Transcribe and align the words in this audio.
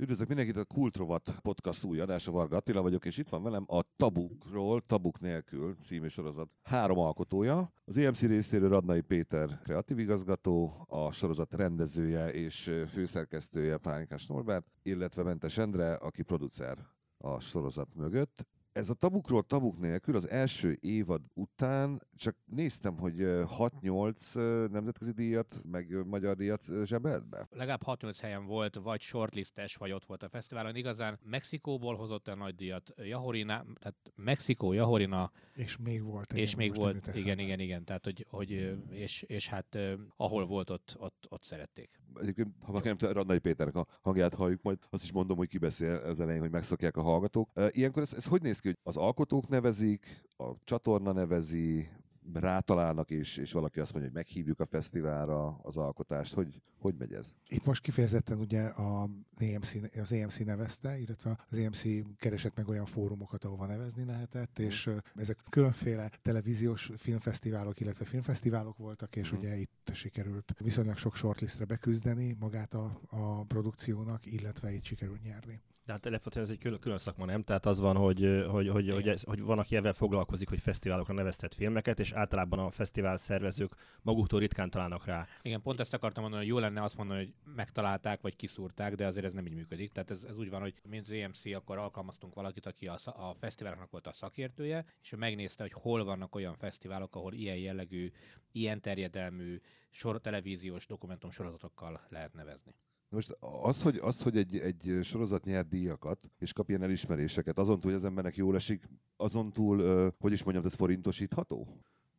Üdvözlök 0.00 0.28
mindenkit 0.28 0.56
a 0.56 0.64
Kultrovat 0.64 1.34
podcast 1.42 1.84
új 1.84 2.00
adása, 2.00 2.30
Varga 2.30 2.56
Attila 2.56 2.82
vagyok, 2.82 3.04
és 3.04 3.16
itt 3.16 3.28
van 3.28 3.42
velem 3.42 3.64
a 3.66 3.82
Tabukról, 3.96 4.80
Tabuk 4.86 5.20
nélkül 5.20 5.76
című 5.80 6.08
sorozat 6.08 6.48
három 6.62 6.98
alkotója. 6.98 7.72
Az 7.84 7.96
EMC 7.96 8.22
részéről 8.22 8.68
Radnai 8.68 9.00
Péter 9.00 9.58
kreatív 9.62 9.98
igazgató, 9.98 10.84
a 10.88 11.12
sorozat 11.12 11.54
rendezője 11.54 12.32
és 12.32 12.72
főszerkesztője 12.88 13.76
Pánikás 13.76 14.26
Norbert, 14.26 14.66
illetve 14.82 15.22
Mentes 15.22 15.58
Endre, 15.58 15.94
aki 15.94 16.22
producer 16.22 16.78
a 17.18 17.40
sorozat 17.40 17.94
mögött 17.94 18.46
ez 18.72 18.90
a 18.90 18.94
tabukról 18.94 19.42
tabuk 19.42 19.78
nélkül 19.78 20.16
az 20.16 20.28
első 20.28 20.76
évad 20.80 21.22
után 21.34 22.02
csak 22.16 22.36
néztem, 22.44 22.98
hogy 22.98 23.14
6-8 23.18 24.70
nemzetközi 24.70 25.12
díjat, 25.12 25.60
meg 25.70 26.06
magyar 26.06 26.36
díjat 26.36 26.64
zsebelt 26.84 27.28
be. 27.28 27.48
Legalább 27.50 27.82
6-8 27.84 28.16
helyen 28.20 28.46
volt, 28.46 28.74
vagy 28.74 29.00
shortlistes, 29.00 29.76
vagy 29.76 29.92
ott 29.92 30.04
volt 30.04 30.22
a 30.22 30.28
fesztiválon. 30.28 30.76
Igazán 30.76 31.18
Mexikóból 31.22 31.96
hozott 31.96 32.28
el 32.28 32.34
nagy 32.34 32.54
díjat, 32.54 32.94
Jahorina, 32.96 33.64
tehát 33.78 33.96
Mexikó, 34.14 34.72
Jahorina. 34.72 35.32
És 35.54 35.76
még 35.76 36.02
volt. 36.02 36.32
És 36.32 36.54
még 36.54 36.74
volt, 36.74 37.10
igen, 37.14 37.38
igen, 37.38 37.60
igen. 37.60 37.84
Tehát, 37.84 38.04
hogy, 38.04 38.26
hogy 38.28 38.78
és, 38.90 39.22
és 39.22 39.48
hát 39.48 39.78
ahol 40.16 40.46
volt, 40.46 40.70
ott, 40.70 40.96
ott, 40.98 41.26
ott 41.28 41.42
szerették. 41.42 42.00
Egyébként, 42.20 42.48
ha 42.60 42.66
valaki 42.66 42.88
nem 42.88 42.96
tudja, 42.96 43.14
Radnai 43.14 43.38
Péternek 43.38 43.74
a 43.74 43.86
hangját 44.00 44.34
halljuk, 44.34 44.62
majd 44.62 44.78
azt 44.90 45.02
is 45.02 45.12
mondom, 45.12 45.36
hogy 45.36 45.48
ki 45.48 45.58
beszél 45.58 45.94
az 45.94 46.20
elején, 46.20 46.40
hogy 46.40 46.50
megszokják 46.50 46.96
a 46.96 47.02
hallgatók. 47.02 47.50
Ilyenkor 47.68 48.02
ez, 48.02 48.14
ez 48.14 48.24
hogy 48.24 48.42
néz 48.42 48.59
ki, 48.60 48.68
hogy 48.68 48.78
az 48.82 48.96
alkotók 48.96 49.48
nevezik, 49.48 50.28
a 50.36 50.52
csatorna 50.64 51.12
nevezi, 51.12 51.88
rátalálnak, 52.34 53.10
és, 53.10 53.36
és 53.36 53.52
valaki 53.52 53.80
azt 53.80 53.92
mondja, 53.92 54.10
hogy 54.10 54.20
meghívjuk 54.24 54.60
a 54.60 54.64
fesztiválra 54.64 55.60
az 55.62 55.76
alkotást. 55.76 56.34
Hogy, 56.34 56.62
hogy 56.78 56.94
megy 56.98 57.12
ez? 57.12 57.34
Itt 57.48 57.64
most 57.64 57.82
kifejezetten 57.82 58.38
ugye 58.38 58.62
a 58.62 59.08
EMC, 59.36 59.74
az 60.00 60.12
EMC 60.12 60.38
nevezte, 60.38 60.98
illetve 60.98 61.38
az 61.50 61.58
EMC 61.58 61.82
keresett 62.16 62.56
meg 62.56 62.68
olyan 62.68 62.86
fórumokat, 62.86 63.44
ahova 63.44 63.66
nevezni 63.66 64.04
lehetett, 64.04 64.60
mm. 64.60 64.64
és 64.64 64.90
ezek 65.14 65.38
különféle 65.50 66.10
televíziós 66.22 66.90
filmfesztiválok, 66.96 67.80
illetve 67.80 68.04
filmfesztiválok 68.04 68.76
voltak, 68.76 69.16
és 69.16 69.32
mm. 69.32 69.36
ugye 69.36 69.56
itt 69.56 69.90
sikerült 69.92 70.54
viszonylag 70.58 70.96
sok 70.96 71.16
shortlistre 71.16 71.64
beküzdeni 71.64 72.36
magát 72.40 72.74
a, 72.74 73.00
a 73.08 73.44
produkciónak, 73.44 74.26
illetve 74.26 74.72
itt 74.72 74.84
sikerült 74.84 75.22
nyerni. 75.22 75.60
De 75.90 75.96
hát 75.96 76.06
alapvetően 76.06 76.44
ez 76.44 76.50
egy 76.50 76.58
külön, 76.58 76.78
külön 76.78 76.98
szakma, 76.98 77.24
nem? 77.24 77.42
Tehát 77.42 77.66
az 77.66 77.80
van, 77.80 77.96
hogy, 77.96 78.44
hogy, 78.50 78.68
hogy, 78.68 78.90
hogy, 78.90 79.08
ez, 79.08 79.22
hogy 79.22 79.40
van, 79.40 79.58
aki 79.58 79.76
ebben 79.76 79.92
foglalkozik, 79.92 80.48
hogy 80.48 80.60
fesztiválokra 80.60 81.14
neveztet 81.14 81.54
filmeket, 81.54 82.00
és 82.00 82.12
általában 82.12 82.58
a 82.58 82.70
fesztivál 82.70 83.16
szervezők 83.16 83.74
maguktól 84.02 84.40
ritkán 84.40 84.70
találnak 84.70 85.04
rá. 85.04 85.26
Igen, 85.42 85.62
pont 85.62 85.80
ezt 85.80 85.94
akartam 85.94 86.22
mondani, 86.22 86.42
hogy 86.42 86.52
jó 86.52 86.58
lenne 86.58 86.82
azt 86.82 86.96
mondani, 86.96 87.18
hogy 87.18 87.34
megtalálták, 87.54 88.20
vagy 88.20 88.36
kiszúrták, 88.36 88.94
de 88.94 89.06
azért 89.06 89.24
ez 89.24 89.32
nem 89.32 89.46
így 89.46 89.54
működik. 89.54 89.92
Tehát 89.92 90.10
ez, 90.10 90.24
ez 90.28 90.36
úgy 90.36 90.50
van, 90.50 90.60
hogy 90.60 90.74
mint 90.88 91.06
az 91.06 91.12
EMC, 91.12 91.54
akkor 91.54 91.78
alkalmaztunk 91.78 92.34
valakit, 92.34 92.66
aki 92.66 92.86
a, 92.86 92.96
a 93.04 93.34
fesztiváloknak 93.40 93.90
volt 93.90 94.06
a 94.06 94.12
szakértője, 94.12 94.84
és 95.02 95.12
ő 95.12 95.16
megnézte, 95.16 95.62
hogy 95.62 95.72
hol 95.72 96.04
vannak 96.04 96.34
olyan 96.34 96.56
fesztiválok, 96.56 97.16
ahol 97.16 97.32
ilyen 97.32 97.56
jellegű, 97.56 98.10
ilyen 98.52 98.80
terjedelmű 98.80 99.60
sor, 99.90 100.20
televíziós 100.20 100.86
dokumentum 100.86 101.30
sorozatokkal 101.30 102.00
lehet 102.08 102.34
nevezni. 102.34 102.74
Most 103.10 103.36
az, 103.62 103.82
hogy, 103.82 103.96
az, 103.96 104.22
hogy 104.22 104.36
egy, 104.36 104.58
egy 104.58 104.98
sorozat 105.02 105.44
nyer 105.44 105.66
díjakat, 105.66 106.30
és 106.38 106.52
kap 106.52 106.68
ilyen 106.68 106.82
elismeréseket, 106.82 107.58
azon 107.58 107.80
túl, 107.80 107.90
hogy 107.90 108.00
az 108.00 108.06
embernek 108.06 108.36
jól 108.36 108.54
esik, 108.54 108.88
azon 109.16 109.52
túl, 109.52 110.12
hogy 110.18 110.32
is 110.32 110.42
mondjam, 110.42 110.64
ez 110.64 110.74
forintosítható? 110.74 111.66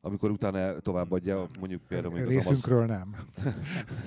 Amikor 0.02 0.32
utána 0.32 0.80
továbbadja, 0.80 1.46
mondjuk 1.60 1.82
például... 1.88 2.14
Mondjuk 2.14 2.34
Részünkről 2.34 2.82
az 2.82 2.88
nem. 2.88 3.16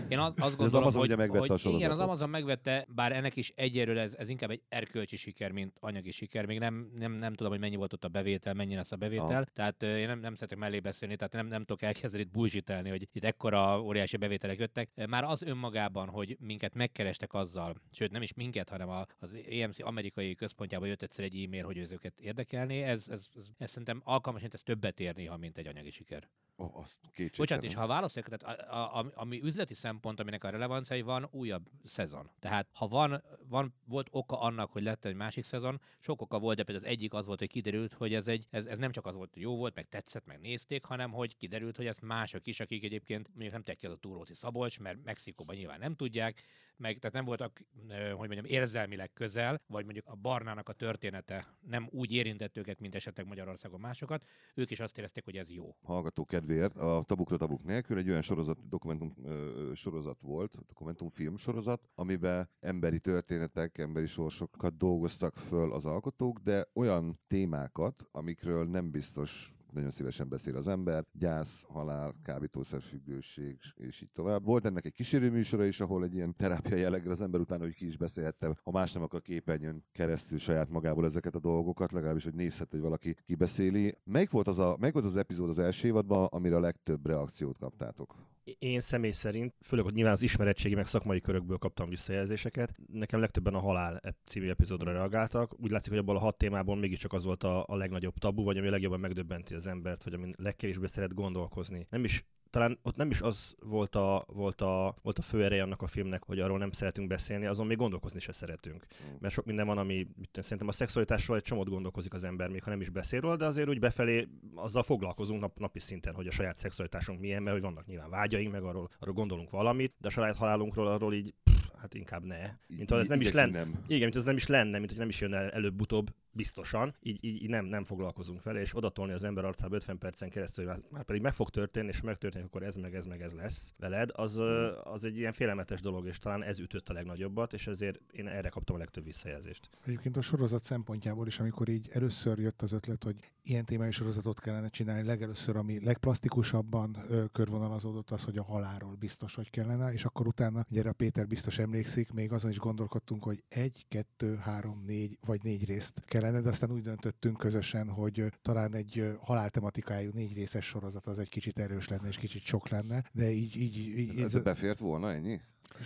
Én 0.09 0.19
az, 0.19 0.35
azt 0.37 0.57
gondolom, 0.57 0.67
az 0.67 0.75
Amazon 0.75 1.01
hogy, 1.01 1.09
ugye 1.09 1.17
megvette 1.17 1.53
hogy 1.63 1.73
a 1.73 1.77
igen, 1.77 1.91
az 1.91 1.99
Amazon 1.99 2.31
megvette, 2.31 2.87
bár 2.89 3.13
ennek 3.13 3.37
is 3.37 3.53
egyelőre 3.57 4.01
ez, 4.01 4.15
ez 4.15 4.29
inkább 4.29 4.51
egy 4.51 4.63
erkölcsi 4.69 5.17
siker, 5.17 5.51
mint 5.51 5.77
anyagi 5.81 6.11
siker. 6.11 6.47
Még 6.47 6.59
nem, 6.59 6.91
nem, 6.99 7.13
nem 7.13 7.35
tudom, 7.35 7.53
hogy 7.53 7.61
mennyi 7.61 7.77
volt 7.77 7.93
ott 7.93 8.05
a 8.05 8.09
bevétel, 8.09 8.55
mennyi 8.55 8.75
lesz 8.75 8.93
a 8.93 8.97
bevétel. 8.97 9.27
Aha. 9.27 9.45
Tehát 9.45 9.83
én 9.83 10.07
nem, 10.07 10.19
nem 10.19 10.35
szeretek 10.35 10.59
mellé 10.59 10.81
beszélni, 10.81 11.17
tehát 11.17 11.33
nem, 11.33 11.47
nem 11.47 11.65
tudok 11.65 11.83
elkezdeni 11.83 12.23
itt 12.23 12.31
bullshitelni, 12.31 12.89
hogy 12.89 13.09
itt 13.13 13.25
ekkora 13.25 13.83
óriási 13.83 14.17
bevételek 14.17 14.59
jöttek. 14.59 15.07
Már 15.09 15.25
az 15.25 15.43
önmagában, 15.43 16.09
hogy 16.09 16.37
minket 16.41 16.75
megkerestek 16.75 17.35
azzal, 17.35 17.75
sőt 17.93 18.11
nem 18.11 18.23
is 18.23 18.35
minket, 18.35 18.69
hanem 18.69 18.89
az 19.19 19.37
EMC 19.51 19.81
amerikai 19.81 20.35
központjába 20.35 20.87
jött 20.87 21.03
egyszer 21.03 21.25
egy 21.25 21.45
e-mail, 21.45 21.65
hogy 21.65 21.79
őket 21.93 22.21
érdekelni, 22.21 22.83
ez, 22.83 23.09
ez, 23.09 23.27
ez, 23.37 23.47
ez 23.59 23.71
szerintem 23.71 24.01
alkalmasint 24.05 24.55
ez 24.55 24.63
többet 24.63 25.01
ér 25.01 25.15
néha, 25.15 25.37
mint 25.37 25.59
egy 25.59 25.67
anyagi 25.67 25.84
siker. 25.93 26.29
Oh, 26.57 26.77
azt 26.77 27.01
Bocsánat, 27.37 27.65
és 27.65 27.75
ha 27.75 27.83
a 27.83 27.87
válaszolják, 27.87 28.39
tehát 28.39 28.59
a, 28.59 28.75
a, 28.75 28.99
a, 28.99 29.13
ami 29.15 29.43
üzleti 29.43 29.75
szempont, 29.75 30.21
aminek 30.21 30.45
a 30.45 30.51
relevancia, 30.51 30.97
hogy 30.97 31.05
van 31.05 31.29
újabb 31.31 31.71
szezon. 31.85 32.31
Tehát 32.39 32.69
ha 32.73 32.89
van, 32.89 33.23
van, 33.49 33.75
volt 33.85 34.09
oka 34.11 34.41
annak, 34.41 34.73
hogy 34.73 34.83
lett 34.83 35.05
egy 35.05 35.15
másik 35.15 35.45
szezon, 35.45 35.81
sok 35.99 36.21
oka 36.21 36.39
volt, 36.39 36.57
de 36.57 36.63
például 36.63 36.87
az 36.87 36.93
egyik 36.93 37.13
az 37.13 37.27
volt, 37.27 37.39
hogy 37.39 37.49
kiderült, 37.49 37.93
hogy 37.93 38.15
ez, 38.15 38.29
egy, 38.29 38.47
ez, 38.51 38.67
ez 38.67 38.79
nem 38.79 38.91
csak 38.91 39.07
az 39.07 39.15
volt, 39.15 39.33
hogy 39.33 39.43
jó 39.43 39.57
volt, 39.57 39.75
meg 39.75 39.89
tetszett, 39.89 40.27
meg 40.27 40.41
nézték, 40.41 40.85
hanem 40.85 41.11
hogy 41.11 41.37
kiderült, 41.37 41.77
hogy 41.77 41.87
ezt 41.87 42.03
mások 42.03 42.47
is, 42.47 42.61
akik 42.61 42.85
egyébként 42.85 43.29
mondjuk 43.29 43.53
nem 43.53 43.63
tekki 43.63 43.87
az 43.87 43.93
a 43.93 43.97
túróci 43.97 44.35
Szabolcs, 44.35 44.81
mert 44.81 45.05
Mexikóban 45.05 45.57
nyilván 45.57 45.79
nem 45.79 45.95
tudják, 45.95 46.43
meg 46.77 46.99
tehát 46.99 47.13
nem 47.13 47.25
voltak, 47.25 47.61
hogy 47.89 48.29
mondjam, 48.29 48.45
érzelmileg 48.45 49.13
közel, 49.13 49.61
vagy 49.67 49.85
mondjuk 49.85 50.07
a 50.07 50.15
Barnának 50.15 50.69
a 50.69 50.73
története 50.73 51.47
nem 51.61 51.89
úgy 51.91 52.13
érintett 52.13 52.57
őket, 52.57 52.81
mint 52.81 52.95
esetleg 52.95 53.27
Magyarországon 53.27 53.81
másokat, 53.81 54.25
ők 54.55 54.71
is 54.71 54.81
azt 54.81 54.99
érezték, 54.99 55.25
hogy 55.25 55.37
ez 55.37 55.53
jó. 55.53 55.77
Hallgató 55.83 56.25
kedvéért, 56.45 56.77
a 56.77 57.03
Tabukra 57.07 57.37
Tabuk 57.37 57.65
nélkül 57.65 57.99
egy 57.99 58.09
olyan 58.09 58.23
sorozat, 58.23 58.69
dokumentum 58.69 59.15
ö, 59.25 59.71
sorozat 59.75 60.21
volt, 60.21 60.59
dokumentumfilm 60.69 61.37
sorozat, 61.37 61.89
amiben 61.95 62.49
emberi 62.61 62.99
történetek, 62.99 63.79
emberi 63.79 64.07
sorsokat 64.07 64.77
dolgoztak 64.77 65.37
föl 65.37 65.73
az 65.73 65.85
alkotók, 65.85 66.39
de 66.39 66.67
olyan 66.75 67.19
témákat, 67.27 68.09
amikről 68.13 68.65
nem 68.65 68.91
biztos 68.91 69.54
nagyon 69.75 69.91
szívesen 69.91 70.29
beszél 70.29 70.57
az 70.57 70.69
ember, 70.69 71.05
gyász, 71.13 71.65
halál, 71.69 72.15
kábítószerfüggőség, 72.23 73.59
és 73.75 74.01
így 74.01 74.11
tovább. 74.13 74.45
Volt 74.45 74.65
ennek 74.65 74.85
egy 74.85 74.93
kísérő 74.93 75.39
is, 75.39 75.81
ahol 75.81 76.05
egy 76.05 76.15
ilyen 76.15 76.37
terápia 76.37 76.77
jelleggel 76.77 77.11
az 77.11 77.21
ember 77.21 77.41
utána, 77.41 77.63
hogy 77.63 77.75
ki 77.75 77.87
is 77.87 77.97
beszélhette, 77.97 78.57
ha 78.63 78.71
más 78.71 78.93
nem 78.93 79.03
akar 79.03 79.23
képernyőn 79.23 79.85
keresztül 79.93 80.39
saját 80.39 80.69
magából 80.69 81.05
ezeket 81.05 81.35
a 81.35 81.39
dolgokat, 81.39 81.93
legalábbis, 81.93 82.25
hogy 82.25 82.35
nézhet, 82.35 82.71
hogy 82.71 82.81
valaki 82.81 83.17
kibeszéli. 83.27 83.99
Melyik 84.05 84.31
volt 84.31 84.49
az, 84.49 84.59
a, 84.59 84.77
melyik 84.79 84.95
volt 84.95 85.07
az 85.07 85.17
epizód 85.17 85.49
az 85.49 85.59
első 85.59 85.89
évadban, 85.89 86.25
amire 86.25 86.57
a 86.57 86.61
legtöbb 86.61 87.07
reakciót 87.07 87.59
kaptátok? 87.59 88.34
Én 88.59 88.81
személy 88.81 89.11
szerint, 89.11 89.55
főleg, 89.61 89.85
hogy 89.85 89.95
nyilván 89.95 90.13
az 90.13 90.23
ismeretségi 90.23 90.75
meg 90.75 90.87
szakmai 90.87 91.21
körökből 91.21 91.57
kaptam 91.57 91.89
visszajelzéseket, 91.89 92.75
nekem 92.93 93.21
legtöbben 93.21 93.55
a 93.55 93.59
Halál 93.59 94.01
című 94.25 94.49
epizódra 94.49 94.93
reagáltak. 94.93 95.61
Úgy 95.61 95.71
látszik, 95.71 95.91
hogy 95.91 95.99
abból 95.99 96.17
a 96.17 96.21
hat 96.21 96.39
témából 96.39 96.77
mégiscsak 96.77 97.13
az 97.13 97.25
volt 97.25 97.45
a, 97.45 97.65
a 97.67 97.77
legnagyobb 97.77 98.19
tabu, 98.19 98.45
vagy 98.45 98.59
ami 98.59 98.69
legjobban 98.69 99.01
megdöbbenti 99.01 99.55
az 99.55 99.67
embert, 99.67 100.05
vagy 100.05 100.15
ami 100.15 100.33
legkevésbé 100.37 100.87
szeret 100.87 101.15
gondolkozni. 101.15 101.87
Nem 101.91 102.05
is 102.05 102.25
talán 102.55 102.79
ott 102.83 102.97
nem 102.97 103.11
is 103.11 103.21
az 103.21 103.55
volt 103.61 103.95
a, 103.95 104.25
volt 104.27 104.61
a, 104.61 104.95
volt 105.03 105.19
a 105.19 105.23
fő 105.23 105.45
ereje 105.45 105.63
annak 105.63 105.83
a 105.83 105.87
filmnek, 105.87 106.23
hogy 106.23 106.41
arról 106.41 106.59
nem 106.59 106.71
szeretünk 106.71 107.09
beszélni, 107.09 107.47
azon 107.47 107.67
még 107.67 107.77
gondolkozni 107.77 108.21
se 108.21 108.33
szeretünk. 108.33 108.87
Mm. 109.05 109.15
Mert 109.21 109.35
sok 109.35 109.45
minden 109.45 109.67
van, 109.67 109.79
ami 109.79 110.07
szerintem 110.33 110.69
a 110.69 110.73
szexualitásról 110.73 111.37
egy 111.37 111.43
csomót 111.43 111.69
gondolkozik 111.69 112.15
az 112.15 112.25
ember, 112.25 112.49
még 112.49 112.63
ha 112.63 112.71
nem 112.71 112.81
is 112.81 112.89
beszél 112.91 113.21
róla, 113.21 113.37
de 113.37 113.45
azért 113.45 113.69
úgy 113.69 113.79
befelé 113.79 114.29
azzal 114.55 114.83
foglalkozunk 114.83 115.41
nap, 115.41 115.59
napi 115.59 115.81
szinten, 115.81 116.15
hogy 116.15 116.27
a 116.27 116.31
saját 116.31 116.57
szexualitásunk 116.57 117.21
milyen, 117.21 117.43
mert 117.43 117.57
hogy 117.57 117.65
vannak 117.65 117.87
nyilván 117.87 118.11
vágyaink, 118.11 118.53
meg 118.53 118.63
arról, 118.63 118.91
arról 118.99 119.15
gondolunk 119.15 119.51
valamit, 119.51 119.95
de 119.99 120.09
a 120.09 120.11
saját 120.11 120.37
halálunkról 120.37 120.87
arról 120.87 121.15
így 121.15 121.35
hát 121.79 121.95
inkább 121.95 122.25
ne. 122.25 122.51
Mint 122.77 122.91
ha 122.91 122.99
ez 122.99 123.09
nem 123.09 123.21
is 123.21 123.33
lenne. 123.33 123.63
Igen, 123.87 124.03
mint 124.03 124.17
ez 124.17 124.25
nem 124.25 124.37
is 124.37 124.47
lenne, 124.47 124.79
mint 124.79 124.91
hogy 124.91 124.99
nem 124.99 125.09
is 125.09 125.21
jön 125.21 125.35
el 125.35 125.51
előbb-utóbb 125.51 126.11
biztosan, 126.35 126.95
így, 127.01 127.25
így, 127.25 127.43
így 127.43 127.49
nem, 127.49 127.65
nem 127.65 127.85
foglalkozunk 127.85 128.43
vele, 128.43 128.61
és 128.61 128.77
odatolni 128.77 129.13
az 129.13 129.25
ember 129.25 129.45
arcába 129.45 129.75
50 129.75 129.99
percen 129.99 130.31
keresztül, 130.31 130.67
hogy 130.67 130.85
már 130.91 131.05
pedig 131.05 131.23
meg 131.23 131.33
fog 131.33 131.51
történni, 131.51 131.89
és 131.89 132.01
megtörténik, 132.01 132.47
akkor 132.47 132.63
ez 132.63 132.77
meg 132.77 132.95
ez 132.95 133.07
meg 133.07 133.23
ez 133.23 133.33
lesz 133.33 133.75
veled, 133.77 134.11
az, 134.13 134.41
az 134.85 135.05
egy 135.05 135.17
ilyen 135.17 135.33
félelmetes 135.33 135.81
dolog, 135.81 136.07
és 136.07 136.19
talán 136.19 136.43
ez 136.43 136.59
ütött 136.59 136.89
a 136.89 136.93
legnagyobbat, 136.93 137.53
és 137.53 137.67
ezért 137.67 138.01
én 138.13 138.27
erre 138.27 138.49
kaptam 138.49 138.77
a 138.77 138.79
legtöbb 138.79 139.05
visszajelzést. 139.05 139.69
Egyébként 139.85 140.17
a 140.17 140.21
sorozat 140.21 140.65
szempontjából 140.65 141.27
is, 141.27 141.41
amikor 141.41 141.69
így 141.69 141.89
először 141.93 142.39
jött 142.39 142.63
az 142.63 142.73
ötlet, 142.73 143.05
hogy 143.05 143.17
ilyen 143.43 143.65
témájú 143.65 143.91
sorozatot 143.91 144.41
kellene 144.41 144.69
csinálni, 144.69 145.03
legelőször, 145.07 145.57
ami 145.57 145.85
legplastikusabban 145.85 146.97
ö, 147.09 147.25
körvonalazódott 147.33 148.11
az, 148.11 148.25
hogy 148.25 148.37
a 148.37 148.43
halálról 148.43 148.95
biztos, 148.95 149.35
hogy 149.35 149.51
kellene, 149.51 149.93
és 149.93 150.05
akkor 150.05 150.27
utána, 150.27 150.65
ugye 150.71 150.83
a 150.89 150.93
Péter 150.93 151.27
biztos 151.27 151.59
emlékszik, 151.59 152.13
még 152.13 152.33
azon 152.33 152.51
is 152.51 152.59
gondolkodtunk, 152.59 153.25
hogy 153.25 153.43
egy, 153.49 153.85
kettő, 153.89 154.37
három, 154.37 154.83
négy 154.87 155.19
vagy 155.27 155.43
négy 155.43 155.65
részt 155.65 156.03
kell 156.05 156.24
kellene, 156.25 156.43
de 156.43 156.49
aztán 156.49 156.71
úgy 156.71 156.83
döntöttünk 156.83 157.37
közösen, 157.37 157.89
hogy 157.89 158.25
talán 158.43 158.75
egy 158.75 159.17
haláltematikájú 159.21 160.11
négy 160.13 160.33
részes 160.33 160.67
sorozat 160.67 161.07
az 161.07 161.19
egy 161.19 161.29
kicsit 161.29 161.59
erős 161.59 161.89
lenne, 161.89 162.09
és 162.09 162.17
kicsit 162.17 162.43
sok 162.43 162.69
lenne, 162.69 163.05
de 163.13 163.31
így... 163.31 163.57
így, 163.57 163.77
így 163.99 164.21
ez, 164.21 164.35
ez 164.35 164.43
befért 164.43 164.79
volna 164.79 165.13
ennyi? 165.13 165.41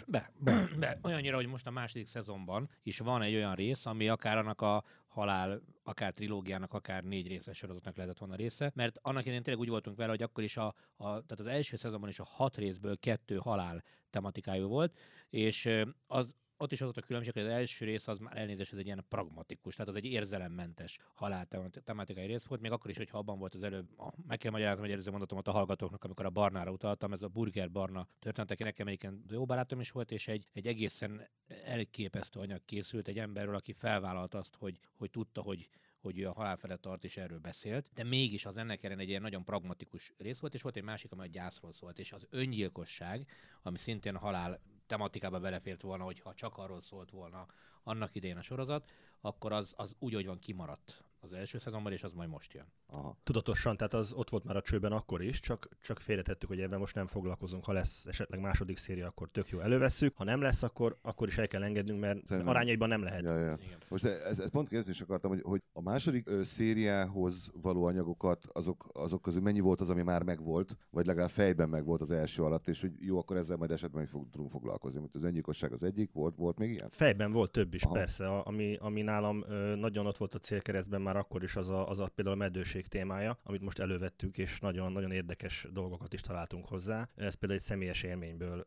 Be, 0.06 0.32
be, 0.38 0.68
be. 0.78 0.98
Olyannyira, 1.02 1.36
hogy 1.36 1.46
most 1.46 1.66
a 1.66 1.70
második 1.70 2.06
szezonban 2.06 2.70
is 2.82 2.98
van 2.98 3.22
egy 3.22 3.34
olyan 3.34 3.54
rész, 3.54 3.86
ami 3.86 4.08
akár 4.08 4.36
annak 4.36 4.60
a 4.60 4.84
halál, 5.06 5.62
akár 5.82 6.12
trilógiának, 6.12 6.72
akár 6.72 7.04
négy 7.04 7.26
részes 7.26 7.56
sorozatnak 7.56 7.96
lehetett 7.96 8.18
volna 8.18 8.34
része, 8.34 8.72
mert 8.74 8.98
annak 9.02 9.22
idején 9.22 9.42
tényleg 9.42 9.62
úgy 9.62 9.68
voltunk 9.68 9.96
vele, 9.96 10.10
hogy 10.10 10.22
akkor 10.22 10.44
is 10.44 10.56
a, 10.56 10.66
a, 10.96 11.04
tehát 11.04 11.38
az 11.38 11.46
első 11.46 11.76
szezonban 11.76 12.08
is 12.08 12.18
a 12.18 12.24
hat 12.24 12.56
részből 12.56 12.98
kettő 12.98 13.36
halál 13.36 13.82
tematikájú 14.10 14.68
volt, 14.68 14.98
és 15.30 15.70
az, 16.06 16.36
ott 16.58 16.72
is 16.72 16.80
az 16.80 16.96
a 16.96 17.00
különbség, 17.00 17.32
hogy 17.32 17.42
az 17.42 17.48
első 17.48 17.84
rész 17.84 18.08
az 18.08 18.18
már 18.18 18.36
elnézés, 18.36 18.72
ez 18.72 18.78
egy 18.78 18.86
ilyen 18.86 19.04
pragmatikus, 19.08 19.74
tehát 19.74 19.90
az 19.90 19.96
egy 19.96 20.04
érzelemmentes 20.04 20.98
halál 21.14 21.48
tematikai 21.84 22.26
rész 22.26 22.44
volt, 22.44 22.60
még 22.60 22.70
akkor 22.70 22.90
is, 22.90 22.96
hogyha 22.96 23.18
abban 23.18 23.38
volt 23.38 23.54
az 23.54 23.62
előbb, 23.62 23.86
meg 24.26 24.38
kell 24.38 24.50
magyaráznom 24.50 24.84
hogy 24.84 24.92
előző 24.92 25.10
mondatom 25.10 25.40
a 25.44 25.50
hallgatóknak, 25.50 26.04
amikor 26.04 26.24
a 26.24 26.30
barnára 26.30 26.70
utaltam, 26.70 27.12
ez 27.12 27.22
a 27.22 27.28
burger 27.28 27.70
barna 27.70 28.08
történet, 28.18 28.50
aki 28.50 28.62
nekem 28.62 28.86
egyébként 28.86 29.30
jó 29.30 29.44
barátom 29.44 29.80
is 29.80 29.90
volt, 29.90 30.10
és 30.10 30.28
egy, 30.28 30.46
egy 30.52 30.66
egészen 30.66 31.28
elképesztő 31.64 32.40
anyag 32.40 32.64
készült 32.64 33.08
egy 33.08 33.18
emberről, 33.18 33.54
aki 33.54 33.72
felvállalta 33.72 34.38
azt, 34.38 34.54
hogy, 34.54 34.78
hogy 34.96 35.10
tudta, 35.10 35.40
hogy 35.40 35.68
hogy 36.00 36.18
ő 36.18 36.28
a 36.28 36.32
halál 36.32 36.56
felett 36.56 36.80
tart, 36.80 37.04
és 37.04 37.16
erről 37.16 37.38
beszélt, 37.38 37.86
de 37.94 38.04
mégis 38.04 38.46
az 38.46 38.56
ennek 38.56 38.84
ellen 38.84 38.98
egy 38.98 39.08
ilyen 39.08 39.22
nagyon 39.22 39.44
pragmatikus 39.44 40.12
rész 40.18 40.38
volt, 40.38 40.54
és 40.54 40.62
volt 40.62 40.76
egy 40.76 40.82
másik, 40.82 41.12
amely 41.12 41.26
a 41.26 41.30
gyászról 41.30 41.72
szólt, 41.72 41.98
és 41.98 42.12
az 42.12 42.26
öngyilkosság, 42.30 43.26
ami 43.62 43.78
szintén 43.78 44.14
a 44.14 44.18
halál 44.18 44.60
tematikába 44.88 45.40
belefért 45.40 45.82
volna, 45.82 46.04
hogyha 46.04 46.34
csak 46.34 46.58
arról 46.58 46.80
szólt 46.80 47.10
volna 47.10 47.46
annak 47.82 48.14
idején 48.14 48.36
a 48.36 48.42
sorozat, 48.42 48.90
akkor 49.20 49.52
az, 49.52 49.74
az 49.76 49.94
úgy, 49.98 50.14
hogy 50.14 50.26
van 50.26 50.38
kimaradt 50.38 51.04
az 51.20 51.32
első 51.32 51.58
szezonban, 51.58 51.92
és 51.92 52.02
az 52.02 52.12
majd 52.12 52.28
most 52.28 52.52
jön. 52.52 52.72
Aha. 52.86 53.16
Tudatosan, 53.22 53.76
tehát 53.76 53.94
az 53.94 54.12
ott 54.12 54.30
volt 54.30 54.44
már 54.44 54.56
a 54.56 54.62
csőben 54.62 54.92
akkor 54.92 55.22
is, 55.22 55.40
csak, 55.40 55.68
csak 55.80 56.00
félretettük, 56.00 56.48
hogy 56.48 56.60
ebben 56.60 56.78
most 56.78 56.94
nem 56.94 57.06
foglalkozunk. 57.06 57.64
Ha 57.64 57.72
lesz 57.72 58.06
esetleg 58.06 58.40
második 58.40 58.76
széria, 58.76 59.06
akkor 59.06 59.28
tök 59.30 59.48
jó 59.48 59.60
elővesszük. 59.60 60.16
Ha 60.16 60.24
nem 60.24 60.40
lesz, 60.40 60.62
akkor, 60.62 60.98
akkor 61.02 61.28
is 61.28 61.38
el 61.38 61.48
kell 61.48 61.62
engednünk, 61.62 62.00
mert 62.00 62.26
Szerintem. 62.26 62.54
arányaiban 62.54 62.88
nem 62.88 63.02
lehet. 63.02 63.22
Ja, 63.22 63.38
ja. 63.38 63.58
Most 63.88 64.04
ez, 64.04 64.38
ez 64.38 64.50
pont 64.50 64.68
kérdezni 64.68 64.92
is 64.92 65.00
akartam, 65.00 65.30
hogy, 65.30 65.42
hogy 65.42 65.62
a 65.72 65.80
második 65.80 66.28
ö, 66.28 66.42
szériához 66.42 67.50
való 67.60 67.84
anyagokat, 67.84 68.44
azok, 68.52 68.86
azok 68.92 69.22
közül 69.22 69.40
mennyi 69.40 69.60
volt 69.60 69.80
az, 69.80 69.88
ami 69.90 70.02
már 70.02 70.22
megvolt, 70.22 70.76
vagy 70.90 71.06
legalább 71.06 71.30
fejben 71.30 71.68
megvolt 71.68 72.00
az 72.00 72.10
első 72.10 72.42
alatt, 72.42 72.68
és 72.68 72.80
hogy 72.80 72.92
jó, 72.98 73.18
akkor 73.18 73.36
ezzel 73.36 73.56
majd 73.56 73.70
esetben 73.70 74.02
is 74.02 74.10
fog, 74.10 74.30
tudunk 74.30 74.50
foglalkozni. 74.50 75.00
Mint 75.00 75.14
az 75.14 75.22
öngyilkosság 75.22 75.72
az 75.72 75.82
egyik, 75.82 76.12
volt, 76.12 76.36
volt 76.36 76.58
még 76.58 76.70
ilyen? 76.70 76.88
Fejben 76.90 77.32
volt 77.32 77.50
több 77.50 77.74
is, 77.74 77.82
Aha. 77.82 77.94
persze. 77.94 78.28
Ami, 78.28 78.76
ami 78.80 79.02
nálam 79.02 79.44
ö, 79.48 79.74
nagyon 79.74 80.06
ott 80.06 80.16
volt 80.16 80.34
a 80.34 80.38
célkeresztben 80.38 81.00
már 81.08 81.16
akkor 81.16 81.42
is 81.42 81.56
az 81.56 81.68
a, 81.68 81.88
az 81.88 82.00
a 82.00 82.08
például 82.14 82.36
a 82.36 82.38
meddőség 82.38 82.86
témája, 82.86 83.38
amit 83.42 83.60
most 83.60 83.78
elővettük, 83.78 84.38
és 84.38 84.60
nagyon-nagyon 84.60 85.10
érdekes 85.10 85.66
dolgokat 85.72 86.12
is 86.12 86.20
találtunk 86.20 86.66
hozzá. 86.66 87.08
Ez 87.16 87.34
például 87.34 87.60
egy 87.60 87.66
személyes 87.66 88.02
élményből, 88.02 88.66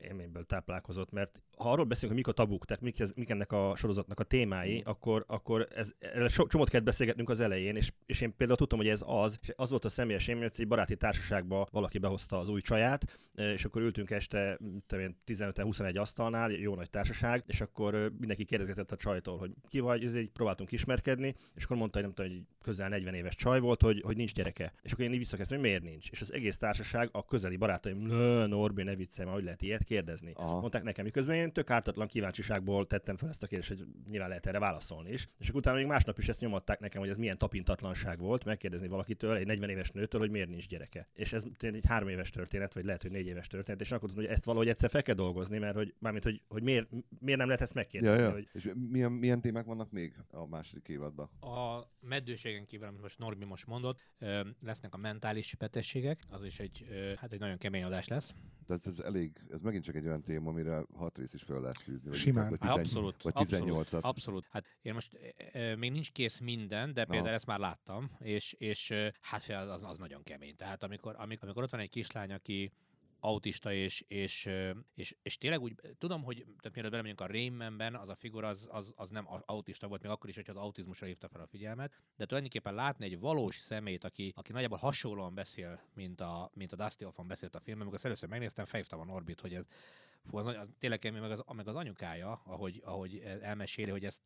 élményből 0.00 0.44
táplálkozott, 0.44 1.10
mert 1.10 1.42
ha 1.56 1.70
arról 1.70 1.84
beszélünk, 1.84 2.14
hogy 2.14 2.24
mik 2.24 2.38
a 2.38 2.42
tabuk, 2.42 2.64
tehát 2.64 2.82
mik, 2.82 3.00
ez, 3.00 3.12
mik 3.16 3.28
ennek 3.28 3.52
a 3.52 3.72
sorozatnak 3.76 4.20
a 4.20 4.22
témái, 4.22 4.82
akkor, 4.84 5.24
akkor 5.26 5.68
ez, 5.74 5.94
so, 6.28 6.46
csomót 6.46 6.68
kellett 6.68 6.86
beszélgetnünk 6.86 7.30
az 7.30 7.40
elején, 7.40 7.76
és, 7.76 7.92
és 8.06 8.20
én 8.20 8.36
például 8.36 8.58
tudtam, 8.58 8.78
hogy 8.78 8.88
ez 8.88 9.02
az, 9.06 9.38
és 9.42 9.52
az 9.56 9.70
volt 9.70 9.84
a 9.84 9.88
személyes 9.88 10.28
élmény, 10.28 10.48
hogy 10.48 10.60
egy 10.60 10.68
baráti 10.68 10.96
társaságba 10.96 11.68
valaki 11.70 11.98
behozta 11.98 12.38
az 12.38 12.48
új 12.48 12.60
csaját, 12.60 13.04
és 13.34 13.64
akkor 13.64 13.82
ültünk 13.82 14.10
este 14.10 14.58
15-21 15.26 15.98
asztalnál, 15.98 16.50
jó 16.50 16.74
nagy 16.74 16.90
társaság, 16.90 17.44
és 17.46 17.60
akkor 17.60 18.12
mindenki 18.18 18.44
kérdezgetett 18.44 18.92
a 18.92 18.96
csajtól, 18.96 19.38
hogy 19.38 19.50
ki 19.68 19.80
vagy, 19.80 20.04
ezért 20.04 20.28
próbáltunk 20.28 20.72
ismerkedni, 20.72 21.34
és 21.54 21.63
akkor 21.64 21.76
mondta, 21.76 21.98
hogy 21.98 22.06
nem 22.06 22.14
közel 22.64 22.88
40 22.88 23.14
éves 23.14 23.34
csaj 23.34 23.60
volt, 23.60 23.82
hogy, 23.82 24.02
hogy 24.04 24.16
nincs 24.16 24.32
gyereke. 24.32 24.72
És 24.82 24.92
akkor 24.92 25.04
én 25.04 25.12
így 25.12 25.18
visszakezdtem, 25.18 25.58
hogy 25.58 25.68
miért 25.68 25.82
nincs. 25.82 26.10
És 26.10 26.20
az 26.20 26.32
egész 26.32 26.56
társaság, 26.56 27.08
a 27.12 27.24
közeli 27.24 27.56
barátaim, 27.56 27.98
nö, 27.98 28.46
Norbi, 28.46 28.82
ne 28.82 28.94
viccelj, 28.94 29.28
hogy 29.30 29.44
lehet 29.44 29.62
ilyet 29.62 29.84
kérdezni. 29.84 30.32
Aha. 30.34 30.60
Mondták 30.60 30.82
nekem, 30.82 31.04
miközben 31.04 31.36
én 31.36 31.52
tök 31.52 31.70
ártatlan 31.70 32.06
kíváncsiságból 32.06 32.86
tettem 32.86 33.16
fel 33.16 33.28
ezt 33.28 33.42
a 33.42 33.46
kérdést, 33.46 33.68
hogy 33.68 33.86
nyilván 34.10 34.28
lehet 34.28 34.46
erre 34.46 34.58
válaszolni 34.58 35.10
is. 35.10 35.28
És 35.38 35.48
akkor 35.48 35.60
utána 35.60 35.76
még 35.76 35.86
másnap 35.86 36.18
is 36.18 36.28
ezt 36.28 36.40
nyomatták 36.40 36.80
nekem, 36.80 37.00
hogy 37.00 37.10
ez 37.10 37.16
milyen 37.16 37.38
tapintatlanság 37.38 38.18
volt, 38.18 38.44
megkérdezni 38.44 38.88
valakitől, 38.88 39.36
egy 39.36 39.46
40 39.46 39.68
éves 39.70 39.90
nőtől, 39.90 40.20
hogy 40.20 40.30
miért 40.30 40.48
nincs 40.48 40.68
gyereke. 40.68 41.08
És 41.14 41.32
ez 41.32 41.44
egy 41.58 41.86
három 41.86 42.08
éves 42.08 42.30
történet, 42.30 42.74
vagy 42.74 42.84
lehet, 42.84 43.02
hogy 43.02 43.10
négy 43.10 43.26
éves 43.26 43.46
történet, 43.46 43.80
és 43.80 43.92
akkor 43.92 44.08
tudom, 44.08 44.24
hogy 44.24 44.32
ezt 44.32 44.44
valahogy 44.44 44.68
egyszer 44.68 44.90
fel 44.90 45.02
kell 45.02 45.14
dolgozni, 45.14 45.58
mert 45.58 45.74
hogy, 45.74 45.94
mármint, 45.98 46.24
hogy, 46.24 46.42
hogy 46.48 46.62
miért, 46.62 46.88
miért 47.18 47.38
nem 47.38 47.46
lehet 47.46 47.62
ezt 47.62 47.74
megkérdezni. 47.74 48.22
Ja, 48.22 48.28
ja. 48.28 48.32
Hogy... 48.32 48.48
És 48.52 48.72
milyen, 48.90 49.12
milyen 49.12 49.40
témák 49.40 49.64
vannak 49.64 49.90
még 49.90 50.14
a 50.30 50.46
második 50.46 50.88
évadban? 50.88 51.30
A 51.40 51.88
meddőségen 52.54 52.64
kívül, 52.64 52.86
amit 52.86 53.00
most 53.00 53.18
Norbi 53.18 53.44
most 53.44 53.66
mondott, 53.66 54.00
lesznek 54.60 54.94
a 54.94 54.96
mentális 54.96 55.54
betegségek, 55.54 56.20
az 56.28 56.44
is 56.44 56.58
egy, 56.58 56.86
hát 57.16 57.32
egy 57.32 57.38
nagyon 57.38 57.58
kemény 57.58 57.82
adás 57.82 58.08
lesz. 58.08 58.34
Tehát 58.66 58.86
ez 58.86 58.98
elég, 58.98 59.40
ez 59.50 59.60
megint 59.60 59.84
csak 59.84 59.94
egy 59.94 60.06
olyan 60.06 60.22
téma, 60.22 60.50
amire 60.50 60.84
hat 60.94 61.18
rész 61.18 61.34
is 61.34 61.42
fel 61.42 61.60
lehet 61.60 61.78
fűzni. 61.78 62.12
Simán. 62.12 62.48
Vagy, 62.50 62.58
tizen, 62.58 62.78
abszolút, 62.78 63.22
vagy 63.22 63.32
18 63.32 63.78
abszolút, 63.78 64.04
abszolút. 64.04 64.46
Hát 64.50 64.64
én 64.82 64.94
most 64.94 65.18
e, 65.52 65.76
még 65.76 65.90
nincs 65.90 66.12
kész 66.12 66.38
minden, 66.38 66.92
de 66.92 67.04
például 67.04 67.26
Aha. 67.26 67.34
ezt 67.34 67.46
már 67.46 67.58
láttam, 67.58 68.10
és, 68.18 68.52
és 68.52 68.92
hát 69.20 69.48
az, 69.48 69.82
az 69.82 69.98
nagyon 69.98 70.22
kemény. 70.22 70.56
Tehát 70.56 70.82
amikor, 70.82 71.14
amikor, 71.18 71.48
amikor 71.48 71.62
ott 71.62 71.70
van 71.70 71.80
egy 71.80 71.90
kislány, 71.90 72.32
aki 72.32 72.72
autista, 73.24 73.72
és, 73.72 74.04
és, 74.08 74.50
és, 74.94 75.16
és 75.22 75.38
tényleg 75.38 75.60
úgy, 75.60 75.74
tudom, 75.98 76.22
hogy 76.22 76.36
tehát 76.36 76.72
mielőtt 76.72 76.90
belemegyünk 76.90 77.20
a 77.20 77.26
Raymanben, 77.26 77.94
az 77.94 78.08
a 78.08 78.14
figura 78.14 78.48
az, 78.48 78.68
az, 78.70 78.92
az, 78.96 79.10
nem 79.10 79.28
autista 79.46 79.88
volt, 79.88 80.02
még 80.02 80.10
akkor 80.10 80.30
is, 80.30 80.34
hogyha 80.36 80.52
az 80.52 80.58
autizmusra 80.58 81.06
hívta 81.06 81.28
fel 81.28 81.40
a 81.40 81.46
figyelmet, 81.46 81.92
de 82.16 82.26
tulajdonképpen 82.26 82.74
látni 82.74 83.04
egy 83.04 83.18
valós 83.18 83.56
szemét, 83.56 84.04
aki, 84.04 84.32
aki 84.36 84.52
nagyjából 84.52 84.78
hasonlóan 84.78 85.34
beszél, 85.34 85.80
mint 85.94 86.20
a, 86.20 86.50
mint 86.54 86.72
a 86.72 86.76
Dusty 86.76 87.04
Hoffman 87.04 87.26
beszélt 87.26 87.54
a 87.54 87.60
filmben, 87.60 87.86
amikor 87.86 88.04
először 88.04 88.28
megnéztem, 88.28 88.64
felhívtam 88.64 89.00
a 89.00 89.04
Norbit, 89.04 89.40
hogy 89.40 89.54
ez 89.54 89.66
fú, 90.24 90.36
az, 90.36 90.46
az, 90.46 90.72
tényleg 90.78 91.12
meg 91.12 91.30
az, 91.30 91.42
meg 91.54 91.68
az 91.68 91.74
anyukája, 91.74 92.42
ahogy, 92.44 92.82
ahogy 92.84 93.18
elmeséli, 93.42 93.90
hogy 93.90 94.04
ezt 94.04 94.22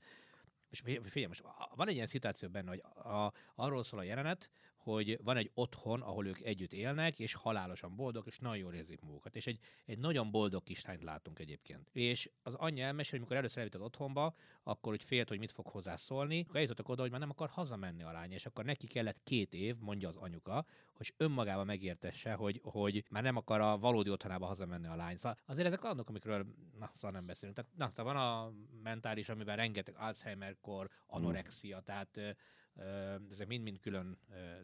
és 0.71 0.81
figyelj, 0.81 1.27
most 1.27 1.43
van 1.75 1.89
egy 1.89 1.95
ilyen 1.95 2.07
szituáció 2.07 2.49
benne, 2.49 2.69
hogy 2.69 2.83
a, 3.13 3.33
arról 3.55 3.85
szól 3.85 4.01
a 4.01 4.03
jelenet, 4.03 4.51
hogy 4.93 5.19
van 5.23 5.37
egy 5.37 5.51
otthon, 5.55 6.01
ahol 6.01 6.27
ők 6.27 6.41
együtt 6.41 6.73
élnek, 6.73 7.19
és 7.19 7.35
halálosan 7.35 7.97
boldog, 7.97 8.27
és 8.27 8.39
nagyon 8.39 8.57
jól 8.57 8.75
érzik 8.75 9.01
magukat. 9.01 9.37
És 9.37 9.47
egy, 9.47 9.59
egy 9.87 9.99
nagyon 9.99 10.31
boldog 10.31 10.63
kislányt 10.63 11.03
látunk 11.03 11.39
egyébként. 11.39 11.89
És 11.93 12.31
az 12.43 12.55
anyja 12.55 12.87
elmesél, 12.87 13.11
hogy 13.11 13.21
mikor 13.21 13.37
először 13.37 13.59
eljutott 13.59 13.81
az 13.81 13.87
otthonba, 13.87 14.35
akkor 14.63 14.93
úgy 14.93 15.05
félt, 15.05 15.29
hogy 15.29 15.39
mit 15.39 15.53
fog 15.53 15.67
hozzászólni, 15.67 16.41
akkor 16.41 16.57
eljutottak 16.57 16.89
oda, 16.89 17.03
hogy 17.03 17.11
már 17.11 17.21
nem 17.21 17.31
akar 17.31 17.49
hazamenni 17.49 18.03
a 18.03 18.13
lány, 18.13 18.33
és 18.33 18.47
akkor 18.47 18.65
neki 18.65 18.87
kellett 18.87 19.23
két 19.23 19.55
év, 19.55 19.77
mondja 19.79 20.09
az 20.09 20.17
anyuka, 20.17 20.67
hogy 20.93 21.15
önmagába 21.17 21.65
megértesse, 21.65 22.33
hogy, 22.33 22.61
hogy 22.65 23.05
már 23.11 23.23
nem 23.23 23.37
akar 23.37 23.61
a 23.61 23.79
valódi 23.79 24.11
otthonába 24.11 24.47
hazamenni 24.47 24.87
a 24.87 24.97
lány. 24.97 25.17
Szóval 25.17 25.39
azért 25.47 25.67
ezek 25.67 25.85
annak, 25.85 26.09
amikről 26.09 26.47
na, 26.79 26.91
szóval 26.93 27.17
nem 27.17 27.27
beszélünk. 27.27 27.57
Tehát, 27.57 27.71
na, 27.77 27.89
szóval 27.89 28.15
van 28.15 28.23
a 28.23 28.53
mentális, 28.83 29.29
amiben 29.29 29.57
rengeteg 29.57 29.95
Alzheimer-kor, 29.99 30.91
anorexia, 31.07 31.81
tehát 31.81 32.37
ezek 33.31 33.47
mind-mind 33.47 33.81
külön 33.81 34.19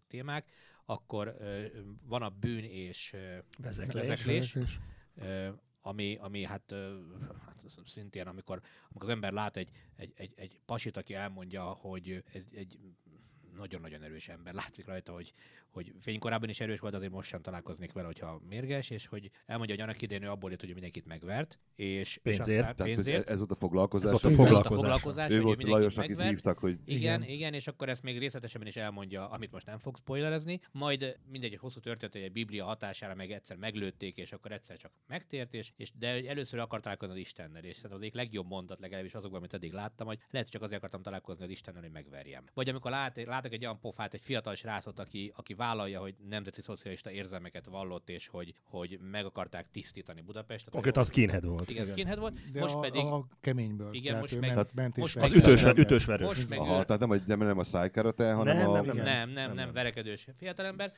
témák, 0.06 0.50
akkor 0.84 1.36
van 2.02 2.22
a 2.22 2.28
bűn 2.28 2.64
és 2.64 3.16
vezeklés, 3.58 4.08
vezeklés 4.08 4.56
ami, 5.86 6.16
ami 6.20 6.44
hát, 6.44 6.74
hát 7.44 7.64
szintén, 7.86 8.26
amikor, 8.26 8.60
amikor 8.88 9.08
az 9.08 9.14
ember 9.14 9.32
lát 9.32 9.56
egy, 9.56 9.70
egy, 9.96 10.12
egy, 10.16 10.32
egy 10.36 10.60
pasit, 10.64 10.96
aki 10.96 11.14
elmondja, 11.14 11.62
hogy 11.62 12.24
ez 12.32 12.46
egy 12.54 12.78
nagyon-nagyon 13.56 14.02
erős 14.02 14.28
ember. 14.28 14.54
Látszik 14.54 14.86
rajta, 14.86 15.12
hogy, 15.12 15.32
hogy 15.70 15.92
fénykorában 15.98 16.48
is 16.48 16.60
erős 16.60 16.80
volt, 16.80 16.94
azért 16.94 17.12
most 17.12 17.28
sem 17.28 17.42
találkoznék 17.42 17.92
vele, 17.92 18.06
hogyha 18.06 18.40
mérges, 18.48 18.90
és 18.90 19.06
hogy 19.06 19.30
elmondja, 19.46 19.74
hogy 19.74 19.84
annak 19.84 20.02
idején 20.02 20.22
ő 20.22 20.30
abból 20.30 20.50
jött, 20.50 20.60
hogy 20.60 20.72
mindenkit 20.72 21.06
megvert, 21.06 21.58
és, 21.74 22.18
pénzért. 22.22 22.48
és 22.48 22.54
aztán 22.54 22.86
pénzért. 22.86 23.28
Ez 23.28 23.38
volt 23.38 23.50
a 23.50 23.54
foglalkozás. 23.54 24.12
Ez 24.12 24.20
volt 24.20 24.34
a 24.34 24.36
foglalkozás. 24.36 24.78
A 24.78 24.98
foglalkozás 24.98 25.32
ő 25.32 25.40
volt 25.40 25.62
Lajos, 25.62 25.96
akit 25.96 26.22
hívtak, 26.22 26.58
hogy... 26.58 26.78
Igen, 26.84 27.22
igen, 27.22 27.22
igen, 27.22 27.54
és 27.54 27.66
akkor 27.66 27.88
ezt 27.88 28.02
még 28.02 28.18
részletesen 28.18 28.66
is 28.66 28.76
elmondja, 28.76 29.28
amit 29.28 29.52
most 29.52 29.66
nem 29.66 29.78
fog 29.78 29.96
spoilerezni, 29.96 30.60
majd 30.72 31.18
mindegy, 31.30 31.52
egy 31.52 31.58
hosszú 31.58 31.80
történet, 31.80 32.14
egy 32.14 32.32
Biblia 32.32 32.64
hatására 32.64 33.14
meg 33.14 33.30
egyszer 33.30 33.56
meglőtték, 33.56 34.16
és 34.16 34.32
akkor 34.32 34.52
egyszer 34.52 34.76
csak 34.76 34.92
megtért, 35.06 35.54
és, 35.54 35.72
és 35.76 35.92
de 35.98 36.28
először 36.28 36.58
akar 36.60 36.80
találkozni 36.80 37.14
az 37.14 37.20
Istennel, 37.20 37.64
és 37.64 37.82
ez 37.82 37.92
az 37.92 38.00
egyik 38.00 38.14
legjobb 38.14 38.46
mondat, 38.46 38.80
legalábbis 38.80 39.14
azokban, 39.14 39.38
amit 39.38 39.54
eddig 39.54 39.72
láttam, 39.72 40.06
hogy 40.06 40.18
lehet, 40.30 40.50
csak 40.50 40.62
azért 40.62 40.78
akartam 40.78 41.02
találkozni 41.02 41.44
az 41.44 41.50
Istennel, 41.50 41.82
hogy 41.82 41.90
megverjem. 41.90 42.44
Vagy 42.54 42.68
amikor 42.68 42.90
lát, 42.90 43.18
látok 43.44 43.58
egy 43.58 43.64
olyan 43.64 43.80
pofát, 43.80 44.14
egy 44.14 44.20
fiatal 44.20 44.54
srácot, 44.54 44.98
aki, 44.98 45.32
aki 45.36 45.54
vállalja, 45.54 46.00
hogy 46.00 46.14
nemzeti 46.28 46.62
szocialista 46.62 47.10
érzelmeket 47.10 47.66
vallott, 47.66 48.08
és 48.08 48.26
hogy, 48.26 48.54
hogy 48.62 48.98
meg 49.10 49.24
akarták 49.24 49.70
tisztítani 49.70 50.20
Budapestet. 50.20 50.72
Konkrétan 50.72 51.04
skinhead 51.04 51.46
volt. 51.46 51.70
Igen, 51.70 51.86
skinhead 51.86 52.18
volt. 52.18 52.50
De 52.52 52.60
most 52.60 52.74
a, 52.74 52.80
pedig... 52.80 53.04
A 53.04 53.26
keményből. 53.40 53.94
Igen, 53.94 54.18
most 54.20 54.40
meg... 54.40 54.54
Ment, 54.54 54.74
ment 54.74 54.96
most 54.96 55.16
az 55.16 55.32
ütős, 55.32 55.64
ütős 55.64 56.04
verős. 56.04 56.26
Most 56.26 56.48
meg 56.48 56.58
Aha, 56.58 56.84
tehát 56.84 57.06
nem, 57.06 57.22
nem, 57.26 57.38
nem 57.38 57.58
a 57.58 57.64
szájkarate, 57.64 58.32
hanem 58.32 58.56
nem, 58.56 58.68
a... 58.68 58.72
Nem, 58.72 58.84
nem, 58.84 58.96
nem, 58.96 59.04
nem, 59.04 59.30
nem, 59.30 59.54
nem 59.54 59.72
verekedős 59.72 60.26
fiatalember. 60.36 60.90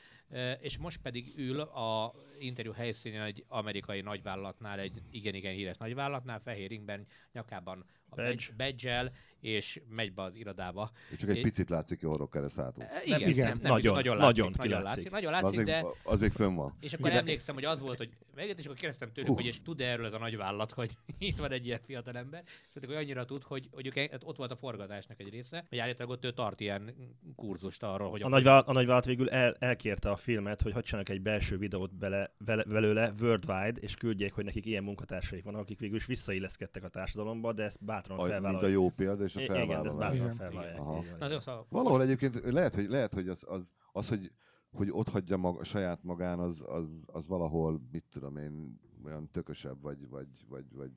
És 0.60 0.78
most 0.78 1.00
pedig 1.00 1.34
ül 1.36 1.60
a 1.60 2.14
interjú 2.38 2.72
helyszínén 2.72 3.20
egy 3.20 3.44
amerikai 3.48 4.00
nagyvállalatnál, 4.00 4.78
egy 4.78 5.02
igen-igen 5.10 5.54
híres 5.54 5.76
nagyvállalatnál, 5.76 6.40
fehér 6.40 6.68
ringben, 6.68 7.06
nyakában 7.32 7.84
a 8.08 8.14
badge. 8.14 8.44
badge 8.56 9.12
és 9.40 9.80
megy 9.88 10.12
be 10.12 10.22
az 10.22 10.34
irodába. 10.34 10.90
És 11.10 11.18
csak 11.18 11.30
egy 11.30 11.40
picit 11.40 11.70
látszik 11.70 12.04
a 12.04 12.08
horrok 12.08 12.30
kereszt 12.30 12.56
hátul. 12.56 12.82
E, 12.82 13.02
igen, 13.04 13.20
nem, 13.20 13.30
igen, 13.30 13.46
nem, 13.46 13.58
nem, 13.62 13.72
nagyon, 13.72 13.94
nagyon, 13.94 14.16
látszik, 14.16 14.42
nagyon, 14.42 14.52
nagyon 14.56 14.82
látszik. 14.82 15.10
Nagyon 15.10 15.30
látszik, 15.30 15.58
az 15.58 15.64
de... 15.64 15.82
Még, 15.82 15.92
az 16.02 16.20
még 16.20 16.30
fönn 16.30 16.54
van. 16.54 16.76
És 16.80 16.92
akkor 16.92 17.10
emlékszem, 17.10 17.54
hogy 17.54 17.64
az 17.64 17.80
volt, 17.80 17.98
hogy 17.98 18.10
megjött, 18.34 18.58
és 18.58 18.64
akkor 18.64 18.76
kérdeztem 18.76 19.12
tőlük, 19.12 19.30
uh. 19.30 19.36
hogy 19.36 19.46
és 19.46 19.62
tud 19.62 19.80
-e 19.80 19.84
erről 19.84 20.06
ez 20.06 20.12
a 20.12 20.18
nagy 20.18 20.36
vállalat, 20.36 20.72
hogy 20.72 20.96
itt 21.18 21.38
van 21.38 21.52
egy 21.52 21.66
ilyen 21.66 21.80
fiatal 21.86 22.16
ember, 22.16 22.42
és 22.44 22.74
mondták, 22.74 22.96
hogy 22.96 23.04
annyira 23.04 23.24
tud, 23.24 23.42
hogy, 23.42 23.68
hogy 23.72 23.86
ők, 23.86 24.10
hát 24.10 24.22
ott 24.24 24.36
volt 24.36 24.50
a 24.50 24.56
forgatásnak 24.56 25.20
egy 25.20 25.28
része, 25.28 25.64
hogy 25.68 25.78
állítólag 25.78 26.12
ott 26.12 26.24
ő 26.24 26.30
tart 26.30 26.60
ilyen 26.60 26.94
kurzust 27.36 27.82
arról, 27.82 28.10
hogy... 28.10 28.22
A, 28.22 28.28
nagyvállalat, 28.28 28.68
a 28.68 28.72
nagyvállalat 28.72 29.04
végül 29.04 29.30
el, 29.30 29.56
elkérte 29.58 30.10
a 30.10 30.16
filmet, 30.16 30.60
hogy 30.60 30.72
hadd 30.72 31.10
egy 31.10 31.20
belső 31.20 31.58
videót 31.58 31.94
bele 31.94 32.25
vele, 32.38 32.64
vele, 32.64 32.80
velőle 32.80 33.14
worldwide, 33.20 33.80
és 33.80 33.94
küldjék, 33.94 34.32
hogy 34.32 34.44
nekik 34.44 34.66
ilyen 34.66 34.84
munkatársaik 34.84 35.44
vannak, 35.44 35.60
akik 35.60 35.78
végül 35.78 35.96
is 35.96 36.06
visszailleszkedtek 36.06 36.84
a 36.84 36.88
társadalomba, 36.88 37.52
de 37.52 37.62
ezt 37.62 37.84
bátran 37.84 38.18
A, 38.18 38.20
mint 38.22 38.32
a 38.32 38.34
felvállalják. 38.34 38.72
jó 38.72 38.90
példa, 38.90 39.24
és 39.24 39.36
a 39.36 39.40
I- 39.40 39.44
Igen, 39.44 39.54
de 39.56 39.62
ezt 39.62 39.68
felvállalás. 39.72 40.18
bátran 40.18 40.24
Igen. 40.24 40.36
felvállalják. 40.36 41.66
Valahol 41.68 42.02
egyébként 42.02 42.40
lehet, 42.44 42.74
hogy, 42.74 42.88
lehet, 42.88 43.14
hogy 43.14 43.28
az, 43.28 43.44
az, 43.46 43.72
az 43.92 44.08
hogy, 44.08 44.32
hogy 44.70 44.88
ott 44.90 45.08
hagyja 45.08 45.36
mag, 45.36 45.64
saját 45.64 46.02
magán, 46.02 46.38
az, 46.38 46.64
az, 46.66 47.06
az 47.12 47.26
valahol, 47.26 47.80
mit 47.92 48.04
tudom 48.10 48.36
én, 48.36 48.80
olyan 49.04 49.30
tökösebb, 49.30 49.82
vagy, 49.82 50.08
vagy, 50.08 50.28
vagy, 50.48 50.64
vagy 50.74 50.90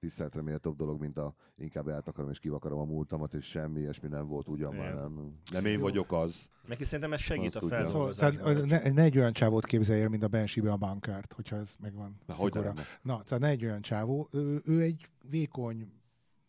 tiszteletre 0.00 0.42
méltóbb 0.42 0.76
dolog, 0.76 1.00
mint 1.00 1.18
a 1.18 1.34
inkább 1.56 1.88
eltakarom 1.88 2.30
és 2.30 2.38
kivakarom 2.38 2.78
a 2.78 2.84
múltamat, 2.84 3.34
és 3.34 3.44
semmi 3.44 3.80
ilyesmi 3.80 4.08
nem 4.08 4.26
volt, 4.26 4.48
ugyan 4.48 4.74
már 4.74 4.94
nem. 4.94 5.34
Nem 5.52 5.64
én 5.64 5.72
Jó. 5.72 5.80
vagyok 5.80 6.12
az. 6.12 6.48
Neki 6.66 6.84
szerintem 6.84 7.12
ez 7.12 7.20
segít 7.20 7.46
Azt 7.46 7.56
a. 7.56 7.60
Szóval, 7.60 7.78
feldolgozásban. 7.78 8.66
tehát 8.66 8.84
ne, 8.84 8.90
ne 8.90 9.02
egy 9.02 9.18
olyan 9.18 9.32
csávót 9.32 9.64
képzelj 9.64 10.00
el, 10.02 10.08
mint 10.08 10.22
a 10.22 10.28
Banshee-be 10.28 10.70
a 10.70 10.76
bankert, 10.76 11.32
hogyha 11.32 11.56
ez 11.56 11.74
megvan. 11.80 12.18
De 12.26 12.32
hogy? 12.32 12.52
Na, 13.02 13.22
tehát 13.22 13.38
ne 13.38 13.48
egy 13.48 13.64
olyan 13.64 13.82
csávó, 13.82 14.28
ő, 14.32 14.62
ő 14.64 14.80
egy 14.80 15.08
vékony, 15.30 15.92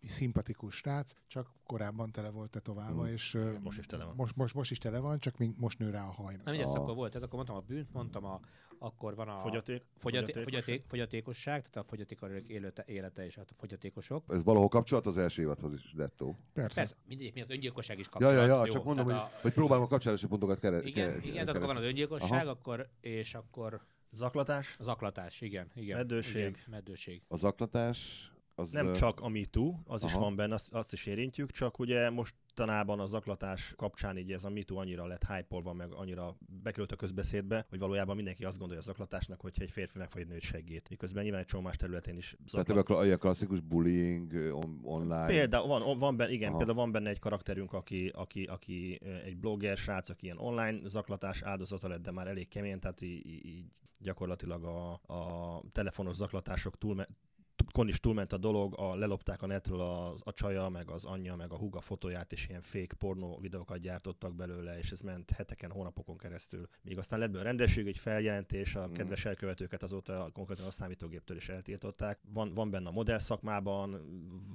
szimpatikus 0.10 0.76
srác, 0.76 1.12
csak 1.28 1.48
korábban 1.66 2.12
tele 2.12 2.30
volt 2.30 2.50
tetoválva, 2.52 3.04
Mm. 3.04 3.12
és 3.14 3.34
ö, 3.34 3.60
Most 3.60 3.80
is 3.80 3.86
tele 3.86 4.04
van. 4.04 4.16
Most, 4.16 4.36
most, 4.36 4.54
most 4.54 4.72
is 4.72 4.78
tele 4.78 5.00
van, 5.00 5.20
csak 5.20 5.38
még 5.38 5.52
most 5.58 5.80
nő 5.80 5.90
rá 5.90 6.04
a 6.08 6.12
haj. 6.12 6.36
nem, 6.44 6.54
ugye 6.54 6.64
ez 6.64 6.70
A- 6.74 6.80
akkor 6.82 6.96
volt 6.96 7.16
ez, 7.16 7.22
akkor 7.24 7.34
mondtam 7.36 7.56
a 7.56 7.60
bűnt, 7.60 7.94
mondtam 7.94 8.26
a, 8.26 8.40
akkor 8.80 9.16
van 9.16 9.28
a 9.28 9.38
Fogyaték, 9.40 9.84
fogyatékosság. 9.98 10.44
fogyaték, 10.44 10.84
fogyatékosság, 10.88 11.68
tehát 11.70 11.88
a 11.88 11.90
fogyatékosok 11.90 12.48
élete, 12.48 12.84
élete 12.88 13.26
és 13.26 13.36
hát 13.36 13.50
a 13.50 13.54
fogyatékosok. 13.58 14.24
Ez 14.28 14.44
valahol 14.44 14.68
kapcsolat 14.68 15.06
az 15.06 15.18
első 15.18 15.42
évadhoz 15.42 15.74
is, 15.74 15.94
dettó. 15.94 16.36
Persze. 16.54 16.80
Persze, 16.80 16.96
mindegyik 17.08 17.34
miatt 17.34 17.52
öngyilkosság 17.52 18.00
is 18.00 18.06
Ja, 18.06 18.12
kapcsolat. 18.12 18.36
ja, 18.36 18.46
ja, 18.46 18.66
jó, 18.66 18.72
csak 18.72 18.84
mondom, 18.84 19.06
hogy, 19.06 19.14
a- 19.14 19.30
hogy 19.42 19.54
próbálom 19.54 19.84
a 19.84 19.88
kapcsolási 19.88 20.28
pontokat 20.28 20.60
kere, 20.60 20.82
Igen, 20.82 21.14
ke- 21.14 21.26
igen, 21.26 21.48
akkor 21.48 21.62
van 21.66 21.78
az 21.78 21.84
öngyilkosság, 21.84 22.42
Aha. 22.42 22.50
akkor, 22.50 22.90
és 23.02 23.34
akkor 23.34 23.82
Zaklatás, 24.12 24.76
az 24.80 24.88
aklatás, 24.88 25.42
igen. 25.42 25.72
igen 25.76 25.98
Meddőség. 25.98 26.36
Igen, 26.42 26.56
meddőség. 26.70 27.22
A 27.28 27.36
zaklatás, 27.36 28.32
az... 28.62 28.72
nem 28.72 28.94
csak 28.94 29.20
a 29.20 29.28
MeToo, 29.28 29.76
az 29.86 30.04
is 30.04 30.12
Aha. 30.12 30.20
van 30.20 30.36
benne, 30.36 30.54
azt, 30.54 30.74
azt 30.74 30.94
is 30.94 31.06
érintjük, 31.06 31.52
csak 31.52 31.80
ugye 31.80 32.10
mostanában 32.10 33.00
a 33.00 33.06
zaklatás 33.06 33.74
kapcsán 33.78 34.18
így 34.18 34.32
ez 34.32 34.44
a 34.44 34.50
MeToo 34.50 34.78
annyira 34.78 35.06
lett 35.06 35.26
hype 35.28 35.74
meg 35.74 35.94
annyira 35.94 36.38
bekerült 36.64 36.92
a 36.92 36.96
közbeszédbe, 36.96 37.66
hogy 37.70 37.80
valójában 37.80 38.16
mindenki 38.16 38.46
azt 38.46 38.58
gondolja 38.58 38.82
a 38.82 38.86
zaklatásnak, 38.86 39.42
hogyha 39.42 39.64
egy 39.64 39.72
férfi 39.72 39.98
megfog 39.98 40.22
egy 40.22 40.28
nőt 40.28 40.42
segít. 40.42 40.90
Miközben 40.90 41.24
nyilván 41.24 41.42
egy 41.42 41.48
csomó 41.48 41.64
más 41.64 41.76
területén 41.78 42.18
is 42.18 42.30
Tehát 42.30 42.50
zaklat. 42.50 42.70
ebben 42.70 42.82
a 42.82 43.02
kla- 43.02 43.14
a 43.14 43.18
klasszikus 43.18 43.60
bullying 43.60 44.34
on, 44.54 44.80
online. 44.84 45.26
Például 45.26 45.68
van, 45.68 45.98
van 46.00 46.18
benne, 46.18 46.32
igen, 46.32 46.48
Aha. 46.50 46.58
például 46.58 46.78
van 46.78 46.92
benne 46.92 47.10
egy 47.10 47.20
karakterünk, 47.20 47.74
aki, 47.74 48.08
aki, 48.08 48.44
aki 48.44 49.00
egy 49.26 49.38
blogger 49.38 49.78
srác, 49.78 50.10
aki 50.10 50.26
ilyen 50.26 50.38
online 50.38 50.80
zaklatás 50.88 51.42
áldozata 51.42 51.88
lett, 51.88 52.02
de 52.02 52.12
már 52.12 52.28
elég 52.28 52.48
kemény, 52.48 52.80
tehát 52.80 53.02
így, 53.02 53.26
így- 53.28 53.46
így 53.46 53.66
gyakorlatilag 54.00 54.64
a, 54.64 54.92
a 55.14 55.64
telefonos 55.72 56.16
zaklatások 56.16 56.78
túl, 56.78 57.06
kon 57.72 57.88
is 57.88 58.00
túlment 58.00 58.34
a 58.34 58.38
dolog, 58.38 58.80
a, 58.80 58.96
lelopták 58.96 59.42
a 59.42 59.46
netről 59.46 59.82
az, 59.82 60.22
a 60.24 60.32
csaja, 60.34 60.70
meg 60.70 60.90
az 60.90 61.06
anyja, 61.06 61.36
meg 61.36 61.52
a 61.52 61.58
húga 61.58 61.82
fotóját, 61.82 62.32
és 62.32 62.48
ilyen 62.48 62.62
fake 62.62 62.96
pornó 62.98 63.38
videókat 63.42 63.80
gyártottak 63.80 64.36
belőle, 64.36 64.78
és 64.78 64.92
ez 64.92 65.02
ment 65.02 65.32
heteken, 65.32 65.72
hónapokon 65.72 66.18
keresztül. 66.18 66.68
Míg 66.82 66.98
aztán 66.98 67.20
lett 67.20 67.30
belőle 67.30 67.50
rendesség, 67.50 67.88
egy 67.88 67.98
feljelentés, 67.98 68.76
a 68.76 68.88
Mm. 68.88 68.92
kedves 68.92 69.26
elkövetőket 69.26 69.84
azóta 69.84 70.30
konkrétan 70.34 70.66
a 70.66 70.72
számítógéptől 70.72 71.38
is 71.38 71.50
eltiltották. 71.50 72.20
Van, 72.34 72.54
van 72.54 72.70
benne 72.70 72.88
a 72.88 72.92
modell 72.92 73.18
szakmában 73.20 74.02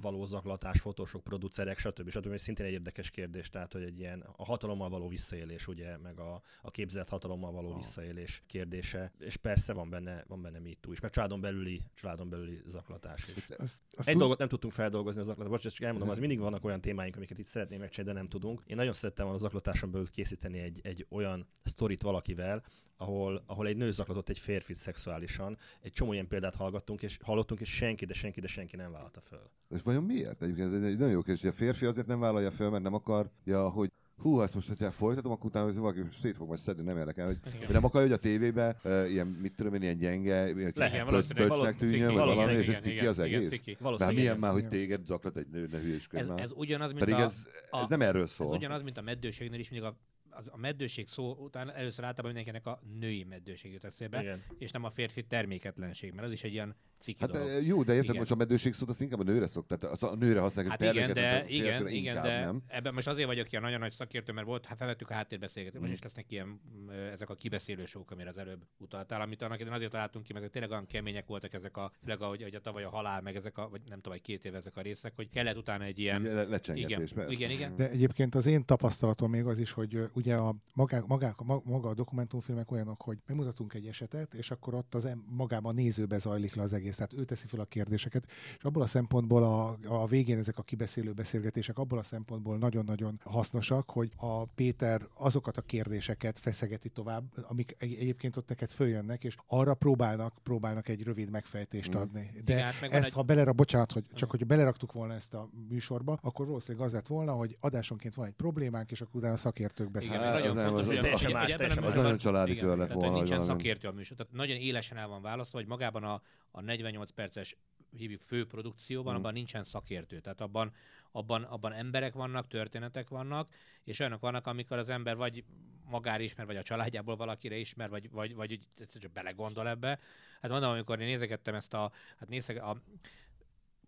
való 0.01 0.25
zaklatás, 0.25 0.79
fotósok, 0.79 1.23
producerek, 1.23 1.77
stb. 1.77 2.09
stb. 2.09 2.31
És 2.33 2.41
szintén 2.41 2.65
egy 2.65 2.71
érdekes 2.71 3.09
kérdés, 3.09 3.49
tehát 3.49 3.73
hogy 3.73 3.83
egy 3.83 3.99
ilyen 3.99 4.23
a 4.35 4.45
hatalommal 4.45 4.89
való 4.89 5.07
visszaélés, 5.07 5.67
ugye, 5.67 5.97
meg 5.97 6.19
a, 6.19 6.41
a 6.61 6.71
képzelt 6.71 7.09
hatalommal 7.09 7.51
való 7.51 7.69
Ah. 7.69 7.75
visszaélés 7.75 8.43
kérdése. 8.45 9.11
És 9.19 9.35
persze 9.37 9.73
van 9.73 9.89
benne, 9.89 10.23
van 10.27 10.41
benne 10.41 10.59
MeToo 10.59 10.91
is, 10.91 10.99
meg 10.99 11.11
családon 11.11 11.41
belüli, 11.41 11.81
családon 11.93 12.29
belüli 12.29 12.61
zaklatás 12.65 12.96
is. 13.05 13.49
Azt, 13.49 13.57
azt 13.57 13.79
Egy 13.97 14.05
tud- 14.05 14.17
dolgot 14.17 14.37
nem 14.37 14.47
tudtunk 14.47 14.73
feldolgozni 14.73 15.19
az 15.19 15.25
zaklatásban, 15.25 15.57
bocsánat, 15.57 15.77
csak 15.77 15.85
elmondom, 15.85 16.09
az 16.09 16.19
mindig 16.19 16.39
vannak 16.39 16.65
olyan 16.65 16.81
témáink, 16.81 17.15
amiket 17.15 17.37
itt 17.37 17.45
szeretnénk 17.45 17.81
megcsinálni, 17.81 18.13
de 18.13 18.19
nem 18.19 18.29
tudunk. 18.29 18.61
Én 18.65 18.75
nagyon 18.75 18.93
szerettem 18.93 19.25
volna 19.25 19.39
a 19.39 19.43
zaklatáson 19.43 19.91
belül 19.91 20.07
készíteni 20.09 20.59
egy, 20.59 20.79
egy 20.83 21.05
olyan 21.09 21.47
sztorit 21.63 22.01
valakivel, 22.01 22.63
ahol, 22.97 23.43
ahol 23.45 23.67
egy 23.67 23.77
nő 23.77 23.91
zaklatott 23.91 24.29
egy 24.29 24.39
férfit 24.39 24.75
szexuálisan. 24.75 25.57
Egy 25.81 25.91
csomó 25.91 26.13
ilyen 26.13 26.27
példát 26.27 26.55
hallgattunk, 26.55 27.01
és 27.01 27.17
hallottunk, 27.21 27.59
és 27.59 27.69
senki, 27.75 28.05
de 28.05 28.13
senki, 28.13 28.39
de 28.39 28.47
senki 28.47 28.75
nem 28.75 28.91
vállalta 28.91 29.21
föl. 29.21 29.49
És 29.69 29.81
vajon 29.81 30.03
miért? 30.03 30.43
Egyébként 30.43 30.73
ez 30.73 30.83
egy 30.83 30.97
nagyon 30.97 31.11
jó 31.11 31.21
kérdés, 31.21 31.41
hogy 31.41 31.51
a 31.51 31.53
férfi 31.53 31.85
azért 31.85 32.07
nem 32.07 32.19
vállalja 32.19 32.51
fel, 32.51 32.69
mert 32.69 32.83
nem 32.83 32.93
akarja, 32.93 33.69
hogy 33.69 33.91
hú, 34.17 34.41
ezt 34.41 34.53
most, 34.53 34.67
hogyha 34.67 34.91
folytatom, 34.91 35.31
akkor 35.31 35.45
utána 35.45 35.73
valaki 35.73 35.99
szét 36.11 36.37
fog 36.37 36.47
majd 36.47 36.59
szedni, 36.59 36.83
nem 36.83 36.97
érdekel, 36.97 37.25
hogy, 37.25 37.37
hogy 37.43 37.69
nem 37.69 37.83
akarja, 37.83 38.07
hogy 38.07 38.17
a 38.17 38.21
tévébe 38.21 38.79
uh, 38.83 39.11
ilyen, 39.11 39.27
mit 39.27 39.55
tudom 39.55 39.73
én, 39.73 39.81
ilyen 39.81 39.97
gyenge, 39.97 40.49
ilyen 40.49 40.73
Ciki, 40.73 41.75
tűnjön, 41.75 42.13
vagy 42.13 42.25
valami, 42.25 42.51
és 42.51 42.57
egy 42.57 42.67
igen, 42.67 42.81
ciki 42.81 42.95
igen, 42.95 43.07
az 43.07 43.19
igen, 43.19 43.41
egész. 43.41 43.77
Már 43.99 44.13
milyen 44.13 44.37
már, 44.37 44.51
hogy 44.51 44.59
igen. 44.59 44.71
téged 44.71 45.05
zaklat 45.05 45.37
egy 45.37 45.47
nő, 45.47 45.67
ne 45.71 45.79
hülyeskedj 45.79 46.31
Ez, 46.31 46.37
ez 46.37 46.51
ugyanaz, 46.55 46.87
mint 46.91 46.99
Pedig 46.99 47.15
a, 47.15 47.21
ez, 47.21 47.47
ez 47.71 47.87
nem 47.87 48.01
erről 48.01 48.23
ez 48.23 48.31
szól. 48.31 48.47
ugyanaz, 48.47 48.83
mint 48.83 48.97
a 48.97 49.01
meddőségnél 49.01 49.59
is, 49.59 49.69
mindig 49.69 49.89
a, 49.89 49.97
az, 50.37 50.45
a 50.51 50.57
meddőség 50.57 51.07
szó 51.07 51.31
után 51.39 51.71
először 51.71 52.05
általában 52.05 52.35
mindenkinek 52.35 52.65
a 52.67 52.81
női 52.99 53.23
meddőség 53.23 53.71
jut 53.71 53.83
eszébe, 53.85 54.21
Igen. 54.21 54.43
és 54.57 54.71
nem 54.71 54.83
a 54.83 54.89
férfi 54.89 55.23
terméketlenség, 55.23 56.13
mert 56.13 56.27
az 56.27 56.31
is 56.33 56.43
egy 56.43 56.53
ilyen 56.53 56.75
ciki 56.99 57.17
Hát 57.19 57.31
dolog. 57.31 57.47
eh, 57.47 57.67
jó, 57.67 57.83
de 57.83 57.91
érted, 57.91 58.03
Igen. 58.03 58.15
most 58.17 58.31
a 58.31 58.35
meddőség 58.35 58.73
szót 58.73 58.89
azt 58.89 59.01
inkább 59.01 59.19
a 59.19 59.23
nőre 59.23 59.47
szok, 59.47 59.65
tehát 59.67 59.83
az 59.83 60.03
a 60.03 60.15
nőre 60.15 60.39
használják 60.39 60.79
Hát 60.79 60.89
a 60.89 60.93
igen, 60.93 61.13
de, 61.13 61.35
a 61.35 61.47
igen, 61.47 61.87
igen, 61.87 61.87
inkább, 61.87 62.23
de 62.23 62.39
nem? 62.39 62.61
ebben 62.67 62.93
most 62.93 63.07
azért 63.07 63.27
vagyok 63.27 63.51
ilyen 63.51 63.63
nagyon 63.63 63.79
nagy 63.79 63.91
szakértő, 63.91 64.31
mert 64.33 64.47
volt, 64.47 64.65
hát 64.65 64.77
felvettük 64.77 65.09
a 65.09 65.13
háttérbeszélgetést, 65.13 65.79
most 65.81 65.91
Mm. 65.91 65.95
is 65.95 66.01
lesznek 66.03 66.31
ilyen 66.31 66.47
mm, 66.77 66.89
ezek 66.89 67.29
a 67.29 67.35
kibeszélő 67.35 67.85
sók, 67.85 68.11
amire 68.11 68.29
az 68.29 68.37
előbb 68.37 68.63
utaltál, 68.77 69.21
amit 69.21 69.41
annak 69.41 69.55
idején 69.59 69.73
azért 69.75 69.91
találtunk 69.91 70.25
ki, 70.25 70.31
mert 70.33 70.43
ezek 70.43 70.53
tényleg 70.53 70.71
olyan 70.71 70.85
kemények 70.85 71.27
voltak 71.27 71.53
ezek 71.53 71.77
a, 71.77 71.91
főleg 72.03 72.21
ahogy, 72.21 72.41
ahogy 72.41 72.55
a 72.55 72.59
tavaly 72.61 72.83
a 72.83 72.89
halál, 72.89 73.21
meg 73.21 73.35
ezek 73.35 73.57
a, 73.57 73.69
vagy 73.69 73.81
nem 73.89 73.97
tudom, 74.01 74.13
egy 74.13 74.21
két 74.23 74.45
év 74.45 74.55
ezek 74.55 74.77
a 74.77 74.81
részek, 74.81 75.13
hogy 75.15 75.29
kellett 75.29 75.57
utána 75.57 75.83
egy 75.83 75.99
ilyen, 75.99 76.21
le- 76.21 76.59
igen, 76.73 77.01
igen, 77.27 77.49
igen. 77.51 77.75
De 77.75 77.89
egyébként 77.89 78.35
az 78.35 78.45
én 78.45 78.65
tapasztalatom 78.65 79.29
még 79.31 79.45
az 79.45 79.59
is, 79.59 79.71
hogy 79.71 79.95
ö, 79.95 80.03
ugye 80.27 80.35
a 80.35 80.55
magák, 80.73 81.05
magák, 81.05 81.41
ma- 81.41 81.61
maga 81.65 81.89
a 81.89 81.93
dokumentumfilmek 81.93 82.71
olyanok, 82.71 83.01
hogy 83.01 83.17
bemutatunk 83.25 83.73
egy 83.73 83.87
esetet, 83.87 84.33
és 84.33 84.51
akkor 84.51 84.73
ott 84.73 84.95
az 84.95 85.05
em, 85.05 85.23
magában 85.29 85.71
a 85.71 85.75
nézőbe 85.75 86.17
zajlik 86.17 86.55
le 86.55 86.61
az 86.63 86.73
egész. 86.73 86.95
Tehát 86.95 87.13
ő 87.13 87.23
teszi 87.23 87.47
fel 87.47 87.59
a 87.59 87.65
kérdéseket, 87.65 88.25
és 88.57 88.63
abból 88.63 88.81
a 88.81 88.85
szempontból 88.87 89.43
a, 89.43 89.77
a 89.87 90.05
végén 90.07 90.37
ezek 90.37 90.57
a 90.57 90.61
kibeszélő 90.63 91.13
beszélgetések 91.13 91.77
abból 91.77 91.99
a 91.99 92.03
szempontból 92.03 92.57
nagyon-nagyon 92.57 93.19
hasznosak, 93.23 93.89
hogy 93.89 94.11
a 94.15 94.45
Péter 94.45 95.07
azokat 95.13 95.57
a 95.57 95.61
kérdéseket 95.61 96.39
feszegeti 96.39 96.89
tovább, 96.89 97.23
amik 97.49 97.75
egy- 97.79 97.93
egyébként 97.99 98.35
ott 98.37 98.49
neked 98.49 98.69
följönnek, 98.71 99.23
és 99.23 99.35
arra 99.47 99.73
próbálnak, 99.73 100.33
próbálnak 100.43 100.87
egy 100.87 101.03
rövid 101.03 101.29
megfejtést 101.29 101.95
Mm. 101.95 101.99
adni. 101.99 102.31
De 102.45 102.53
Igen, 102.53 102.63
hát 102.71 102.91
ezt, 102.91 103.07
egy- 103.07 103.13
ha 103.13 103.21
belera, 103.21 103.53
bocsánat, 103.53 103.91
hogy 103.91 104.03
csak 104.07 104.15
Igen. 104.17 104.29
hogy 104.29 104.45
beleraktuk 104.47 104.91
volna 104.91 105.13
ezt 105.13 105.33
a 105.33 105.49
műsorba, 105.69 106.17
akkor 106.21 106.45
valószínűleg 106.45 106.85
az 106.87 106.93
lett 106.93 107.07
volna, 107.07 107.31
hogy 107.31 107.57
adásonként 107.59 108.15
van 108.15 108.25
egy 108.25 108.33
problémánk, 108.33 108.91
és 108.91 109.01
akkor 109.01 109.15
utána 109.15 109.37
szakértők 109.37 109.91
beszélnek. 109.91 110.06
Meg 110.09 110.19
Hát, 110.19 110.33
nagyon 110.33 110.55
nem, 110.55 110.65
fontos, 110.65 110.81
az- 110.81 110.87
hogy, 110.87 110.97
hogy- 111.21 111.33
más, 111.33 111.51
ebben 111.51 111.65
a 111.65 111.67
más. 111.67 111.77
Az 111.77 111.83
műsorban- 111.83 112.03
nagyon 112.03 112.17
családi 112.17 112.51
igen, 112.51 112.63
kör 112.63 112.77
lett 112.77 112.87
tehát, 112.87 113.01
volna, 113.01 113.15
nincsen 113.17 113.37
hogy 113.37 113.45
valami. 113.45 113.61
szakértő 113.63 113.87
a 113.87 113.91
műsor. 113.91 114.17
Tehát 114.17 114.33
nagyon 114.33 114.57
élesen 114.57 114.97
el 114.97 115.07
van 115.07 115.21
választva, 115.21 115.57
hogy 115.57 115.67
magában 115.67 116.03
a, 116.03 116.21
a 116.51 116.61
48 116.61 117.11
perces 117.11 117.55
hívjuk 117.97 118.21
főprodukcióban, 118.21 119.13
Mm. 119.13 119.17
abban 119.17 119.33
nincsen 119.33 119.63
szakértő. 119.63 120.19
Tehát 120.19 120.41
abban, 120.41 120.73
abban, 121.11 121.43
abban 121.43 121.73
emberek 121.73 122.13
vannak, 122.13 122.47
történetek 122.47 123.09
vannak, 123.09 123.53
és 123.83 123.99
olyanok 123.99 124.21
vannak, 124.21 124.47
amikor 124.47 124.77
az 124.77 124.89
ember 124.89 125.15
vagy 125.15 125.43
magára 125.85 126.23
ismer, 126.23 126.45
vagy 126.45 126.55
a 126.57 126.63
családjából 126.63 127.15
valakire 127.15 127.55
ismer, 127.55 127.89
vagy, 127.89 128.09
vagy, 128.11 128.35
vagy 128.35 128.59
csak 128.99 129.11
belegondol 129.11 129.67
ebbe. 129.67 129.99
Hát 130.41 130.51
mondom, 130.51 130.69
amikor 130.69 130.99
én 130.99 131.07
nézegettem 131.07 131.55
ezt 131.55 131.73
a, 131.73 131.91
hát 132.17 132.29
nézek, 132.29 132.63
a, 132.63 132.81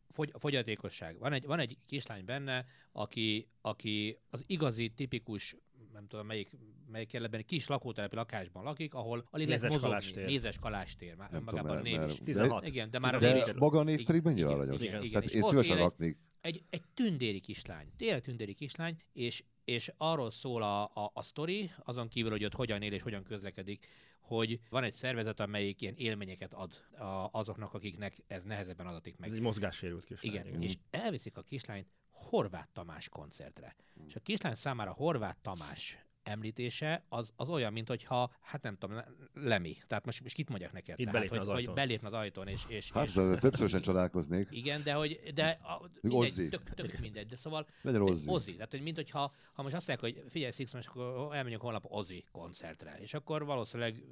fogy, 0.10 0.32
fogyatékosság. 0.40 1.20
Van 1.20 1.34
egy, 1.34 1.46
van 1.46 1.60
egy 1.60 1.78
kislány 1.86 2.26
benne, 2.26 2.66
aki, 2.92 3.48
aki 3.62 4.20
az 4.30 4.44
igazi, 4.48 4.90
tipikus 4.90 5.56
nem 6.00 6.08
tudom 6.08 6.26
melyik, 6.26 6.50
melyik 6.92 7.08
kerületben, 7.08 7.40
egy 7.40 7.46
kis 7.46 7.68
lakótelepi 7.68 8.16
lakásban 8.16 8.64
lakik, 8.64 8.94
ahol 8.94 9.28
alig 9.30 9.48
lehet 9.48 9.62
Mézes 9.62 9.76
mozogni. 9.76 9.88
Kalástér. 9.88 10.26
Mézes 10.26 10.58
kalástér. 10.60 11.16
Már 11.16 11.32
Nem 11.32 11.40
tudom, 11.46 11.58
önmagában 11.66 11.92
mert- 11.92 12.08
név 12.08 12.10
is. 12.10 12.22
16. 12.24 12.68
Igen, 12.68 12.90
de 12.90 13.00
már 13.00 13.16
a 13.16 13.20
név 13.20 13.36
is. 13.36 13.54
maga 13.54 13.80
a 13.80 13.84
név 13.84 14.06
pedig 14.06 14.24
mennyire 14.24 14.48
igen, 14.48 14.60
aranyos. 14.60 14.82
igen, 14.82 15.04
igen. 15.04 15.22
Tehát 15.22 15.36
én 15.36 15.42
szívesen 15.42 15.78
laknék. 15.78 16.18
egy, 16.42 16.64
egy 16.70 16.84
tündéri 16.94 17.40
kislány, 17.40 17.88
tényleg 17.98 18.22
tündéri 18.22 18.54
kislány, 18.54 18.96
és, 19.14 19.44
és 19.64 19.92
arról 19.98 20.32
szól 20.32 20.64
a, 20.64 20.84
a, 20.84 21.12
a 21.14 21.22
sztori, 21.22 21.72
azon 21.84 22.08
kívül, 22.08 22.32
hogy 22.32 22.46
ott 22.46 22.54
hogyan 22.54 22.82
él 22.82 22.94
és 22.94 23.02
hogyan 23.02 23.24
közlekedik, 23.24 23.88
hogy 24.20 24.60
van 24.70 24.84
egy 24.84 24.94
szervezet, 24.94 25.40
amelyik 25.40 25.82
ilyen 25.82 25.94
élményeket 25.98 26.54
ad 26.54 26.74
a, 26.98 27.30
azoknak, 27.32 27.74
akiknek 27.74 28.18
ez 28.28 28.44
nehezebben 28.44 28.88
adatik 28.88 29.18
meg. 29.18 29.30
Ez 29.30 29.36
egy 29.36 29.42
mozgássérült 29.42 30.06
kislány. 30.06 30.34
Igen, 30.34 30.48
igen. 30.48 30.62
és 30.62 30.78
elviszik 30.90 31.38
a 31.38 31.42
kislányt 31.42 31.88
Horváth 32.20 32.70
Tamás 32.74 33.10
koncertre. 33.10 33.76
Mm. 34.02 34.06
És 34.08 34.16
a 34.16 34.20
kislány 34.20 34.56
számára 34.56 34.92
Horváth 34.92 35.38
Tamás 35.42 35.98
említése, 36.30 37.04
az, 37.10 37.34
az 37.36 37.50
olyan, 37.50 37.74
mint 37.74 37.88
hogyha, 37.88 38.32
hát 38.42 38.62
nem 38.62 38.78
tudom, 38.78 38.98
Lemi. 39.34 39.78
Tehát 39.88 40.06
most, 40.06 40.22
most 40.22 40.36
kit 40.36 40.50
mondjak 40.50 40.72
neked? 40.72 41.00
Itt 41.00 41.06
Tehát, 41.06 41.14
belépne 41.14 41.38
hogy, 41.38 41.48
az 41.48 41.52
hogy 41.54 41.60
ajtón. 41.60 41.76
belépne 41.76 42.08
az 42.08 42.14
ajtón, 42.14 42.48
és, 42.48 42.64
és, 42.68 42.92
Hát 42.92 43.06
és 43.06 43.14
de 43.14 43.38
többszörösen 43.38 43.82
csodálkoznék. 43.82 44.48
igen, 44.52 44.84
de 44.84 44.94
hogy, 44.94 45.20
de 45.34 45.60
a, 45.62 45.90
mindegy, 46.02 46.50
tök, 46.50 46.74
tök 46.74 47.00
mindegy, 47.00 47.26
de 47.28 47.36
szóval 47.36 47.68
Legyen 47.82 48.06
de 48.06 48.12
Ozzy. 48.12 48.30
Ozzy. 48.30 48.54
Tehát, 48.54 48.72
hogy 48.72 48.82
mint 48.82 48.96
hogyha, 48.96 49.32
ha 49.54 49.62
most 49.62 49.76
azt 49.76 49.88
mondják, 49.88 50.14
hogy 50.14 50.32
figyelj 50.32 50.52
Six, 50.52 50.74
most 50.74 50.88
akkor 50.88 51.36
elmegyünk 51.36 51.62
holnap 51.62 51.86
Ozzy 51.88 52.26
koncertre, 52.32 52.98
és 53.00 53.14
akkor 53.14 53.46
valószínűleg 53.46 54.04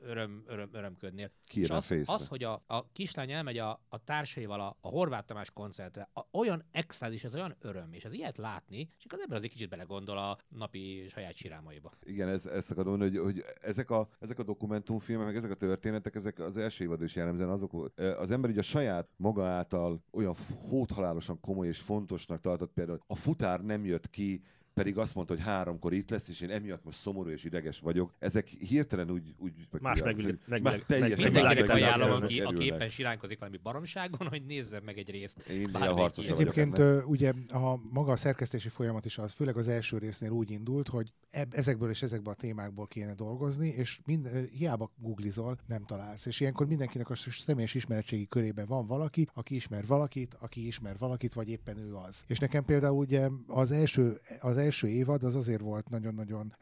öröm, 0.00 0.44
öröm, 0.46 0.68
örömködnél. 0.72 1.24
És 1.24 1.52
Kiírná 1.52 1.74
a 1.74 1.78
az, 1.78 2.02
az, 2.04 2.26
hogy 2.26 2.44
a, 2.44 2.62
a 2.66 2.92
kislány 2.92 3.32
elmegy 3.32 3.58
a, 3.58 3.80
a 3.88 4.04
társaival 4.04 4.60
a, 4.60 4.76
a 4.80 4.88
Horváth 4.88 5.26
Tamás 5.26 5.50
koncertre, 5.50 6.08
a, 6.12 6.20
olyan 6.30 6.64
extázis, 6.70 7.24
ez 7.24 7.34
olyan 7.34 7.56
öröm, 7.60 7.92
és 7.92 8.04
az 8.04 8.12
ilyet 8.12 8.36
látni, 8.38 8.78
és 8.98 9.04
akkor 9.04 9.18
az 9.18 9.20
ember 9.20 9.36
azért 9.36 9.52
kicsit 9.52 9.68
belegondol 9.68 10.18
a 10.18 10.38
napi 10.48 11.06
saját 11.10 11.34
sirámaiba. 11.66 11.90
Igen, 12.04 12.28
ez, 12.28 12.46
ezt 12.46 12.70
akarom 12.70 12.90
mondani, 12.90 13.16
hogy, 13.16 13.24
hogy 13.24 13.44
ezek, 13.62 13.90
a, 13.90 14.08
ezek 14.20 14.38
a 14.38 14.42
dokumentumfilmek, 14.42 15.26
meg 15.26 15.36
ezek 15.36 15.50
a 15.50 15.54
történetek, 15.54 16.14
ezek 16.14 16.38
az 16.38 16.56
első 16.56 16.84
évad 16.84 17.02
is 17.02 17.14
jellemzően 17.14 17.48
azok, 17.48 17.92
az 18.18 18.30
ember 18.30 18.50
ugye 18.50 18.60
a 18.60 18.62
saját 18.62 19.08
maga 19.16 19.46
által 19.46 20.02
olyan 20.12 20.34
hóthalálosan 20.68 21.40
komoly 21.40 21.66
és 21.66 21.80
fontosnak 21.80 22.40
tartott 22.40 22.72
például, 22.72 22.98
a 23.06 23.14
futár 23.14 23.60
nem 23.60 23.84
jött 23.84 24.10
ki, 24.10 24.42
pedig 24.76 24.98
azt 24.98 25.14
mondta, 25.14 25.34
hogy 25.34 25.42
háromkor 25.42 25.92
itt 25.92 26.10
lesz, 26.10 26.28
és 26.28 26.40
én 26.40 26.50
emiatt 26.50 26.84
most 26.84 26.98
szomorú 26.98 27.28
és 27.28 27.44
ideges 27.44 27.80
vagyok. 27.80 28.12
Ezek 28.18 28.46
hirtelen 28.46 29.10
úgy... 29.10 29.34
úgy 29.38 29.52
Más 29.80 30.02
megvilág- 30.02 30.38
megvilág- 30.46 30.84
teljesen 30.86 31.32
Mindenkinek 31.32 31.68
ajánlom, 31.70 32.10
aki, 32.10 32.40
aki 32.40 32.64
éppen 32.64 32.88
siránkozik 32.88 33.38
valami 33.38 33.56
baromságon, 33.62 34.28
hogy 34.28 34.44
nézze 34.46 34.80
meg 34.84 34.98
egy 34.98 35.10
részt. 35.10 35.38
Én 35.48 35.56
ilyen. 35.56 35.94
vagyok 35.94 36.18
Egyébként 36.40 36.78
ennek. 36.78 37.06
ugye 37.08 37.32
a 37.48 37.76
maga 37.90 38.12
a 38.12 38.16
szerkesztési 38.16 38.68
folyamat 38.68 39.04
is 39.04 39.18
az, 39.18 39.32
főleg 39.32 39.56
az 39.56 39.68
első 39.68 39.98
résznél 39.98 40.30
úgy 40.30 40.50
indult, 40.50 40.88
hogy 40.88 41.12
eb- 41.30 41.54
ezekből 41.54 41.90
és 41.90 42.02
ezekből 42.02 42.32
a 42.32 42.36
témákból 42.36 42.86
kéne 42.86 43.14
dolgozni, 43.14 43.68
és 43.68 44.00
mind, 44.04 44.28
hiába 44.52 44.92
googlizol, 44.96 45.58
nem 45.66 45.84
találsz. 45.84 46.26
És 46.26 46.40
ilyenkor 46.40 46.66
mindenkinek 46.66 47.10
a 47.10 47.14
személyes 47.14 47.74
ismeretségi 47.74 48.26
körében 48.26 48.66
van 48.66 48.86
valaki, 48.86 49.28
aki 49.34 49.54
ismer 49.54 49.86
valakit, 49.86 50.36
aki 50.40 50.66
ismer 50.66 50.98
valakit, 50.98 51.34
vagy 51.34 51.48
éppen 51.48 51.78
ő 51.78 51.94
az. 51.94 52.24
És 52.26 52.38
nekem 52.38 52.64
például 52.64 52.96
ugye 52.98 53.28
az 53.46 53.70
első, 53.70 54.20
az 54.40 54.56
első 54.56 54.64
évad 54.82 55.22
az 55.22 55.34
azért 55.34 55.60
volt 55.60 55.88
nagyon-nagyon 55.88 56.54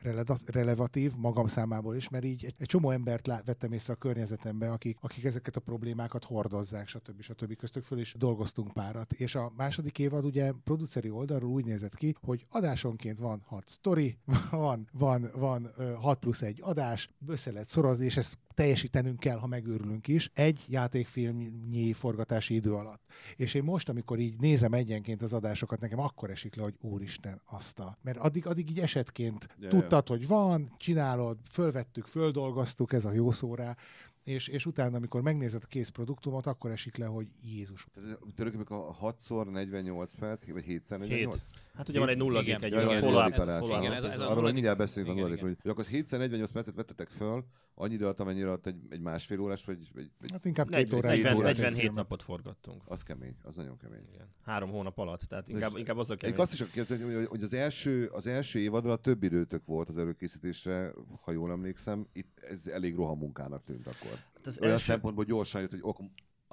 relevatív 0.44 1.12
magam 1.16 1.46
számából 1.46 1.96
is, 1.96 2.08
mert 2.08 2.24
így 2.24 2.44
egy, 2.44 2.54
egy 2.58 2.66
csomó 2.66 2.90
embert 2.90 3.26
lá- 3.26 3.44
vettem 3.44 3.72
észre 3.72 3.92
a 3.92 3.96
környezetemben, 3.96 4.70
akik, 4.70 4.98
akik 5.00 5.24
ezeket 5.24 5.56
a 5.56 5.60
problémákat 5.60 6.24
hordozzák, 6.24 6.88
stb. 6.88 7.20
stb. 7.20 7.56
köztük 7.56 7.84
föl 7.84 7.98
is 7.98 8.14
dolgoztunk 8.18 8.72
párat. 8.72 9.12
És 9.12 9.34
a 9.34 9.52
második 9.56 9.98
évad 9.98 10.24
ugye 10.24 10.52
produceri 10.64 11.10
oldalról 11.10 11.50
úgy 11.50 11.64
nézett 11.64 11.94
ki, 11.94 12.14
hogy 12.20 12.46
adásonként 12.50 13.18
van 13.18 13.42
hat 13.46 13.68
sztori, 13.68 14.18
van, 14.50 14.88
van, 14.92 15.30
van 15.34 15.72
ö, 15.76 15.92
6 15.92 16.18
plusz 16.18 16.42
egy 16.42 16.58
adás, 16.62 17.08
össze 17.26 17.52
lehet 17.52 17.68
szorozni, 17.68 18.04
és 18.04 18.16
ezt 18.16 18.38
teljesítenünk 18.54 19.20
kell, 19.20 19.36
ha 19.36 19.46
megőrülünk 19.46 20.08
is, 20.08 20.30
egy 20.34 20.64
játékfilmnyi 20.68 21.92
forgatási 21.92 22.54
idő 22.54 22.74
alatt. 22.74 23.02
És 23.36 23.54
én 23.54 23.64
most, 23.64 23.88
amikor 23.88 24.18
így 24.18 24.38
nézem 24.38 24.72
egyenként 24.72 25.22
az 25.22 25.32
adásokat, 25.32 25.80
nekem 25.80 25.98
akkor 25.98 26.30
esik 26.30 26.54
le, 26.54 26.62
hogy 26.62 26.74
úristen, 26.80 27.40
azt 27.44 27.78
a... 27.78 27.93
Mert 28.02 28.18
addig, 28.18 28.46
addig 28.46 28.70
így 28.70 28.80
esetként 28.80 29.48
Ja, 29.58 29.68
tudtad, 29.68 30.08
hogy 30.08 30.26
van, 30.26 30.74
csinálod, 30.76 31.38
fölvettük, 31.50 32.06
földolgoztuk, 32.06 32.92
ez 32.92 33.04
a 33.04 33.12
jó 33.12 33.30
szó 33.30 33.54
rá, 33.54 33.76
és, 34.24 34.48
és 34.48 34.66
utána, 34.66 34.96
amikor 34.96 35.22
megnézed 35.22 35.62
a 35.64 35.66
kész 35.66 35.88
produktumot, 35.88 36.46
akkor 36.46 36.70
esik 36.70 36.96
le, 36.96 37.06
hogy 37.06 37.28
Jézus. 37.42 37.86
Tulajdonképpen 38.34 38.76
a 38.76 39.12
6x48 39.12 40.12
perc, 40.18 40.46
vagy 40.52 40.64
7x48? 40.68 41.04
Hét. 41.06 41.40
Hát 41.74 41.88
ugye 41.88 41.98
van 41.98 42.08
egy 42.08 42.16
nulladik, 42.16 42.48
Igen. 42.48 42.62
egy 42.62 42.72
Ja, 42.72 42.86
olyan 42.88 43.48
a 43.48 44.30
Arról 44.30 44.52
mindjárt 44.52 44.78
beszélünk 44.78 45.12
a 45.12 45.14
nulladik, 45.14 45.40
hogy 45.40 45.56
akkor 45.64 45.84
7x48 45.84 46.48
percet 46.52 46.74
vettetek 46.74 47.08
föl, 47.08 47.44
annyi 47.74 47.94
idő 47.94 48.04
alatt, 48.04 48.20
amennyire 48.20 48.46
alatt 48.46 48.66
egy, 48.66 48.76
egy 48.88 49.00
másfél 49.00 49.40
órás, 49.40 49.64
vagy, 49.64 49.90
vagy, 49.94 50.10
Hát 50.32 50.44
inkább 50.44 50.68
két 50.68 50.92
órás. 50.92 51.14
Két 51.14 51.22
40, 51.22 51.38
órás 51.38 51.56
47 51.56 51.80
filmet. 51.80 51.96
napot 51.96 52.22
forgattunk. 52.22 52.82
az 52.86 53.02
kemény, 53.02 53.36
az 53.42 53.56
nagyon 53.56 53.76
kemény. 53.76 54.04
Igen. 54.12 54.28
Három 54.44 54.70
hónap 54.70 54.98
alatt, 54.98 55.20
tehát 55.20 55.48
inkább, 55.48 55.76
inkább 55.76 55.96
az 55.96 56.10
a 56.10 56.12
Én 56.12 56.18
kemény. 56.18 56.38
azt 56.38 56.52
is 56.52 56.70
kérdezni, 56.70 57.14
hogy, 57.14 57.26
hogy 57.26 57.42
az 57.42 57.52
első, 57.54 58.06
az 58.06 58.26
első 58.26 58.58
évadra 58.58 58.96
több 58.96 59.22
időtök 59.22 59.66
volt 59.66 59.88
az 59.88 59.98
előkészítésre, 59.98 60.92
ha 61.22 61.32
jól 61.32 61.50
emlékszem. 61.50 62.06
Itt 62.12 62.40
ez 62.40 62.66
elég 62.66 62.94
rohamunkának 62.94 63.64
tűnt 63.64 63.86
akkor. 63.86 64.13
Az 64.46 64.58
Olyan 64.60 64.72
első, 64.72 64.84
szempontból 64.84 65.24
gyorsan 65.24 65.60
jött, 65.60 65.70
hogy 65.70 65.80
ok, 65.82 66.00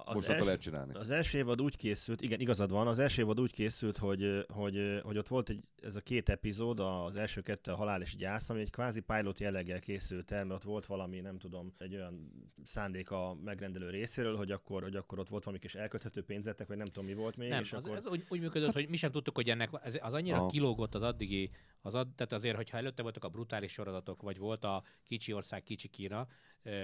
az 0.05 0.15
most 0.15 0.29
első, 0.29 0.45
lehet 0.45 0.61
csinálni. 0.61 0.93
Az 0.93 1.09
első 1.09 1.37
évad 1.37 1.61
úgy 1.61 1.77
készült, 1.77 2.21
igen, 2.21 2.39
igazad 2.39 2.71
van, 2.71 2.87
az 2.87 2.99
első 2.99 3.21
évad 3.21 3.39
úgy 3.39 3.51
készült, 3.51 3.97
hogy, 3.97 4.45
hogy, 4.47 4.99
hogy 5.03 5.17
ott 5.17 5.27
volt 5.27 5.49
egy, 5.49 5.63
ez 5.81 5.95
a 5.95 6.01
két 6.01 6.29
epizód, 6.29 6.79
az 6.79 7.15
első 7.15 7.41
kettő 7.41 7.71
a 7.71 7.75
halál 7.75 8.01
és 8.01 8.15
gyász, 8.15 8.49
ami 8.49 8.59
egy 8.59 8.69
kvázi 8.69 8.99
pilot 8.99 9.39
jelleggel 9.39 9.79
készült 9.79 10.31
el, 10.31 10.45
mert 10.45 10.59
ott 10.59 10.65
volt 10.65 10.85
valami, 10.85 11.19
nem 11.19 11.37
tudom, 11.37 11.73
egy 11.77 11.95
olyan 11.95 12.31
szándék 12.63 13.11
a 13.11 13.37
megrendelő 13.43 13.89
részéről, 13.89 14.37
hogy 14.37 14.51
akkor, 14.51 14.83
hogy 14.83 14.95
akkor 14.95 15.19
ott 15.19 15.29
volt 15.29 15.43
valami 15.43 15.61
kis 15.61 15.75
elköthető 15.75 16.23
pénzetek, 16.23 16.67
vagy 16.67 16.77
nem 16.77 16.87
tudom 16.87 17.05
mi 17.05 17.13
volt 17.13 17.35
még, 17.35 17.49
Nem, 17.49 17.61
és 17.61 17.73
az, 17.73 17.85
akkor... 17.85 17.97
ez 17.97 18.07
úgy, 18.07 18.25
úgy 18.29 18.39
működött, 18.39 18.73
hogy 18.73 18.89
mi 18.89 18.97
sem 18.97 19.11
tudtuk, 19.11 19.35
hogy 19.35 19.49
ennek 19.49 19.69
ez, 19.83 19.97
az 20.01 20.13
annyira 20.13 20.37
Aha. 20.37 20.47
kilógott 20.47 20.95
az 20.95 21.01
addigi, 21.01 21.49
az 21.81 21.95
ad, 21.95 22.07
tehát 22.15 22.33
azért, 22.33 22.55
hogyha 22.55 22.77
előtte 22.77 23.01
voltak 23.01 23.23
a 23.23 23.29
brutális 23.29 23.71
sorozatok, 23.71 24.21
vagy 24.21 24.37
volt 24.37 24.63
a 24.63 24.83
Kicsi 25.03 25.33
Ország, 25.33 25.63
Kicsi 25.63 25.87
Kína, 25.87 26.27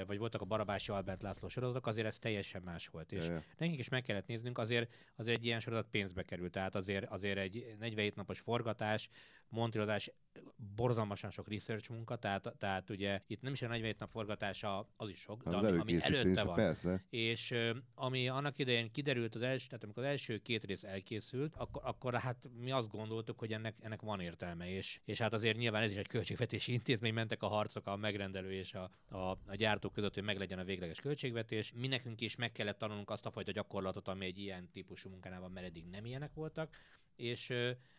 vagy 0.06 0.18
voltak 0.18 0.42
a 0.42 0.46
Barabási 0.46 0.92
Albert 0.92 1.22
László 1.22 1.48
sorozatok, 1.48 1.88
azért 1.88 2.08
ez 2.08 2.20
teljesen 2.20 2.62
más 2.62 2.88
volt. 2.88 3.12
És 3.12 3.26
ja. 3.26 3.44
nekünk 3.58 3.80
is 3.80 3.90
meg 3.90 4.02
kellett 4.02 4.28
néznünk, 4.28 4.58
azért, 4.58 4.96
azért 5.16 5.38
egy 5.38 5.46
ilyen 5.46 5.60
sorozat 5.60 5.88
pénzbe 5.92 6.24
került, 6.24 6.52
tehát 6.52 6.76
azért, 6.76 7.10
azért 7.10 7.38
egy 7.38 7.76
47 7.80 8.16
napos 8.16 8.40
forgatás, 8.40 9.10
montirozás, 9.50 10.12
borzalmasan 10.76 11.30
sok 11.30 11.48
research 11.50 11.90
munka, 11.90 12.16
tehát, 12.16 12.54
tehát 12.58 12.90
ugye 12.90 13.22
itt 13.28 13.42
nem 13.42 13.54
is 13.54 13.62
a 13.62 13.68
47 13.68 14.00
nap 14.00 14.10
forgatása, 14.10 14.88
az 14.96 15.10
is 15.10 15.20
sok, 15.20 15.44
de 15.44 15.56
Az 15.56 15.64
ami, 15.64 15.78
ami 15.80 15.98
előtte 16.02 16.44
van. 16.44 16.56
persze. 16.56 17.04
És 17.10 17.56
ami 17.96 18.30
annak 18.30 18.58
idején 18.58 18.92
kiderült, 18.92 19.36
az 19.36 19.42
első, 19.42 19.66
tehát 19.68 19.84
amikor 19.84 20.04
az 20.04 20.10
első 20.10 20.38
két 20.38 20.64
rész 20.64 20.84
elkészült, 20.84 21.56
akkor, 21.56 21.82
akkor 21.86 22.14
hát 22.14 22.50
mi 22.60 22.72
azt 22.72 22.90
gondoltuk, 22.90 23.40
hogy 23.40 23.54
ennek, 23.54 23.76
ennek 23.80 24.02
van 24.02 24.20
értelme, 24.20 24.70
és, 24.70 25.00
és 25.06 25.20
hát 25.20 25.34
azért 25.34 25.58
nyilván 25.58 25.84
ez 25.84 25.92
is 25.92 25.98
egy 25.98 26.08
költségvetési 26.08 26.74
intézmény, 26.74 27.14
mentek 27.14 27.44
a 27.44 27.48
harcok 27.48 27.88
a 27.88 27.96
megrendelő 27.96 28.52
és 28.52 28.74
a, 28.74 28.90
a, 29.10 29.18
a 29.46 29.56
gyártók 29.56 29.94
között, 29.94 30.14
hogy 30.14 30.24
meglegyen 30.24 30.60
a 30.60 30.64
végleges 30.64 31.00
költségvetés. 31.00 31.72
Mi 31.76 31.88
nekünk 31.88 32.22
is 32.22 32.36
meg 32.36 32.52
kellett 32.52 32.78
tanulnunk 32.78 33.10
azt 33.10 33.26
a 33.26 33.32
fajta 33.32 33.52
gyakorlatot, 33.52 34.08
ami 34.08 34.26
egy 34.26 34.38
ilyen 34.38 34.70
típusú 34.72 35.10
munkánál 35.10 35.40
van, 35.40 35.52
mert 35.52 35.66
eddig 35.66 35.86
nem 35.86 36.06
ilyenek 36.06 36.34
voltak, 36.34 36.76
és 37.16 37.54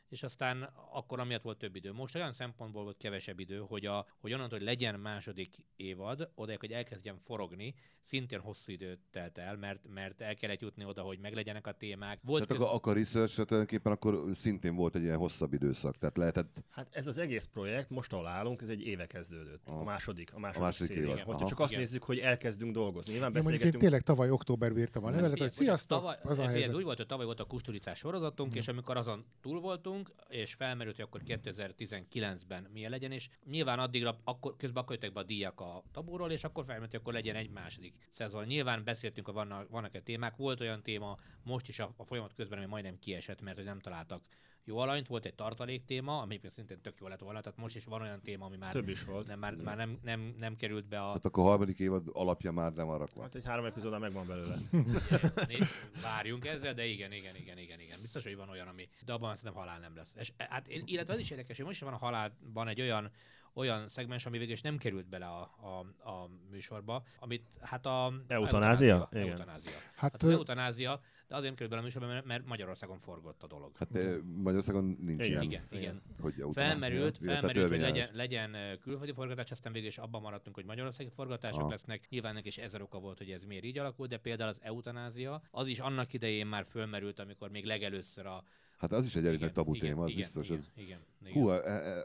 és 0.08 0.22
aztán 0.22 0.62
akkor 0.92 1.20
amiatt 1.20 1.42
volt 1.42 1.58
több 1.58 1.76
idő. 1.76 1.92
Most 1.92 2.14
olyan 2.14 2.32
szempontból 2.32 2.82
volt 2.82 2.96
kevesebb 2.96 3.38
idő, 3.38 3.58
hogy, 3.58 3.86
a, 3.86 4.06
hogy 4.18 4.32
onnantól, 4.32 4.58
hogy 4.58 4.66
legyen 4.66 5.00
második 5.00 5.56
évad, 5.76 6.30
odaig, 6.34 6.58
hogy 6.58 6.72
elkezdjen 6.72 7.18
forogni, 7.24 7.74
szintén 8.02 8.40
hosszú 8.40 8.72
időt 8.72 9.00
telt 9.10 9.38
el, 9.38 9.56
mert, 9.56 9.80
mert 9.94 10.20
el 10.20 10.34
kellett 10.34 10.60
jutni 10.60 10.84
oda, 10.84 11.02
hogy 11.02 11.18
meglegyenek 11.18 11.66
a 11.66 11.72
témák. 11.72 12.20
Volt 12.22 12.46
Tehát 12.46 12.62
akkor, 12.62 12.74
akkor 12.74 12.96
research 12.96 13.34
tulajdonképpen 13.34 13.92
akkor 13.92 14.24
szintén 14.34 14.74
volt 14.74 14.94
egy 14.96 15.02
ilyen 15.02 15.16
hosszabb 15.16 15.52
időszak. 15.52 15.96
Tehát 15.96 16.16
lehetett 16.16 16.62
Hát 16.70 16.88
ez 16.90 17.06
az 17.06 17.18
egész 17.18 17.44
projekt, 17.44 17.90
most 17.90 18.12
ahol 18.12 18.26
állunk, 18.26 18.62
ez 18.62 18.68
egy 18.68 18.86
éve 18.86 19.06
kezdődött. 19.06 19.62
Aha. 19.68 19.80
A 19.80 19.84
második, 19.84 20.34
a 20.34 20.38
második, 20.38 20.62
második 20.62 20.92
széria. 20.92 21.08
évad. 21.10 21.18
Hogyha 21.18 21.40
Aha. 21.40 21.48
csak 21.48 21.58
azt 21.58 21.70
Igen. 21.70 21.82
nézzük, 21.82 22.02
hogy 22.02 22.18
elkezdünk 22.18 22.72
dolgozni. 22.72 23.12
Nyilván 23.12 23.32
Ja, 23.34 23.42
mondjuk 23.42 23.52
én 23.52 23.70
beszélgetünk. 23.70 23.82
tényleg 23.82 24.02
tavaly 24.02 24.30
októberben 24.30 24.78
írtam 24.80 25.04
a 25.04 25.10
levelet, 25.10 25.38
hogy 25.38 25.50
sziasztok, 25.50 25.98
tavaly, 25.98 26.16
az 26.22 26.38
a 26.38 26.46
helyzet. 26.46 26.68
Ez 26.68 26.74
úgy 26.74 26.84
volt, 26.84 26.96
hogy 26.96 27.06
tavaly 27.06 27.24
volt 27.24 27.40
a 27.40 27.44
kusturicás 27.44 27.98
sorozatunk, 27.98 28.54
és 28.54 28.68
amikor 28.68 28.96
azon 28.96 29.24
túl 29.40 29.60
voltunk, 29.60 29.97
és 30.28 30.54
felmerült, 30.54 30.96
hogy 30.96 31.04
akkor 31.04 31.20
2019-ben 31.26 32.68
milyen 32.72 32.90
legyen, 32.90 33.12
és 33.12 33.28
nyilván 33.44 33.78
addigra, 33.78 34.20
akkor, 34.24 34.56
közben 34.56 34.82
akkor 34.82 34.94
jöttek 34.94 35.12
be 35.12 35.20
a 35.20 35.22
díjak 35.22 35.60
a 35.60 35.82
tabúról, 35.92 36.30
és 36.30 36.44
akkor 36.44 36.64
felmerült, 36.64 36.90
hogy 36.90 37.00
akkor 37.00 37.12
legyen 37.12 37.36
egy 37.36 37.50
második 37.50 37.94
szezon. 38.10 38.44
Nyilván 38.44 38.84
beszéltünk, 38.84 39.26
hogy 39.26 39.34
vannak, 39.34 39.68
vannak-e 39.68 40.00
témák, 40.00 40.36
volt 40.36 40.60
olyan 40.60 40.82
téma 40.82 41.16
most 41.42 41.68
is 41.68 41.78
a, 41.78 41.94
a 41.96 42.04
folyamat 42.04 42.34
közben, 42.34 42.58
ami 42.58 42.66
majdnem 42.66 42.98
kiesett, 42.98 43.40
mert 43.40 43.56
hogy 43.56 43.66
nem 43.66 43.80
találtak 43.80 44.22
jó 44.68 44.78
alanyt, 44.78 45.06
volt 45.06 45.24
egy 45.24 45.34
tartalék 45.34 45.84
téma, 45.84 46.20
ami 46.20 46.40
szintén 46.48 46.80
tök 46.80 46.94
jó 47.00 47.08
lett 47.08 47.20
volna, 47.20 47.40
tehát 47.40 47.58
most 47.58 47.76
is 47.76 47.84
van 47.84 48.00
olyan 48.02 48.20
téma, 48.22 48.44
ami 48.44 48.56
már, 48.56 48.72
Több 48.72 48.88
is 48.88 49.04
volt. 49.04 49.26
nem, 49.26 49.38
már, 49.38 49.54
már 49.54 49.76
nem, 49.76 49.98
nem, 50.02 50.34
nem 50.38 50.56
került 50.56 50.88
be 50.88 51.00
a, 51.00 51.06
Tehát 51.06 51.24
akkor 51.24 51.44
a 51.44 51.46
harmadik 51.46 51.78
évad 51.78 52.08
alapja 52.12 52.52
már 52.52 52.72
nem 52.72 52.88
arra 52.88 53.06
van. 53.14 53.24
Hát 53.24 53.34
egy 53.34 53.44
három 53.44 53.64
epizódal 53.64 53.98
megvan 53.98 54.26
belőle. 54.26 54.56
Né- 55.48 56.02
Várjunk 56.02 56.46
ezzel, 56.46 56.74
de 56.74 56.86
igen, 56.86 57.12
igen, 57.12 57.36
igen, 57.36 57.58
igen, 57.58 57.80
igen. 57.80 57.98
Biztos, 58.00 58.24
hogy 58.24 58.36
van 58.36 58.48
olyan, 58.48 58.68
ami, 58.68 58.88
de 59.04 59.12
abban 59.12 59.36
szerintem 59.36 59.62
halál 59.62 59.78
nem 59.78 59.96
lesz. 59.96 60.14
És, 60.18 60.32
hát, 60.36 60.68
illetve 60.68 61.12
az 61.12 61.18
is 61.18 61.30
érdekes, 61.30 61.56
hogy 61.56 61.66
most 61.66 61.76
is 61.80 61.84
van 61.84 61.94
a 61.94 61.98
halálban 61.98 62.68
egy 62.68 62.80
olyan 62.80 63.10
olyan 63.54 63.88
szegmens, 63.88 64.26
ami 64.26 64.38
végül 64.38 64.52
is 64.52 64.60
nem 64.60 64.78
került 64.78 65.08
bele 65.08 65.26
a, 65.26 65.40
a, 65.40 66.08
a 66.10 66.28
műsorba, 66.50 67.02
amit 67.18 67.42
hát 67.60 67.86
a... 67.86 68.12
Eutanázia? 68.26 68.94
Eutanázia. 68.94 69.08
Igen. 69.12 69.30
Eutanázia. 69.30 69.72
Hát 69.94 70.12
Hát 70.12 70.22
az 70.22 70.30
eutanázia, 70.30 71.00
de 71.28 71.34
azért 71.36 71.56
nem 71.58 71.68
került 71.68 71.90
bele 71.94 72.06
a 72.06 72.12
mert- 72.12 72.26
mert 72.26 72.46
Magyarországon 72.46 72.98
forgott 72.98 73.42
a 73.42 73.46
dolog. 73.46 73.76
Hát 73.76 73.96
eh, 73.96 74.16
Magyarországon 74.22 74.84
nincs 75.00 75.26
Igen. 75.26 75.42
ilyen, 75.42 75.66
Igen, 75.70 75.80
igen. 75.80 76.02
hogy 76.20 76.34
Felmerült, 76.52 77.18
felmerült 77.18 77.68
hogy 77.68 77.80
legyen, 77.80 78.08
legyen 78.12 78.78
külföldi 78.80 79.12
forgatás, 79.12 79.50
aztán 79.50 79.72
végül 79.72 79.88
is 79.88 79.98
abban 79.98 80.20
maradtunk, 80.20 80.54
hogy 80.56 80.64
magyarországi 80.64 81.10
forgatások 81.14 81.60
Aha. 81.60 81.70
lesznek. 81.70 82.08
Nyilván 82.08 82.30
ennek 82.30 82.46
is 82.46 82.58
ezer 82.58 82.82
oka 82.82 82.98
volt, 82.98 83.18
hogy 83.18 83.30
ez 83.30 83.44
miért 83.44 83.64
így 83.64 83.78
alakult, 83.78 84.10
de 84.10 84.18
például 84.18 84.48
az 84.48 84.58
eutanázia, 84.62 85.42
az 85.50 85.66
is 85.66 85.78
annak 85.78 86.12
idején 86.12 86.46
már 86.46 86.66
fölmerült, 86.66 87.18
amikor 87.18 87.50
még 87.50 87.64
legelőször 87.64 88.26
a... 88.26 88.42
Hát 88.78 88.92
az 88.92 89.04
is 89.04 89.16
egy 89.16 89.26
elég 89.26 89.40
nagy 89.40 89.52
tabu 89.52 89.74
igen, 89.74 89.88
téma, 89.88 90.02
az 90.02 90.08
igen, 90.10 90.20
biztos. 90.20 90.46
Igen, 90.48 90.58
ez- 90.58 90.72
igen, 90.76 91.00
igen, 91.24 91.32
Hú, 91.42 91.50
e, 91.50 91.56
e, 91.56 92.04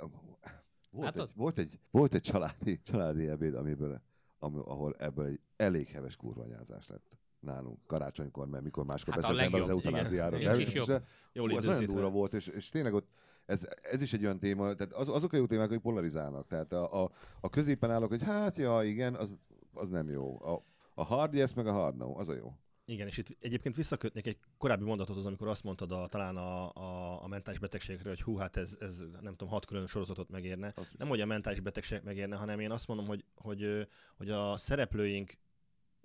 Volt, 0.90 1.06
Hát 1.06 1.18
egy, 1.18 1.36
volt, 1.36 1.58
egy, 1.58 1.80
volt 1.92 2.14
egy 2.14 2.22
családi, 2.22 2.82
családi 2.82 3.28
ebéd, 3.28 3.54
amiből, 3.56 4.02
ami, 4.40 4.58
ahol 4.66 4.96
ebből 4.98 5.26
egy 5.26 5.40
elég 5.56 5.88
heves 5.88 6.16
kurvanyázás 6.16 6.88
lett 6.88 7.18
nálunk 7.44 7.80
karácsonykor, 7.88 8.48
mert 8.48 8.64
mikor 8.64 8.86
máskor 8.86 9.14
Hát 9.14 9.24
a 9.24 9.28
beszélsz 9.28 9.46
ember 9.46 9.62
az 9.62 9.70
eutanáziáról. 9.70 10.40
igen. 10.40 10.60
Is 10.60 10.74
jobb. 10.74 11.04
Jól 11.34 11.50
Hú, 11.50 11.58
ez 11.58 11.66
nagyon 11.66 11.86
durva 11.86 12.10
volt, 12.10 12.34
és, 12.34 12.48
és 12.48 12.70
tényleg 12.70 12.94
ott 12.94 13.08
ez, 13.46 13.68
ez 13.82 14.02
is 14.02 14.14
egy 14.14 14.24
olyan 14.24 14.40
téma, 14.40 14.74
tehát 14.74 14.94
az, 14.94 15.10
azok 15.10 15.34
a 15.34 15.38
jó 15.38 15.46
témák, 15.46 15.70
hogy 15.70 15.80
polarizálnak. 15.80 16.48
Tehát 16.48 16.74
a, 16.74 17.04
a, 17.04 17.12
a 17.42 17.50
középen 17.50 17.92
állok, 17.92 18.10
hogy 18.10 18.24
hát 18.24 18.56
ja, 18.58 18.84
igen, 18.84 19.16
az, 19.16 19.44
az 19.74 19.90
nem 19.90 20.10
jó. 20.10 20.46
A, 20.46 20.66
a 20.94 21.04
hard 21.04 21.34
yes, 21.34 21.54
meg 21.54 21.68
a 21.68 21.72
hard 21.72 21.98
no, 21.98 22.18
az 22.20 22.30
a 22.30 22.34
jó. 22.34 22.54
Igen, 22.86 23.08
és 23.08 23.18
itt 23.18 23.38
egyébként 23.40 23.76
visszakötnék 23.76 24.28
egy 24.28 24.38
korábbi 24.58 24.84
mondatothoz, 24.84 25.26
amikor 25.26 25.48
azt 25.48 25.64
mondtad 25.64 25.92
a, 25.92 26.08
talán 26.08 26.38
a, 26.38 26.74
a, 26.74 27.24
a 27.24 27.28
mentális 27.28 27.60
betegségekről, 27.60 28.14
hogy 28.14 28.22
hú, 28.22 28.36
hát 28.36 28.58
ez, 28.58 28.78
ez 28.80 29.04
nem 29.22 29.36
tudom, 29.36 29.54
hat 29.54 29.66
külön 29.66 29.88
sorozatot 29.88 30.30
megérne. 30.30 30.72
Az 30.76 30.88
Nem, 30.98 31.08
hogy 31.08 31.22
a 31.22 31.26
mentális 31.26 31.60
betegség 31.60 32.02
megérne, 32.04 32.36
hanem 32.36 32.60
én 32.60 32.72
azt 32.72 32.88
mondom, 32.88 33.06
hogy, 33.06 33.26
hogy, 33.36 33.88
hogy 34.16 34.30
a 34.30 34.58
szereplőink 34.58 35.34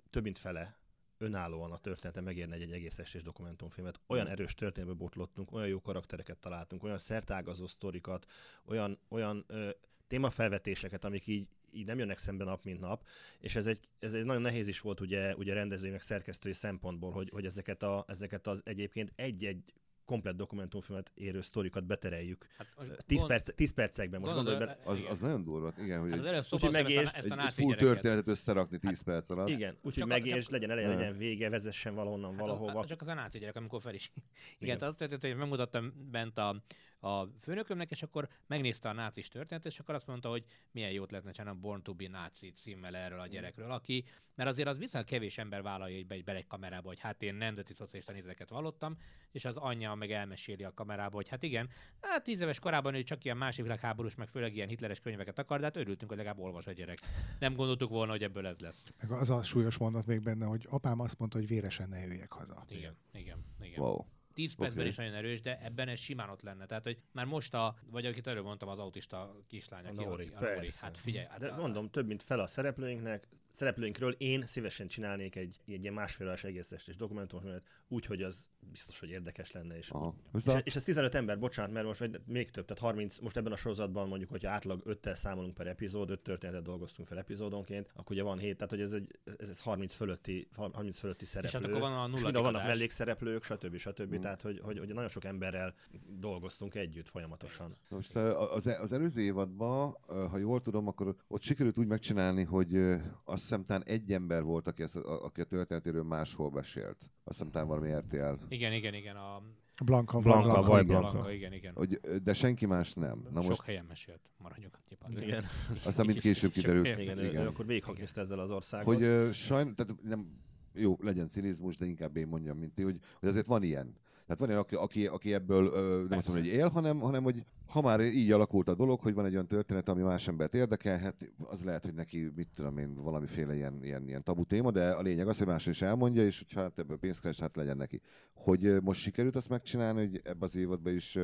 több 0.09 0.23
mint 0.23 0.37
fele 0.37 0.77
önállóan 1.19 1.71
a 1.71 1.77
története 1.77 2.21
megérne 2.21 2.55
egy, 2.55 2.61
egy 2.61 2.71
egész 2.71 2.99
estés 2.99 3.23
dokumentumfilmet. 3.23 3.99
Olyan 4.07 4.25
Mm. 4.25 4.29
erős 4.29 4.53
történetbe 4.53 4.95
botlottunk, 4.95 5.51
olyan 5.51 5.67
jó 5.67 5.81
karaktereket 5.81 6.37
találtunk, 6.37 6.83
olyan 6.83 6.97
szertágazó 6.97 7.67
sztorikat, 7.67 8.25
olyan, 8.65 8.99
olyan 9.09 9.43
ö, 9.47 9.69
témafelvetéseket, 10.07 11.03
amik 11.03 11.27
így, 11.27 11.47
így 11.71 11.85
nem 11.85 11.99
jönnek 11.99 12.17
szembe 12.17 12.43
nap, 12.43 12.63
mint 12.63 12.79
nap, 12.79 13.05
és 13.39 13.55
ez 13.55 13.67
egy, 13.67 13.79
ez 13.99 14.13
egy 14.13 14.25
nagyon 14.25 14.41
nehéz 14.41 14.67
is 14.67 14.79
volt 14.79 14.99
ugye, 14.99 15.35
ugye 15.35 15.53
rendezői 15.53 15.91
meg 15.91 16.01
szerkesztői 16.01 16.53
szempontból, 16.53 17.11
hogy, 17.11 17.29
hogy 17.29 17.45
ezeket, 17.45 17.83
a, 17.83 18.05
ezeket 18.07 18.47
az 18.47 18.61
egyébként 18.65 19.11
egy-egy 19.15 19.73
komplet 20.09 20.35
dokumentumfilmet 20.35 21.11
érő 21.15 21.41
sztorikat 21.41 21.85
betereljük. 21.85 22.45
Hát 22.57 22.67
most 22.77 22.91
10, 23.05 23.17
gond- 23.17 23.29
perc, 23.31 23.53
10 23.55 23.73
percekben. 23.73 24.19
Most 24.19 24.33
gondolj 24.33 24.57
gondolj- 24.57 24.77
bele, 24.83 24.91
Az, 24.97 25.03
az 25.09 25.19
nagyon 25.19 25.43
durva, 25.43 25.73
igen, 25.79 25.99
hogy 25.99 26.09
Hát 26.11 26.19
az 26.19 26.25
egy, 26.25 26.43
szóba 26.43 26.69
megértsd, 26.69 27.15
ezt 27.15 27.31
a, 27.31 27.37
ezt 27.37 27.59
a 27.59 27.61
egy 27.61 27.65
full 27.65 27.75
történetet 27.75 28.27
összerakni 28.27 28.77
10 28.77 29.01
perc 29.01 29.29
alatt. 29.29 29.49
Igen, 29.49 29.77
úgyhogy 29.81 30.23
csak- 30.23 30.49
legyen 30.49 30.69
eleje, 30.69 30.87
legyen 30.87 31.17
vége, 31.17 31.49
vezessen 31.49 31.95
valahonnan 31.95 32.31
Hát 32.31 32.39
valahova. 32.39 32.79
Az, 32.79 32.85
csak 32.87 33.01
az 33.01 33.07
a 33.07 33.13
náci 33.13 33.39
gyerek, 33.39 33.55
amikor 33.55 33.81
fel 33.81 33.93
is. 33.93 34.11
Igen, 34.15 34.57
Igen. 34.59 34.77
tehát 34.77 34.93
az 34.93 34.99
történt, 34.99 35.21
hogy 35.21 35.35
megmutattam 35.35 35.93
bent 36.11 36.37
a, 36.37 36.63
a 36.99 37.25
főnökömnek, 37.41 37.91
és 37.91 38.03
akkor 38.03 38.27
megnézte 38.47 38.89
a 38.89 38.93
nácis 38.93 39.27
történetet, 39.27 39.71
és 39.71 39.79
akkor 39.79 39.95
azt 39.95 40.07
mondta, 40.07 40.29
hogy 40.29 40.43
milyen 40.71 40.91
jót 40.91 41.11
lehetne 41.11 41.31
csinálni 41.31 41.57
a 41.59 41.61
Born 41.61 41.81
to 41.83 41.93
be 41.93 42.07
náci 42.07 42.51
címmel 42.51 42.95
erről 42.95 43.19
a 43.19 43.25
Mm. 43.25 43.29
gyerekről, 43.29 43.71
aki, 43.71 44.05
mert 44.35 44.49
azért 44.49 44.67
az 44.67 44.77
viszont 44.77 45.05
kevés 45.05 45.37
ember 45.37 45.61
vállalja 45.61 45.97
így 45.97 46.07
be, 46.07 46.15
egy- 46.15 46.23
bele 46.23 46.37
egy 46.37 46.47
kamerába, 46.47 46.87
hogy 46.87 46.99
hát 46.99 47.21
én 47.21 47.35
nemzeti 47.35 47.73
szocialista 47.73 48.11
nézeket 48.11 48.49
vallottam, 48.49 48.97
és 49.31 49.45
az 49.45 49.57
anyja 49.57 49.93
meg 49.95 50.11
elmeséli 50.11 50.63
a 50.63 50.73
kamerába, 50.73 51.15
hogy 51.15 51.27
hát 51.29 51.43
igen, 51.43 51.69
hát 52.01 52.23
tíz 52.23 52.41
éves 52.41 52.59
korában 52.59 52.93
ő 52.93 53.03
csak 53.03 53.23
ilyen 53.23 53.37
másik 53.37 53.63
világháborús, 53.63 54.15
meg 54.15 54.27
főleg 54.27 54.55
ilyen 54.55 54.67
hitleres 54.67 54.99
könyveket 54.99 55.39
akar, 55.39 55.59
de 55.59 55.65
hát 55.65 55.75
örültünk, 55.77 56.09
hogy 56.09 56.17
legalább 56.17 56.39
olvas 56.43 56.67
a 56.67 56.71
gyerek. 56.71 56.97
Nem 57.39 57.55
gondoltuk 57.55 57.89
volna, 57.89 58.11
hogy 58.11 58.23
ebből 58.23 58.47
ez 58.47 58.59
lesz. 58.59 58.85
Meg 59.01 59.11
az 59.11 59.29
a 59.29 59.43
súlyos 59.43 59.77
mondat 59.77 60.05
még 60.05 60.21
benne, 60.21 60.45
hogy 60.45 60.65
apám 60.69 60.99
azt 60.99 61.19
mondta, 61.19 61.37
hogy 61.37 61.47
véresen 61.47 61.89
ne 61.89 61.99
jöjjek 62.05 62.31
haza. 62.31 62.65
Igen, 62.69 62.95
igen, 63.13 63.45
igen. 63.61 63.79
Wow. 63.79 64.05
10 64.39 64.53
percben 64.55 64.79
Oké. 64.79 64.89
is 64.89 64.95
nagyon 64.95 65.13
erős, 65.13 65.41
de 65.41 65.59
ebben 65.61 65.87
ez 65.87 65.99
simán 65.99 66.29
ott 66.29 66.41
lenne. 66.41 66.65
Tehát, 66.65 66.83
hogy 66.83 66.97
már 67.11 67.25
most 67.25 67.53
a, 67.53 67.75
vagy 67.91 68.05
akit 68.05 68.27
előbb 68.27 68.43
mondtam, 68.43 68.69
az 68.69 68.79
autista 68.79 69.35
kislány, 69.47 69.85
A 69.85 69.87
aki, 69.87 70.03
Nori, 70.03 70.25
aki- 70.25 70.33
a 70.35 70.39
persze. 70.39 70.85
Hát 70.85 70.97
figyelj, 70.97 71.25
hát 71.29 71.39
De 71.39 71.47
a- 71.47 71.57
mondom, 71.57 71.89
több 71.89 72.07
mint 72.07 72.23
fel 72.23 72.39
a 72.39 72.47
szereplőinknek, 72.47 73.27
szereplőinkről 73.51 74.11
én 74.11 74.47
szívesen 74.47 74.87
csinálnék 74.87 75.35
egy, 75.35 75.59
egy 75.65 75.81
ilyen 75.81 75.93
másfél 75.93 76.27
órás 76.27 76.43
egész 76.43 76.71
estés 76.71 76.95
dokumentumfilmet, 76.95 77.63
úgy, 77.87 78.05
hogy 78.05 78.21
az 78.21 78.49
biztos, 78.71 78.99
hogy 78.99 79.09
érdekes 79.09 79.51
lenne. 79.51 79.77
És, 79.77 79.89
Aha. 79.89 80.15
És, 80.33 80.45
a, 80.45 80.57
és 80.57 80.75
ez 80.75 80.83
15 80.83 81.15
ember, 81.15 81.39
bocsánat, 81.39 81.71
mert 81.71 81.85
most 81.85 81.99
vagy 81.99 82.21
még 82.25 82.49
több, 82.49 82.65
tehát 82.65 82.83
30, 82.83 83.19
most 83.19 83.37
ebben 83.37 83.51
a 83.51 83.55
sorozatban 83.55 84.07
mondjuk, 84.07 84.29
hogyha 84.29 84.49
átlag 84.49 84.81
5-tel 84.85 85.13
számolunk 85.13 85.53
per 85.53 85.67
epizód, 85.67 86.09
5 86.09 86.19
történetet 86.19 86.63
dolgoztunk 86.63 87.07
fel 87.07 87.17
epizódonként, 87.17 87.89
akkor 87.95 88.11
ugye 88.11 88.23
van 88.23 88.37
7, 88.37 88.55
tehát 88.55 88.69
hogy 88.69 88.81
ez, 88.81 88.91
egy, 88.91 89.19
ez, 89.37 89.49
ez 89.49 89.61
30 89.61 89.93
fölötti, 89.93 90.47
30 90.55 90.99
fölötti 90.99 91.23
és 91.23 91.29
szereplő. 91.29 91.59
hát 91.59 91.69
akkor 91.69 91.81
van 91.81 91.91
a 91.91 91.95
és 91.95 92.01
nulladik 92.01 92.23
mindenhol 92.23 92.51
vannak 92.51 92.61
adás. 92.61 92.75
mellékszereplők, 92.75 93.43
stb. 93.43 93.77
stb. 93.77 94.15
Mm. 94.15 94.19
Tehát, 94.19 94.41
hogy, 94.41 94.59
hogy, 94.63 94.77
hogy, 94.77 94.87
nagyon 94.87 95.09
sok 95.09 95.25
emberrel 95.25 95.73
dolgoztunk 96.19 96.75
együtt 96.75 97.09
folyamatosan. 97.09 97.73
Most 97.89 98.15
az, 98.15 98.67
az 98.67 98.91
előző 98.91 99.21
évadban, 99.21 99.97
ha 100.07 100.37
jól 100.37 100.61
tudom, 100.61 100.87
akkor 100.87 101.15
ott 101.27 101.41
sikerült 101.41 101.77
úgy 101.77 101.87
megcsinálni, 101.87 102.43
hogy 102.43 102.75
ö, 102.75 102.95
azt 103.39 103.49
hiszem 103.49 103.65
talán 103.65 103.83
egy 103.85 104.11
ember 104.11 104.43
volt, 104.43 104.67
aki, 104.67 104.83
ezt, 104.83 104.95
a, 104.95 105.23
aki 105.25 105.41
a 105.41 105.43
történetéről 105.43 106.03
máshol 106.03 106.51
mesélt. 106.51 106.97
Azt 106.97 107.37
hiszem 107.37 107.51
talán 107.51 107.67
valami 107.67 107.93
RTL. 107.93 108.45
Igen, 108.47 108.73
igen, 108.73 108.93
igen. 108.93 109.15
A 109.15 109.41
Blanka, 109.85 110.19
Blanka, 110.19 110.49
Blanka, 110.49 110.69
vagy 110.69 110.83
igen. 110.83 110.99
Blanka. 110.99 111.11
Blanka, 111.11 111.31
igen, 111.33 111.53
igen. 111.53 111.73
Hogy, 111.75 111.99
de 112.23 112.33
senki 112.33 112.65
más 112.65 112.93
nem. 112.93 113.27
Na 113.31 113.41
Sok 113.41 113.49
most 113.49 113.61
helyen 113.61 113.85
mesélt. 113.85 114.19
Maradjunk 114.37 114.75
a 114.75 114.81
tipan. 114.87 115.21
Igen, 115.21 115.43
aztán 115.85 116.05
mind 116.05 116.19
később 116.19 116.51
kiderült. 116.51 116.97
igen, 116.97 117.17
ő, 117.17 117.31
ő 117.31 117.47
akkor 117.47 117.65
végighaknézte 117.65 118.21
ezzel 118.21 118.39
az 118.39 118.51
országot. 118.51 118.95
Hogy 118.95 119.33
sajn, 119.33 119.75
tehát 119.75 120.01
nem, 120.01 120.41
jó, 120.73 120.97
legyen 121.01 121.27
cinizmus, 121.27 121.77
de 121.77 121.85
inkább 121.85 122.15
én 122.15 122.27
mondjam, 122.27 122.57
mint 122.57 122.73
ti, 122.73 122.81
hogy, 122.81 122.97
hogy 123.19 123.29
azért 123.29 123.45
van 123.45 123.63
ilyen. 123.63 123.95
Tehát 124.29 124.43
van 124.43 124.49
ilyen, 124.49 124.61
aki, 124.61 124.75
aki, 124.75 125.07
aki 125.07 125.33
ebből 125.33 125.65
ö, 125.65 126.05
nem 126.09 126.17
azt 126.17 126.27
mondom, 126.27 126.45
hogy 126.45 126.53
él, 126.53 126.67
hanem, 126.67 126.99
hanem 126.99 127.23
hogy 127.23 127.45
ha 127.67 127.81
már 127.81 128.01
így 128.01 128.31
alakult 128.31 128.67
a 128.67 128.75
dolog, 128.75 128.99
hogy 128.99 129.13
van 129.13 129.25
egy 129.25 129.33
olyan 129.33 129.47
történet, 129.47 129.89
ami 129.89 130.01
más 130.01 130.27
embert 130.27 130.53
érdekelhet, 130.53 131.33
az 131.37 131.63
lehet, 131.63 131.83
hogy 131.83 131.93
neki, 131.93 132.31
mit 132.35 132.47
tudom 132.55 132.77
én, 132.77 132.93
valamiféle 132.93 133.55
ilyen, 133.55 133.79
ilyen, 133.83 134.07
ilyen 134.07 134.23
tabu 134.23 134.43
téma, 134.43 134.71
de 134.71 134.89
a 134.89 135.01
lényeg 135.01 135.27
az, 135.27 135.37
hogy 135.37 135.47
más 135.47 135.65
is 135.65 135.81
elmondja, 135.81 136.25
és 136.25 136.39
hogyha 136.39 136.61
hát 136.61 136.79
ebből 136.79 136.97
pénzt 136.97 137.21
keres, 137.21 137.39
hát 137.39 137.55
legyen 137.55 137.77
neki. 137.77 138.01
Hogy 138.33 138.81
most 138.83 139.01
sikerült 139.01 139.35
azt 139.35 139.49
megcsinálni, 139.49 140.07
hogy 140.07 140.19
ebbe 140.23 140.45
az 140.45 140.55
évadban 140.55 140.93
is 140.93 141.17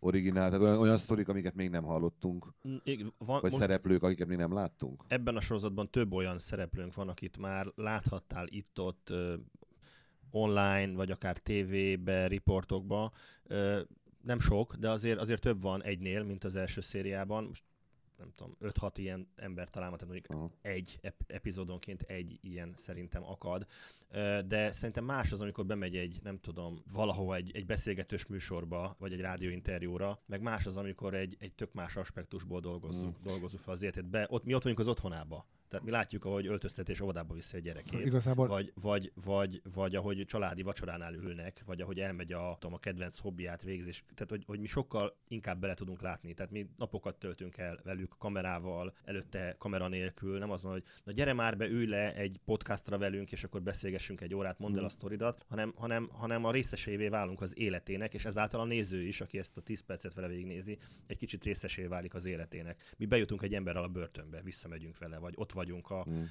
originál, 0.00 0.50
tehát 0.50 0.64
olyan, 0.64 0.78
olyan 0.78 0.96
sztorik, 0.96 1.28
amiket 1.28 1.54
még 1.54 1.70
nem 1.70 1.84
hallottunk, 1.84 2.54
van, 2.62 3.40
vagy 3.40 3.42
most 3.42 3.56
szereplők, 3.56 4.02
akiket 4.02 4.28
még 4.28 4.36
nem 4.36 4.52
láttunk. 4.52 5.04
ebben 5.08 5.36
a 5.36 5.40
sorozatban 5.40 5.90
több 5.90 6.12
olyan 6.12 6.38
szereplőnk 6.38 6.94
van, 6.94 7.08
akit 7.08 7.38
már 7.38 7.72
láthattál 7.74 8.46
itt-ott 8.48 9.12
online, 10.30 10.92
vagy 10.92 11.10
akár 11.10 11.38
tévébe, 11.38 12.26
riportokba. 12.26 13.12
Nem 14.22 14.40
sok, 14.40 14.74
de 14.74 14.90
azért, 14.90 15.18
azért 15.18 15.40
több 15.40 15.62
van 15.62 15.82
egynél, 15.82 16.22
mint 16.22 16.44
az 16.44 16.56
első 16.56 16.80
szériában. 16.80 17.44
Most 17.44 17.64
nem 18.18 18.32
tudom, 18.34 18.56
5-6 18.60 18.90
ilyen 18.94 19.28
ember 19.36 19.68
talán, 19.70 19.90
tehát 19.96 20.04
mondjuk 20.14 20.30
Aha. 20.30 20.50
egy 20.62 20.98
ep- 21.02 21.32
epizódonként 21.32 22.02
egy 22.02 22.38
ilyen 22.42 22.72
szerintem 22.76 23.24
akad. 23.24 23.66
De 24.46 24.70
szerintem 24.72 25.04
más 25.04 25.32
az, 25.32 25.40
amikor 25.40 25.66
bemegy 25.66 25.96
egy, 25.96 26.18
nem 26.22 26.38
tudom, 26.38 26.82
valahova 26.92 27.34
egy, 27.34 27.50
egy 27.54 27.66
beszélgetős 27.66 28.26
műsorba, 28.26 28.96
vagy 28.98 29.12
egy 29.12 29.20
rádióinterjúra, 29.20 30.22
meg 30.26 30.40
más 30.40 30.66
az, 30.66 30.76
amikor 30.76 31.14
egy, 31.14 31.36
egy 31.38 31.52
tök 31.52 31.72
más 31.72 31.96
aspektusból 31.96 32.60
dolgozzuk, 32.60 33.06
Mm. 33.18 33.22
dolgozzuk 33.22 33.60
fel 33.60 33.72
az 33.72 33.82
életét 33.82 34.06
be. 34.08 34.26
Ott, 34.30 34.44
mi 34.44 34.54
ott 34.54 34.62
vagyunk 34.62 34.80
az 34.80 34.88
otthonába. 34.88 35.46
Tehát 35.70 35.84
mi 35.84 35.90
látjuk, 35.90 36.24
ahogy 36.24 36.46
öltöztetés 36.46 37.00
óvodába 37.00 37.34
viszi 37.34 37.56
a 37.56 37.60
gyerekét. 37.60 37.90
Szóval 37.90 38.06
igazából 38.06 38.46
Vagy, 38.46 38.72
vagy, 38.74 39.12
vagy, 39.24 39.62
vagy 39.74 39.94
ahogy 39.94 40.24
családi 40.26 40.62
vacsoránál 40.62 41.14
ülnek, 41.14 41.62
vagy 41.66 41.80
ahogy 41.80 42.00
elmegy 42.00 42.32
a, 42.32 42.56
tudom, 42.58 42.74
a 42.74 42.78
kedvenc 42.78 43.18
hobbiát 43.18 43.62
végzés. 43.62 44.04
Tehát, 44.14 44.30
hogy, 44.30 44.44
hogy 44.46 44.60
mi 44.60 44.66
sokkal 44.66 45.16
inkább 45.28 45.60
bele 45.60 45.74
tudunk 45.74 46.00
látni. 46.02 46.34
Tehát 46.34 46.52
mi 46.52 46.66
napokat 46.76 47.18
töltünk 47.18 47.56
el 47.58 47.80
velük 47.84 48.14
kamerával, 48.18 48.94
előtte 49.04 49.54
kamera 49.58 49.88
nélkül. 49.88 50.38
Nem 50.38 50.50
az, 50.50 50.62
van, 50.62 50.72
hogy 50.72 50.82
na 51.04 51.12
gyere 51.12 51.32
már 51.32 51.56
be, 51.56 51.66
ülj 51.68 51.86
le 51.86 52.14
egy 52.14 52.40
podcastra 52.44 52.98
velünk, 52.98 53.32
és 53.32 53.44
akkor 53.44 53.62
beszélgessünk 53.62 54.20
egy 54.20 54.34
órát, 54.34 54.58
mondd 54.58 54.76
el 54.76 54.80
a 54.80 54.84
Mm. 54.84 54.88
sztoridat, 54.88 55.44
hanem, 55.48 55.72
hanem, 55.76 56.08
hanem 56.12 56.44
a 56.44 56.50
részesévé 56.50 57.08
válunk 57.08 57.40
az 57.40 57.58
életének, 57.58 58.14
és 58.14 58.24
ezáltal 58.24 58.60
a 58.60 58.64
néző 58.64 59.02
is, 59.02 59.20
aki 59.20 59.38
ezt 59.38 59.56
a 59.56 59.60
10 59.60 59.80
percet 59.80 60.14
vele 60.14 60.28
végignézi, 60.28 60.78
egy 61.06 61.16
kicsit 61.16 61.44
részesé 61.44 61.86
válik 61.86 62.14
az 62.14 62.24
életének. 62.24 62.94
Mi 62.96 63.06
bejutunk 63.06 63.42
egy 63.42 63.54
emberrel 63.54 63.82
a 63.82 63.88
börtönbe, 63.88 64.42
visszamegyünk 64.42 64.98
vele, 64.98 65.18
vagy 65.18 65.34
ott 65.36 65.52
vagyunk 65.60 65.90
a, 65.90 66.06
Mm. 66.10 66.22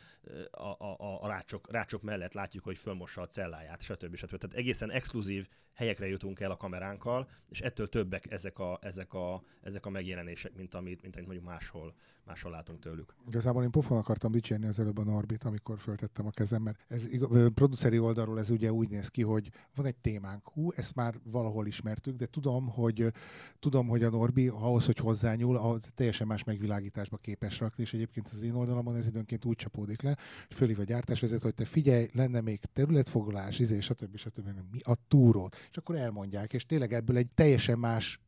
a, 0.52 0.76
a, 0.80 1.22
a, 1.24 1.28
rácsok, 1.28 1.72
rácsok 1.72 2.02
mellett 2.02 2.34
látjuk, 2.34 2.64
hogy 2.64 2.78
fölmossa 2.78 3.22
a 3.22 3.28
celláját, 3.28 3.82
stb. 3.82 4.16
stb. 4.16 4.38
Tehát 4.38 4.58
egészen 4.58 4.92
exkluzív 4.92 5.48
helyekre 5.74 6.08
jutunk 6.08 6.40
el 6.40 6.52
a 6.52 6.58
kameránkkal, 6.58 7.30
és 7.50 7.62
ettől 7.62 7.90
többek 7.90 8.32
ezek 8.32 8.60
a, 8.60 8.80
ezek 8.82 9.14
a, 9.14 9.44
ezek 9.62 9.86
a 9.86 9.90
megjelenések, 9.90 10.56
mint 10.56 10.74
amit, 10.74 11.02
mint 11.02 11.16
amit 11.16 11.28
mondjuk 11.28 11.48
máshol, 11.50 11.96
máshol 12.30 12.52
látunk 12.52 12.80
tőlük. 12.80 13.14
Igazából 13.28 13.64
én 13.64 13.70
pofon 13.70 13.98
akartam 13.98 14.32
dicsérni 14.32 14.68
az 14.68 14.80
előbb 14.80 14.98
a 14.98 15.04
Norbit, 15.04 15.44
amikor 15.44 15.80
föltettem 15.80 16.26
a 16.26 16.30
kezem, 16.30 16.62
mert 16.62 16.80
ez 16.88 17.08
igaz, 17.08 17.50
produceri 17.54 18.00
oldalról 18.00 18.40
ez 18.40 18.50
ugye 18.50 18.72
úgy 18.72 18.90
néz 18.90 19.08
ki, 19.08 19.24
hogy 19.24 19.50
van 19.76 19.86
egy 19.86 19.96
témánk, 19.96 20.50
hú, 20.50 20.72
ezt 20.76 20.96
már 20.96 21.16
valahol 21.24 21.68
ismertük, 21.68 22.16
de 22.16 22.26
tudom, 22.26 22.68
hogy 22.68 23.12
tudom, 23.60 23.88
hogy 23.88 24.04
a 24.04 24.10
Norbi 24.10 24.48
ahhoz, 24.48 24.86
hogy 24.86 24.98
hozzányúl, 24.98 25.58
ahhoz 25.58 25.92
teljesen 25.96 26.28
más 26.28 26.44
megvilágításba 26.44 27.18
képes 27.18 27.60
rakni, 27.60 27.84
és 27.84 27.94
egyébként 27.94 28.28
az 28.32 28.42
én 28.42 28.54
oldalamon 28.54 28.96
ez 28.96 29.08
időnként 29.08 29.46
úgy 29.46 29.56
csapódik 29.56 30.02
le, 30.02 30.18
hogy 30.48 30.56
fölhív 30.56 30.80
a 30.80 30.84
gyártásvezető, 30.84 31.44
hogy 31.44 31.54
te 31.54 31.66
figyelj, 31.66 32.08
lenne 32.14 32.42
még 32.42 32.60
területfoglalás, 32.74 33.60
izé, 33.60 33.80
stb. 33.80 34.18
stb. 34.18 34.50
Mi 34.72 34.80
a 34.84 34.96
túrót? 35.08 35.56
És 35.70 35.78
akkor 35.78 35.96
elmondják, 35.96 36.54
és 36.54 36.66
tényleg 36.66 36.94
ebből 36.94 37.18
egy 37.18 37.30
teljesen 37.36 37.80
más 37.80 38.20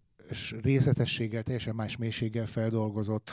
részletességgel, 0.62 1.44
teljesen 1.44 1.76
más 1.76 1.98
mélységgel 1.98 2.46
feldolgozott, 2.46 3.30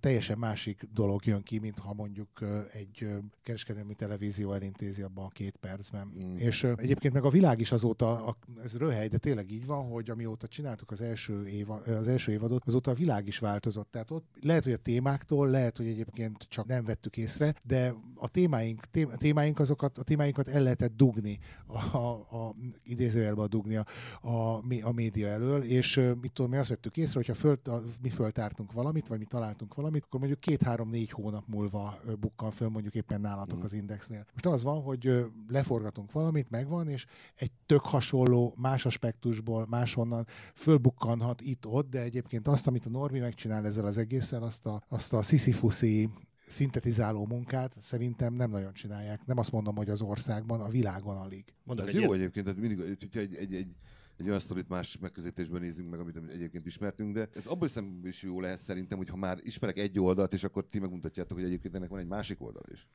teljesen 0.00 0.38
másik 0.38 0.88
dolog 0.92 1.24
jön 1.24 1.42
ki, 1.42 1.58
mint 1.58 1.78
ha 1.78 1.94
mondjuk 1.94 2.28
egy 2.72 3.06
kereskedelmi 3.42 3.94
televízió 3.94 4.52
elintézi 4.52 5.02
abban 5.02 5.24
a 5.24 5.28
két 5.28 5.56
percben. 5.60 6.12
Mm. 6.24 6.34
És 6.36 6.64
egyébként 6.64 7.14
meg 7.14 7.24
a 7.24 7.30
világ 7.30 7.60
is 7.60 7.72
azóta, 7.72 8.36
ez 8.62 8.76
röhely, 8.76 9.08
de 9.08 9.18
tényleg 9.18 9.50
így 9.50 9.66
van, 9.66 9.88
hogy 9.88 10.10
amióta 10.10 10.46
csináltuk 10.46 10.90
az 10.90 11.00
első, 11.00 11.46
éva, 11.48 11.74
az 11.74 12.08
első 12.08 12.32
évadot, 12.32 12.62
azóta 12.66 12.90
a 12.90 12.94
világ 12.94 13.26
is 13.26 13.38
változott. 13.38 13.90
Tehát 13.90 14.10
ott 14.10 14.26
lehet, 14.40 14.64
hogy 14.64 14.72
a 14.72 14.76
témáktól, 14.76 15.48
lehet, 15.48 15.76
hogy 15.76 15.86
egyébként 15.86 16.46
csak 16.48 16.66
nem 16.66 16.84
vettük 16.84 17.16
észre, 17.16 17.54
de 17.62 17.94
a 18.14 18.28
témáink, 18.28 18.84
témáink 19.16 19.58
azokat, 19.58 19.98
a 19.98 20.02
témáinkat 20.02 20.48
el 20.48 20.62
lehetett 20.62 20.96
dugni, 20.96 21.38
a, 21.66 21.96
a, 21.96 22.10
a 22.30 22.54
idézőjelbe 22.84 23.46
dugni 23.46 23.76
a, 23.76 23.86
a, 24.20 24.62
a 24.82 24.92
média 24.92 25.28
elől, 25.28 25.62
és 25.62 26.00
mit 26.20 26.32
tudom, 26.36 26.50
mi 26.50 26.56
azt 26.56 26.68
vettük 26.68 26.96
észre, 26.96 27.14
hogyha 27.14 27.34
föl, 27.34 27.60
mi 28.02 28.10
föltártunk 28.10 28.72
valamit, 28.72 29.08
vagy 29.08 29.18
mi 29.18 29.24
találtunk 29.24 29.74
valamit, 29.74 30.04
akkor 30.04 30.20
mondjuk 30.20 30.40
két-három-négy 30.40 31.10
hónap 31.10 31.44
múlva 31.46 32.00
bukkan 32.20 32.50
föl 32.50 32.68
mondjuk 32.68 32.94
éppen 32.94 33.20
nálatok 33.20 33.58
mm. 33.58 33.62
az 33.62 33.72
indexnél. 33.72 34.26
Most 34.32 34.46
az 34.46 34.62
van, 34.62 34.82
hogy 34.82 35.24
leforgatunk 35.48 36.12
valamit, 36.12 36.50
megvan, 36.50 36.88
és 36.88 37.06
egy 37.34 37.50
tök 37.66 37.80
hasonló, 37.80 38.54
más 38.56 38.86
aspektusból, 38.86 39.66
máshonnan 39.68 40.26
fölbukkanhat 40.54 41.40
itt-ott, 41.40 41.90
de 41.90 42.00
egyébként 42.00 42.48
azt, 42.48 42.66
amit 42.66 42.86
a 42.86 42.90
Normi 42.90 43.18
megcsinál 43.18 43.66
ezzel 43.66 43.86
az 43.86 43.98
egészen, 43.98 44.42
azt 44.42 44.66
a, 44.66 44.82
azt 44.88 45.12
a 45.12 45.22
sziszifuszi 45.22 46.10
szintetizáló 46.48 47.26
munkát 47.26 47.76
szerintem 47.80 48.34
nem 48.34 48.50
nagyon 48.50 48.72
csinálják. 48.72 49.24
Nem 49.24 49.38
azt 49.38 49.52
mondom, 49.52 49.76
hogy 49.76 49.90
az 49.90 50.02
országban, 50.02 50.60
a 50.60 50.68
világon 50.68 51.16
alig. 51.16 51.44
Mondok 51.64 51.86
Ez 51.86 51.94
jó 51.94 52.00
ilyen... 52.00 52.12
egyébként, 52.12 52.44
tehát 52.44 52.60
mindig, 52.60 52.98
hogyha 52.98 53.20
egy, 53.20 53.34
egy, 53.34 53.54
egy, 53.54 53.76
egy 54.16 54.26
olyan 54.26 54.40
sztorit 54.40 54.68
más 54.68 54.98
megközelítésben 54.98 55.60
nézzünk 55.60 55.90
meg, 55.90 56.00
amit 56.00 56.16
egyébként 56.30 56.66
ismertünk, 56.66 57.14
de 57.14 57.28
ez 57.34 57.46
abból 57.46 57.66
hiszem 57.66 58.00
is 58.04 58.22
jó 58.22 58.40
lehet 58.40 58.58
szerintem, 58.58 58.98
hogy 58.98 59.08
ha 59.08 59.16
már 59.16 59.38
ismerek 59.40 59.78
egy 59.78 60.00
oldalt, 60.00 60.32
és 60.32 60.44
akkor 60.44 60.66
ti 60.68 60.78
megmutatjátok, 60.78 61.38
hogy 61.38 61.46
egyébként 61.46 61.74
ennek 61.74 61.88
van 61.88 61.98
egy 61.98 62.06
másik 62.06 62.42
oldal 62.42 62.64
is. 62.72 62.88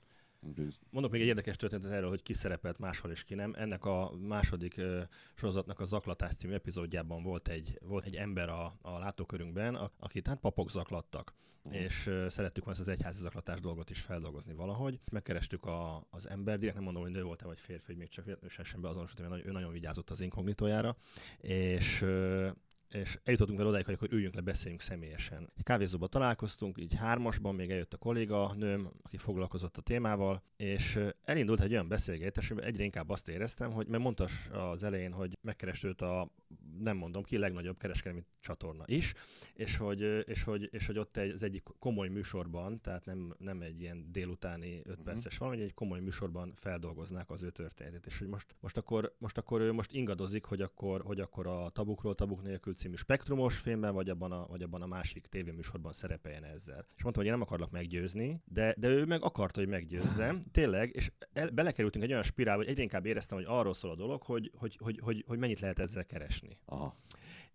Mondok 0.89 1.11
még 1.11 1.21
egy 1.21 1.27
érdekes 1.27 1.55
történetet 1.55 1.91
erről, 1.91 2.09
hogy 2.09 2.21
ki 2.21 2.33
szerepelt 2.33 2.77
máshol 2.77 3.11
és 3.11 3.23
ki 3.23 3.33
nem. 3.33 3.53
Ennek 3.57 3.85
a 3.85 4.11
második 4.27 4.75
uh, 4.77 5.01
sorozatnak 5.35 5.79
a 5.79 5.83
Zaklatás 5.83 6.35
című 6.35 6.53
epizódjában 6.53 7.23
volt 7.23 7.47
egy, 7.47 7.79
volt 7.81 8.05
egy 8.05 8.15
ember 8.15 8.49
a, 8.49 8.77
a 8.81 8.97
látókörünkben, 8.97 9.75
a, 9.75 9.91
akit 9.99 10.27
hát 10.27 10.39
papok 10.39 10.69
zaklattak. 10.69 11.33
Uh. 11.61 11.75
És 11.75 12.07
uh, 12.07 12.27
szerettük 12.27 12.63
volna 12.63 12.79
ezt 12.79 12.89
az 12.89 12.93
egyházi 12.93 13.21
zaklatás 13.21 13.59
dolgot 13.59 13.89
is 13.89 14.01
feldolgozni 14.01 14.53
valahogy. 14.53 14.99
Megkerestük 15.11 15.65
a, 15.65 16.07
az 16.09 16.29
ember, 16.29 16.57
direkt 16.57 16.75
nem 16.75 16.83
mondom, 16.83 17.03
hogy 17.03 17.11
nő 17.11 17.23
volt-e 17.23 17.45
vagy 17.45 17.59
férfi, 17.59 17.85
hogy 17.85 17.97
még 17.97 18.09
csak 18.09 18.25
sem 18.63 18.81
beazonosítani, 18.81 19.29
mert 19.29 19.45
ő 19.45 19.51
nagyon 19.51 19.71
vigyázott 19.71 20.09
az 20.09 20.19
inkognitójára. 20.19 20.95
És 21.39 22.01
uh, 22.01 22.51
és 22.93 23.19
eljutottunk 23.23 23.57
vele 23.57 23.69
odáig, 23.69 23.97
hogy 23.97 24.11
üljünk 24.11 24.33
le, 24.33 24.41
beszéljünk 24.41 24.81
személyesen. 24.81 25.49
Egy 25.57 25.63
kávézóban 25.63 26.09
találkoztunk, 26.09 26.77
így 26.77 26.93
hármasban 26.93 27.55
még 27.55 27.71
eljött 27.71 27.93
a 27.93 27.97
kolléga, 27.97 28.53
nőm, 28.53 28.91
aki 29.01 29.17
foglalkozott 29.17 29.77
a 29.77 29.81
témával, 29.81 30.43
és 30.57 30.99
elindult 31.23 31.61
egy 31.61 31.71
olyan 31.71 31.87
beszélgetés, 31.87 32.51
amiben 32.51 32.69
egyre 32.69 32.83
inkább 32.83 33.09
azt 33.09 33.29
éreztem, 33.29 33.71
hogy 33.71 33.87
mert 33.87 34.03
mondta 34.03 34.27
az 34.51 34.83
elején, 34.83 35.11
hogy 35.11 35.37
megkerest 35.41 35.83
őt 35.83 36.01
a, 36.01 36.31
nem 36.79 36.97
mondom 36.97 37.23
ki, 37.23 37.37
legnagyobb 37.37 37.77
kereskedelmi 37.77 38.23
csatorna 38.39 38.83
is, 38.87 39.13
és 39.53 39.77
hogy, 39.77 40.23
és 40.25 40.43
hogy, 40.43 40.69
és 40.71 40.85
hogy 40.85 40.97
ott 40.97 41.17
egy, 41.17 41.31
az 41.31 41.43
egyik 41.43 41.63
komoly 41.79 42.07
műsorban, 42.07 42.81
tehát 42.81 43.05
nem, 43.05 43.35
nem 43.37 43.61
egy 43.61 43.81
ilyen 43.81 44.11
délutáni 44.11 44.77
5 44.77 44.87
uh-huh. 44.87 45.03
perces 45.03 45.37
valami, 45.37 45.61
egy 45.61 45.73
komoly 45.73 45.99
műsorban 45.99 46.53
feldolgoznák 46.55 47.29
az 47.29 47.43
ő 47.43 47.49
történetét, 47.49 48.05
és 48.05 48.19
hogy 48.19 48.27
most, 48.27 48.55
most, 48.59 48.77
akkor, 48.77 49.15
most 49.17 49.37
akkor 49.37 49.61
ő 49.61 49.71
most 49.71 49.91
ingadozik, 49.91 50.45
hogy 50.45 50.61
akkor, 50.61 51.01
hogy 51.01 51.19
akkor 51.19 51.47
a 51.47 51.69
tabukról, 51.69 52.15
tabuk 52.15 52.43
nélkül 52.43 52.73
című 52.73 52.95
spektrumos 52.95 53.57
filmben, 53.57 53.93
vagy 53.93 54.09
abban 54.09 54.31
a, 54.31 54.47
vagy 54.47 54.63
abban 54.63 54.81
a 54.81 54.87
másik 54.87 55.25
tévéműsorban 55.25 55.91
szerepeljen 55.91 56.43
ezzel. 56.43 56.85
És 56.95 57.03
mondtam, 57.03 57.23
hogy 57.23 57.25
én 57.25 57.31
nem 57.31 57.41
akarlak 57.41 57.71
meggyőzni, 57.71 58.41
de, 58.45 58.75
de 58.77 58.87
ő 58.87 59.05
meg 59.05 59.23
akarta, 59.23 59.59
hogy 59.59 59.69
meggyőzzem. 59.69 60.41
Tényleg, 60.51 60.95
és 60.95 61.11
el, 61.33 61.49
belekerültünk 61.49 62.03
egy 62.03 62.11
olyan 62.11 62.23
spirálba, 62.23 62.61
hogy 62.61 62.71
egyre 62.71 62.81
inkább 62.81 63.05
éreztem, 63.05 63.37
hogy 63.37 63.47
arról 63.49 63.73
szól 63.73 63.91
a 63.91 63.95
dolog, 63.95 64.23
hogy, 64.23 64.51
hogy, 64.55 64.77
hogy, 64.81 64.99
hogy, 65.03 65.23
hogy 65.27 65.37
mennyit 65.37 65.59
lehet 65.59 65.79
ezzel 65.79 66.05
keresni. 66.05 66.57
Aha. 66.65 66.95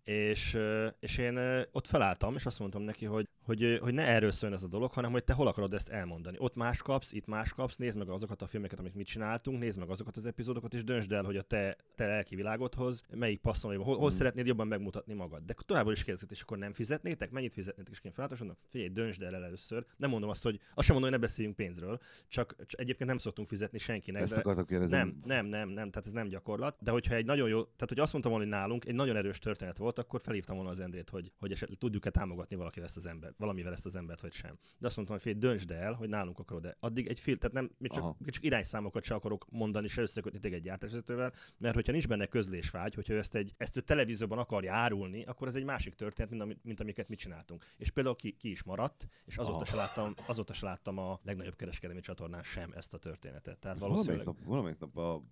És, 0.03 0.57
és 0.99 1.17
én 1.17 1.37
ott 1.71 1.87
felálltam, 1.87 2.35
és 2.35 2.45
azt 2.45 2.59
mondtam 2.59 2.81
neki, 2.81 3.05
hogy 3.05 3.27
hogy, 3.47 3.79
hogy 3.81 3.93
ne 3.93 4.03
erről 4.03 4.31
szóljon 4.31 4.57
ez 4.57 4.63
a 4.63 4.67
dolog, 4.67 4.91
hanem 4.91 5.11
hogy 5.11 5.23
te 5.23 5.33
hol 5.33 5.47
akarod 5.47 5.73
ezt 5.73 5.89
elmondani. 5.89 6.37
Ott 6.39 6.55
más 6.55 6.81
kapsz, 6.81 7.11
itt 7.11 7.25
más 7.25 7.53
kapsz, 7.53 7.75
nézd 7.75 7.97
meg 7.97 8.09
azokat 8.09 8.41
a 8.41 8.47
filmeket, 8.47 8.79
amit 8.79 8.95
mit 8.95 9.05
csináltunk, 9.05 9.59
nézd 9.59 9.79
meg 9.79 9.89
azokat 9.89 10.17
az 10.17 10.25
epizódokat, 10.25 10.73
és 10.73 10.83
döntsd 10.83 11.11
el, 11.11 11.23
hogy 11.23 11.37
a 11.37 11.41
te, 11.41 11.77
te 11.95 12.07
lelki 12.07 12.35
világodhoz 12.35 13.03
melyik 13.15 13.39
passzol, 13.39 13.77
hol, 13.77 13.97
hol 13.97 14.09
mm. 14.09 14.13
szeretnéd 14.13 14.47
jobban 14.47 14.67
megmutatni 14.67 15.13
magad. 15.13 15.43
De 15.43 15.53
továbbra 15.65 15.91
is 15.91 16.03
kérdezett, 16.03 16.31
és 16.31 16.41
akkor 16.41 16.57
nem 16.57 16.73
fizetnétek, 16.73 17.31
mennyit 17.31 17.53
fizetnétek, 17.53 17.93
és 18.03 18.39
mondom, 18.39 18.57
figyelj, 18.69 18.89
döntsd 18.89 19.21
el, 19.21 19.35
el 19.35 19.43
először. 19.43 19.85
Nem 19.97 20.09
mondom 20.09 20.29
azt, 20.29 20.43
hogy 20.43 20.59
azt 20.73 20.85
sem 20.85 20.95
mondom, 20.95 21.11
hogy 21.11 21.19
ne 21.19 21.25
beszéljünk 21.27 21.55
pénzről, 21.55 21.99
csak, 22.27 22.55
csak 22.65 22.79
egyébként 22.79 23.09
nem 23.09 23.17
szoktunk 23.17 23.47
fizetni 23.47 23.77
senkinek. 23.77 24.21
Ezt 24.21 24.43
de... 24.43 24.63
kérdezni. 24.63 24.97
Nem, 24.97 25.19
nem, 25.25 25.45
nem, 25.45 25.69
nem, 25.69 25.89
tehát 25.89 26.07
ez 26.07 26.11
nem 26.11 26.27
gyakorlat. 26.27 26.77
De 26.81 26.91
hogyha 26.91 27.15
egy 27.15 27.25
nagyon 27.25 27.49
jó, 27.49 27.63
tehát 27.63 27.89
hogy 27.89 27.99
azt 27.99 28.11
mondtam 28.11 28.31
volna, 28.33 28.47
hogy 28.47 28.57
nálunk 28.57 28.85
egy 28.85 28.95
nagyon 28.95 29.15
erős 29.15 29.39
történet 29.39 29.77
volt, 29.77 29.97
akkor 29.97 30.21
felhívtam 30.21 30.55
volna 30.55 30.71
az 30.71 30.79
Endrét, 30.79 31.09
hogy, 31.09 31.31
hogy 31.39 31.51
esetleg 31.51 31.77
tudjuk-e 31.77 32.09
támogatni 32.09 32.55
valakivel 32.55 32.87
ezt 32.87 32.97
az 32.97 33.05
ember, 33.05 33.33
valamivel 33.37 33.73
ezt 33.73 33.85
az 33.85 33.95
ember 33.95 34.17
lehet, 34.21 34.21
vagy 34.21 34.49
sem. 34.49 34.57
De 34.77 34.87
azt 34.87 34.95
mondtam, 34.95 35.17
hogy 35.17 35.25
fél, 35.25 35.39
döntsd 35.39 35.71
el, 35.71 35.93
hogy 35.93 36.09
nálunk 36.09 36.39
akarod 36.39 36.61
de 36.61 36.77
Addig 36.79 37.07
egy 37.07 37.19
fél, 37.19 37.37
tehát 37.37 37.55
nem, 37.55 37.71
mi 37.77 37.87
csak, 37.87 38.17
csak 38.25 38.43
irányszámokat 38.43 39.03
se 39.03 39.13
akarok 39.13 39.45
mondani, 39.49 39.87
se 39.87 40.01
összekötni 40.01 40.39
téged 40.39 40.57
egy 40.57 40.63
gyártásvezetővel, 40.63 41.33
mert 41.57 41.75
hogyha 41.75 41.91
nincs 41.91 42.07
benne 42.07 42.25
közlésvágy, 42.25 42.93
hogyha 42.93 43.13
ezt 43.13 43.35
egy, 43.35 43.53
ezt 43.57 43.77
ő 43.77 43.81
televízióban 43.81 44.37
akarja 44.37 44.73
árulni, 44.73 45.23
akkor 45.23 45.47
ez 45.47 45.55
egy 45.55 45.63
másik 45.63 45.95
történet, 45.95 46.29
mint, 46.31 46.41
amit, 46.41 46.63
mint 46.63 46.79
amiket 46.79 47.07
mi 47.07 47.15
csináltunk. 47.15 47.65
És 47.77 47.91
például 47.91 48.15
ki, 48.15 48.31
ki 48.31 48.51
is 48.51 48.63
maradt, 48.63 49.07
és 49.25 49.37
azóta, 49.37 49.65
se 49.65 49.75
láttam, 49.75 50.13
azóta 50.27 50.53
se 50.53 50.65
láttam 50.65 50.97
a 50.97 51.19
legnagyobb 51.23 51.55
kereskedelmi 51.55 52.01
csatornán 52.01 52.43
sem 52.43 52.71
ezt 52.71 52.93
a 52.93 52.97
történetet. 52.97 53.59
Tehát 53.59 53.77
valószínűleg... 53.77 54.25
Valamelyik 54.25 54.39
nap, 54.39 54.47
valamelyik 54.47 54.79
nap 54.79 54.97
a, 54.97 55.23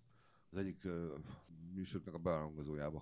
az 0.50 0.58
egyik 0.58 0.84
uh, 0.86 0.91
műsornak 1.74 2.13
a 2.13 2.18
bearangozójába 2.18 3.00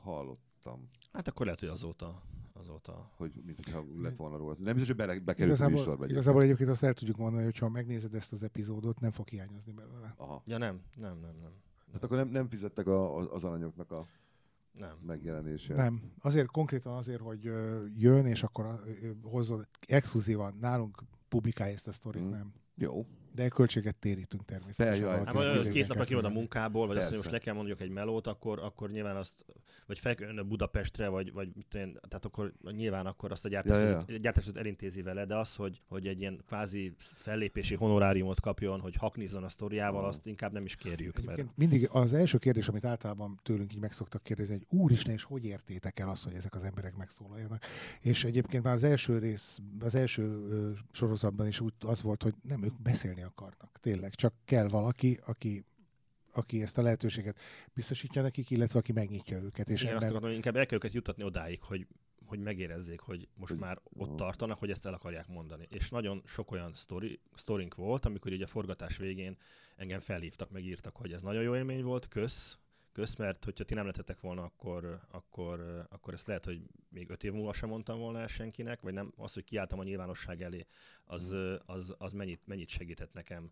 hallottam. 0.63 0.89
Hát 1.11 1.27
akkor 1.27 1.45
lehet, 1.45 1.59
hogy 1.59 1.69
azóta 1.69 2.21
azóta. 2.55 3.11
Hogy, 3.15 3.31
mint 3.45 3.57
hogyha 3.57 3.85
lett 4.01 4.15
volna 4.15 4.37
róla. 4.37 4.55
Nem 4.57 4.73
biztos, 4.73 4.87
hogy 4.87 4.95
bele, 4.95 5.19
bekerült 5.19 5.55
igazából, 5.55 5.75
a 5.75 5.77
műsorba. 5.77 6.07
Igazából 6.07 6.41
egyébként 6.41 6.69
azt 6.69 6.83
el 6.83 6.93
tudjuk 6.93 7.17
mondani, 7.17 7.43
hogy 7.43 7.57
ha 7.57 7.69
megnézed 7.69 8.13
ezt 8.13 8.31
az 8.31 8.43
epizódot, 8.43 8.99
nem 8.99 9.11
fog 9.11 9.27
hiányozni 9.27 9.71
belőle. 9.71 10.13
Aha. 10.17 10.41
Ja 10.45 10.57
nem, 10.57 10.81
nem, 10.95 11.17
nem, 11.19 11.35
nem. 11.41 11.51
Hát 11.93 12.03
akkor 12.03 12.17
nem, 12.17 12.27
nem 12.27 12.47
fizettek 12.47 12.87
a, 12.87 13.17
az 13.33 13.43
aranyoknak 13.43 13.91
a 13.91 14.07
nem. 14.71 14.97
megjelenésére. 15.05 15.81
Nem. 15.81 16.11
Azért 16.19 16.47
konkrétan 16.47 16.95
azért, 16.95 17.21
hogy 17.21 17.43
jön, 17.97 18.25
és 18.25 18.43
akkor 18.43 18.79
hozzon 19.21 19.67
exkluzívan 19.87 20.57
nálunk 20.59 21.03
publikálja 21.27 21.73
ezt 21.73 21.87
a 21.87 21.91
sztorit, 21.91 22.23
mm. 22.23 22.29
nem. 22.29 22.53
Jó. 22.75 23.05
De 23.35 23.47
költséget 23.47 23.95
térítünk 23.95 24.45
természetesen. 24.45 25.25
Hát, 25.25 25.35
hát, 25.35 25.69
két 25.69 25.87
napra 25.87 26.03
kivad 26.03 26.25
a 26.25 26.29
munkából, 26.29 26.87
vagy 26.87 26.95
Persze. 26.95 27.09
azt, 27.09 27.23
hogy 27.23 27.31
most 27.31 27.31
le 27.31 27.45
kell 27.45 27.53
mondjuk 27.53 27.81
egy 27.81 27.89
melót, 27.89 28.27
akkor, 28.27 28.59
akkor 28.59 28.89
nyilván 28.89 29.15
azt, 29.15 29.45
vagy 29.85 29.99
fel 29.99 30.15
Budapestre, 30.47 31.07
vagy, 31.07 31.33
vagy 31.33 31.49
mit 31.55 31.73
én, 31.73 31.99
tehát 32.07 32.25
akkor 32.25 32.53
nyilván 32.71 33.05
akkor 33.05 33.31
azt 33.31 33.45
a 33.45 33.49
gyártásot, 33.49 34.09
ja, 34.09 34.19
ja. 34.21 34.31
elintézi 34.53 35.01
vele, 35.01 35.25
de 35.25 35.35
az, 35.35 35.55
hogy, 35.55 35.81
hogy 35.87 36.07
egy 36.07 36.19
ilyen 36.19 36.41
kvázi 36.47 36.95
fellépési 36.99 37.75
honoráriumot 37.75 38.39
kapjon, 38.39 38.79
hogy 38.79 38.95
haknizzon 38.95 39.43
a 39.43 39.49
sztoriával, 39.49 40.05
azt 40.05 40.25
inkább 40.25 40.51
nem 40.51 40.65
is 40.65 40.75
kérjük. 40.75 41.23
Mert... 41.25 41.43
Mindig 41.55 41.89
az 41.91 42.13
első 42.13 42.37
kérdés, 42.37 42.67
amit 42.67 42.85
általában 42.85 43.39
tőlünk 43.43 43.73
így 43.73 43.79
meg 43.79 43.91
szoktak 43.91 44.23
kérdezni, 44.23 44.53
hogy 44.53 44.79
úristen, 44.79 45.13
és 45.13 45.23
hogy 45.23 45.45
értétek 45.45 45.99
el 45.99 46.09
azt, 46.09 46.23
hogy 46.23 46.33
ezek 46.33 46.55
az 46.55 46.63
emberek 46.63 46.95
megszólaljanak. 46.95 47.65
És 48.01 48.23
egyébként 48.23 48.63
már 48.63 48.73
az 48.73 48.83
első 48.83 49.17
rész, 49.17 49.59
az 49.79 49.95
első 49.95 50.41
sorozatban 50.91 51.47
is 51.47 51.59
úgy 51.59 51.73
az 51.79 52.01
volt, 52.01 52.23
hogy 52.23 52.33
nem 52.41 52.63
ők 52.63 52.81
beszélni 52.81 53.22
akarnak. 53.23 53.77
Tényleg, 53.81 54.15
csak 54.15 54.33
kell 54.45 54.67
valaki, 54.67 55.19
aki 55.25 55.65
aki 56.35 56.61
ezt 56.61 56.77
a 56.77 56.81
lehetőséget 56.81 57.39
biztosítja 57.73 58.21
nekik, 58.21 58.49
illetve 58.49 58.79
aki 58.79 58.91
megnyitja 58.91 59.37
őket. 59.37 59.69
És 59.69 59.81
Igen, 59.81 59.93
ember... 59.93 60.03
azt 60.03 60.11
akarom, 60.11 60.27
hogy 60.27 60.35
inkább 60.35 60.55
el 60.55 60.65
kell 60.65 60.77
őket 60.77 60.93
jutatni 60.93 61.23
odáig, 61.23 61.61
hogy, 61.61 61.87
hogy 62.25 62.39
megérezzék, 62.39 62.99
hogy 62.99 63.27
most 63.35 63.51
hogy, 63.51 63.61
már 63.61 63.81
ott 63.83 64.15
tartanak, 64.15 64.59
hogy 64.59 64.71
ezt 64.71 64.85
el 64.85 64.93
akarják 64.93 65.27
mondani. 65.27 65.67
És 65.69 65.89
nagyon 65.89 66.21
sok 66.25 66.51
olyan 66.51 66.73
sztori, 66.73 67.19
sztorink 67.33 67.75
volt, 67.75 68.05
amikor 68.05 68.31
ugye 68.31 68.43
a 68.43 68.47
forgatás 68.47 68.97
végén 68.97 69.37
engem 69.75 69.99
felhívtak, 69.99 70.51
megírtak, 70.51 70.95
hogy 70.95 71.13
ez 71.13 71.21
nagyon 71.21 71.43
jó 71.43 71.55
élmény 71.55 71.83
volt, 71.83 72.07
kösz, 72.07 72.59
kösz, 72.93 73.15
mert 73.15 73.43
hogyha 73.43 73.63
ti 73.63 73.73
nem 73.73 73.85
lehetetek 73.85 74.19
volna, 74.19 74.43
akkor, 74.43 74.99
akkor, 75.11 75.85
akkor 75.89 76.13
ezt 76.13 76.27
lehet, 76.27 76.45
hogy 76.45 76.61
még 76.89 77.09
öt 77.09 77.23
év 77.23 77.31
múlva 77.31 77.53
sem 77.53 77.69
mondtam 77.69 77.99
volna 77.99 78.19
el 78.19 78.27
senkinek, 78.27 78.81
vagy 78.81 78.93
nem, 78.93 79.13
az, 79.15 79.33
hogy 79.33 79.43
kiálltam 79.43 79.79
a 79.79 79.83
nyilvánosság 79.83 80.41
elé, 80.41 80.65
az, 81.03 81.33
mm. 81.33 81.53
az, 81.65 81.95
az 81.97 82.13
mennyit, 82.13 82.41
mennyit 82.45 82.69
segített 82.69 83.13
nekem. 83.13 83.51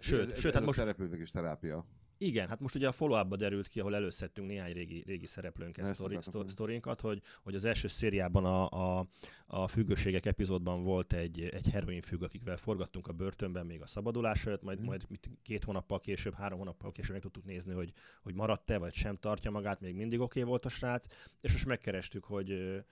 Sőt, 0.00 0.30
ez, 0.30 0.38
sőt 0.38 0.44
ez 0.44 0.54
hát 0.54 0.64
most... 0.64 0.78
szereplőnek 0.78 1.20
is 1.20 1.30
terápia. 1.30 1.86
Igen, 2.20 2.48
hát 2.48 2.60
most 2.60 2.74
ugye 2.74 2.88
a 2.88 2.92
follow 2.92 3.36
derült 3.36 3.68
ki, 3.68 3.80
ahol 3.80 3.94
előszedtünk 3.94 4.48
néhány 4.48 4.72
régi, 4.72 5.02
régi 5.06 5.26
szereplőnket, 5.26 5.86
sztori, 5.86 6.18
sztorinkat, 6.46 7.00
hogy, 7.00 7.22
hogy 7.42 7.54
az 7.54 7.64
első 7.64 7.88
szériában 7.88 8.44
a, 8.44 8.68
a, 8.98 9.06
a 9.46 9.68
függőségek 9.68 10.26
epizódban 10.26 10.82
volt 10.82 11.12
egy, 11.12 11.40
egy 11.40 11.68
heroin 11.68 12.00
függ, 12.00 12.22
akikvel 12.22 12.56
forgattunk 12.56 13.06
a 13.06 13.12
börtönben 13.12 13.66
még 13.66 13.82
a 13.82 13.86
szabadulás 13.86 14.46
előtt, 14.46 14.62
majd, 14.62 14.80
mm. 14.80 14.84
majd 14.84 15.06
két 15.42 15.64
hónappal 15.64 16.00
később, 16.00 16.34
három 16.34 16.58
hónappal 16.58 16.92
később 16.92 17.12
meg 17.12 17.22
tudtuk 17.22 17.44
nézni, 17.44 17.72
hogy, 17.72 17.92
hogy 18.22 18.34
maradt-e, 18.34 18.78
vagy 18.78 18.94
sem 18.94 19.16
tartja 19.16 19.50
magát, 19.50 19.80
még 19.80 19.94
mindig 19.94 20.20
oké 20.20 20.38
okay 20.38 20.50
volt 20.50 20.64
a 20.64 20.68
srác, 20.68 21.06
és 21.40 21.52
most 21.52 21.66
megkerestük, 21.66 22.24
hogy 22.24 22.82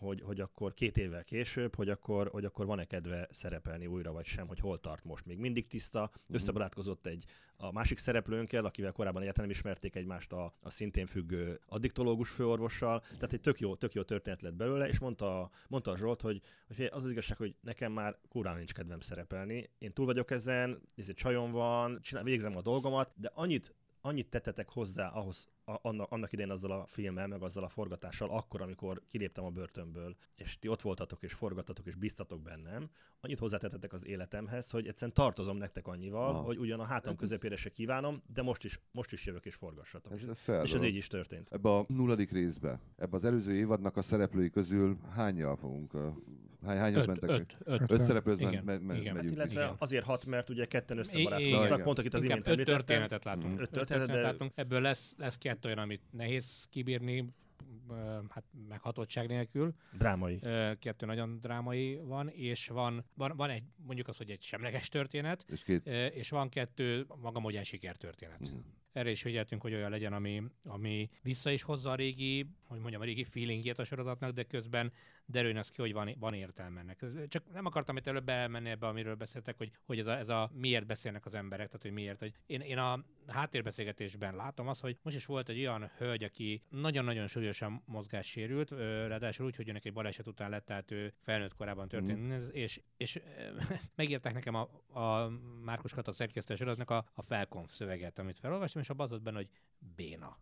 hogy, 0.00 0.20
hogy 0.20 0.40
akkor 0.40 0.74
két 0.74 0.98
évvel 0.98 1.24
később, 1.24 1.74
hogy 1.74 1.88
akkor, 1.88 2.28
hogy 2.28 2.44
akkor 2.44 2.66
van-e 2.66 2.84
kedve 2.84 3.28
szerepelni 3.30 3.86
újra, 3.86 4.12
vagy 4.12 4.24
sem, 4.24 4.46
hogy 4.46 4.60
hol 4.60 4.80
tart 4.80 5.04
most. 5.04 5.26
Még 5.26 5.38
mindig 5.38 5.66
tiszta, 5.66 6.10
összebarátkozott 6.28 7.06
egy 7.06 7.24
a 7.56 7.72
másik 7.72 7.98
szereplőnkkel, 7.98 8.64
akivel 8.64 8.92
korábban 8.92 9.22
egyáltalán 9.22 9.48
nem 9.48 9.58
ismerték 9.58 9.94
egymást 9.94 10.32
a, 10.32 10.54
a 10.60 10.70
szintén 10.70 11.06
függő 11.06 11.60
addiktológus 11.66 12.28
főorvossal. 12.28 13.00
Tehát 13.00 13.32
egy 13.32 13.40
tök 13.40 13.60
jó, 13.60 13.74
tök 13.74 13.94
jó 13.94 14.02
történet 14.02 14.42
lett 14.42 14.54
belőle, 14.54 14.88
és 14.88 14.98
mondta, 14.98 15.50
mondta 15.68 15.90
a 15.90 15.96
Zsolt, 15.96 16.20
hogy, 16.20 16.40
hogy 16.76 16.88
az 16.90 17.04
az 17.04 17.10
igazság, 17.10 17.36
hogy 17.36 17.54
nekem 17.60 17.92
már 17.92 18.18
kurán 18.28 18.56
nincs 18.56 18.72
kedvem 18.72 19.00
szerepelni. 19.00 19.70
Én 19.78 19.92
túl 19.92 20.06
vagyok 20.06 20.30
ezen, 20.30 20.82
ez 20.96 21.08
egy 21.08 21.14
csajom 21.14 21.50
van, 21.50 22.00
csinál, 22.02 22.24
végzem 22.24 22.56
a 22.56 22.62
dolgomat, 22.62 23.12
de 23.16 23.30
annyit 23.34 23.74
annyit 24.00 24.30
tettetek 24.30 24.68
hozzá 24.68 25.08
ahhoz, 25.08 25.48
a, 25.64 25.78
annak, 25.88 26.10
annak 26.10 26.32
idején 26.32 26.50
azzal 26.50 26.70
a 26.70 26.86
filmmel, 26.86 27.26
meg 27.26 27.42
azzal 27.42 27.64
a 27.64 27.68
forgatással, 27.68 28.30
akkor, 28.30 28.62
amikor 28.62 29.02
kiléptem 29.08 29.44
a 29.44 29.50
börtönből, 29.50 30.16
és 30.36 30.58
ti 30.58 30.68
ott 30.68 30.80
voltatok, 30.80 31.22
és 31.22 31.32
forgatatok, 31.32 31.86
és 31.86 31.94
biztatok 31.94 32.42
bennem, 32.42 32.90
annyit 33.20 33.38
hozzátettetek 33.38 33.92
az 33.92 34.06
életemhez, 34.06 34.70
hogy 34.70 34.86
egyszerűen 34.86 35.14
tartozom 35.14 35.56
nektek 35.56 35.86
annyival, 35.86 36.28
Aha. 36.34 36.42
hogy 36.42 36.58
ugyan 36.58 36.80
a 36.80 36.84
hátam 36.84 37.12
Hát 37.12 37.22
ez- 37.22 37.28
közepére 37.28 37.56
se 37.56 37.70
kívánom, 37.70 38.22
de 38.34 38.42
most 38.42 38.64
is, 38.64 38.80
most 38.92 39.12
is 39.12 39.26
jövök 39.26 39.44
és 39.46 39.54
forgassatok. 39.54 40.12
Ez, 40.12 40.28
És, 40.28 40.48
ez 40.48 40.64
és 40.64 40.72
ez 40.72 40.82
így 40.82 40.94
is 40.96 41.06
történt. 41.06 41.48
Ebbe 41.50 41.70
a 41.70 41.84
nulladik 41.88 42.30
részbe, 42.30 42.80
ebbe 42.96 43.16
az 43.16 43.24
előző 43.24 43.54
évadnak 43.54 43.96
a 43.96 44.02
szereplői 44.02 44.50
közül 44.50 44.98
hányjal 45.14 45.56
fogunk, 45.56 45.92
hány, 46.66 46.76
hányan 46.78 47.00
Öt, 47.00 47.06
mentek? 47.06 47.30
öt, 47.30 47.56
öt. 47.64 47.80
Öt. 47.80 47.90
Összereplőzben 47.90 48.48
Igen, 48.52 48.64
me, 48.64 48.78
me, 48.78 48.96
igen. 48.96 49.14
megyünk 49.14 49.36
Hát, 49.38 49.46
illetve 49.46 49.60
vissza. 49.60 49.76
azért 49.78 50.04
hat, 50.04 50.26
mert 50.26 50.48
ugye 50.48 50.64
ketten 50.64 50.98
igen. 50.98 51.08
összebarátkoztak, 51.08 51.82
pont 51.82 51.98
akit 51.98 52.14
az 52.14 52.24
imént 52.24 52.40
öt 52.40 52.46
említettem. 52.46 52.76
történetet 52.84 53.24
látunk. 53.24 53.60
Öt 53.60 53.70
történetet, 53.70 54.14
de- 54.14 54.20
látunk. 54.22 54.52
Ebből 54.54 54.80
lesz, 54.80 55.14
lesz 55.18 55.38
kettő 55.50 55.68
olyan, 55.68 55.78
amit 55.78 56.02
nehéz 56.10 56.66
kibírni, 56.70 57.32
hát 58.28 58.44
meghatottság 58.68 59.28
nélkül. 59.28 59.74
Drámai. 59.98 60.38
Kettő 60.78 61.06
nagyon 61.06 61.38
drámai 61.40 61.96
van, 61.96 62.28
és 62.28 62.68
van, 62.68 63.04
van, 63.14 63.32
van 63.36 63.50
egy, 63.50 63.62
mondjuk 63.76 64.08
az, 64.08 64.16
hogy 64.16 64.30
egy 64.30 64.42
semleges 64.42 64.88
történet, 64.88 65.44
És 65.48 65.62
két... 65.62 65.86
és 66.14 66.30
van 66.30 66.48
kettő 66.48 67.06
maga 67.20 67.40
mogyen 67.40 67.62
sikertörténet. 67.62 68.40
Mhm. 68.40 68.58
Erre 68.92 69.10
is 69.10 69.22
figyeltünk, 69.22 69.62
hogy 69.62 69.74
olyan 69.74 69.90
legyen, 69.90 70.12
ami, 70.12 70.42
ami 70.64 71.10
vissza 71.22 71.50
is 71.50 71.62
hozza 71.62 71.90
a 71.90 71.94
régi, 71.94 72.46
hogy 72.62 72.78
mondjam, 72.78 73.00
a 73.00 73.04
régi 73.04 73.24
feelingjét 73.24 73.78
a 73.78 73.84
sorozatnak, 73.84 74.30
de 74.30 74.42
közben 74.42 74.92
derüljön 75.30 75.58
az 75.58 75.70
ki, 75.70 75.80
hogy 75.80 75.92
van, 75.92 76.14
van 76.18 76.34
értelme 76.34 76.80
ennek. 76.80 77.02
Ez- 77.02 77.28
Csak 77.28 77.52
nem 77.52 77.66
akartam 77.66 77.96
itt 77.96 78.06
előbb 78.06 78.28
elmenni 78.28 78.70
ebbe, 78.70 78.86
amiről 78.86 79.14
beszéltek, 79.14 79.56
hogy, 79.56 79.70
hogy 79.84 79.98
ez, 79.98 80.06
a, 80.06 80.16
ez 80.16 80.28
a 80.28 80.50
miért 80.54 80.86
beszélnek 80.86 81.26
az 81.26 81.34
emberek, 81.34 81.66
tehát 81.66 81.82
hogy 81.82 81.92
miért. 81.92 82.18
Hogy 82.18 82.32
én, 82.46 82.60
én 82.60 82.78
a 82.78 83.04
háttérbeszélgetésben 83.26 84.36
látom 84.36 84.68
azt, 84.68 84.80
hogy 84.80 84.98
most 85.02 85.16
is 85.16 85.26
volt 85.26 85.48
egy 85.48 85.58
olyan 85.58 85.90
hölgy, 85.96 86.24
aki 86.24 86.62
nagyon-nagyon 86.68 87.26
súlyosan 87.26 87.82
mozgássérült, 87.86 88.70
ráadásul 88.70 89.46
úgy, 89.46 89.56
hogy 89.56 89.68
önnek 89.68 89.84
egy 89.84 89.92
baleset 89.92 90.26
után 90.26 90.50
lett, 90.50 90.64
tehát 90.64 90.90
ő 90.90 91.12
felnőtt 91.20 91.54
korában 91.54 91.88
történt, 91.88 92.20
mm. 92.20 92.30
és, 92.52 92.80
és 92.96 93.20
megírták 93.96 94.34
nekem 94.34 94.54
a, 94.54 94.68
a 95.00 95.28
Márkus 95.64 95.94
Kata 95.94 96.12
szerkesztő 96.12 96.54
a, 96.64 97.04
a 97.14 97.22
felkonf 97.22 97.72
szöveget, 97.72 98.18
amit 98.18 98.38
felolvastam, 98.38 98.82
és 98.82 98.90
abban 98.90 99.10
az 99.10 99.18
benne, 99.18 99.36
hogy 99.36 99.48
béna. 99.96 100.38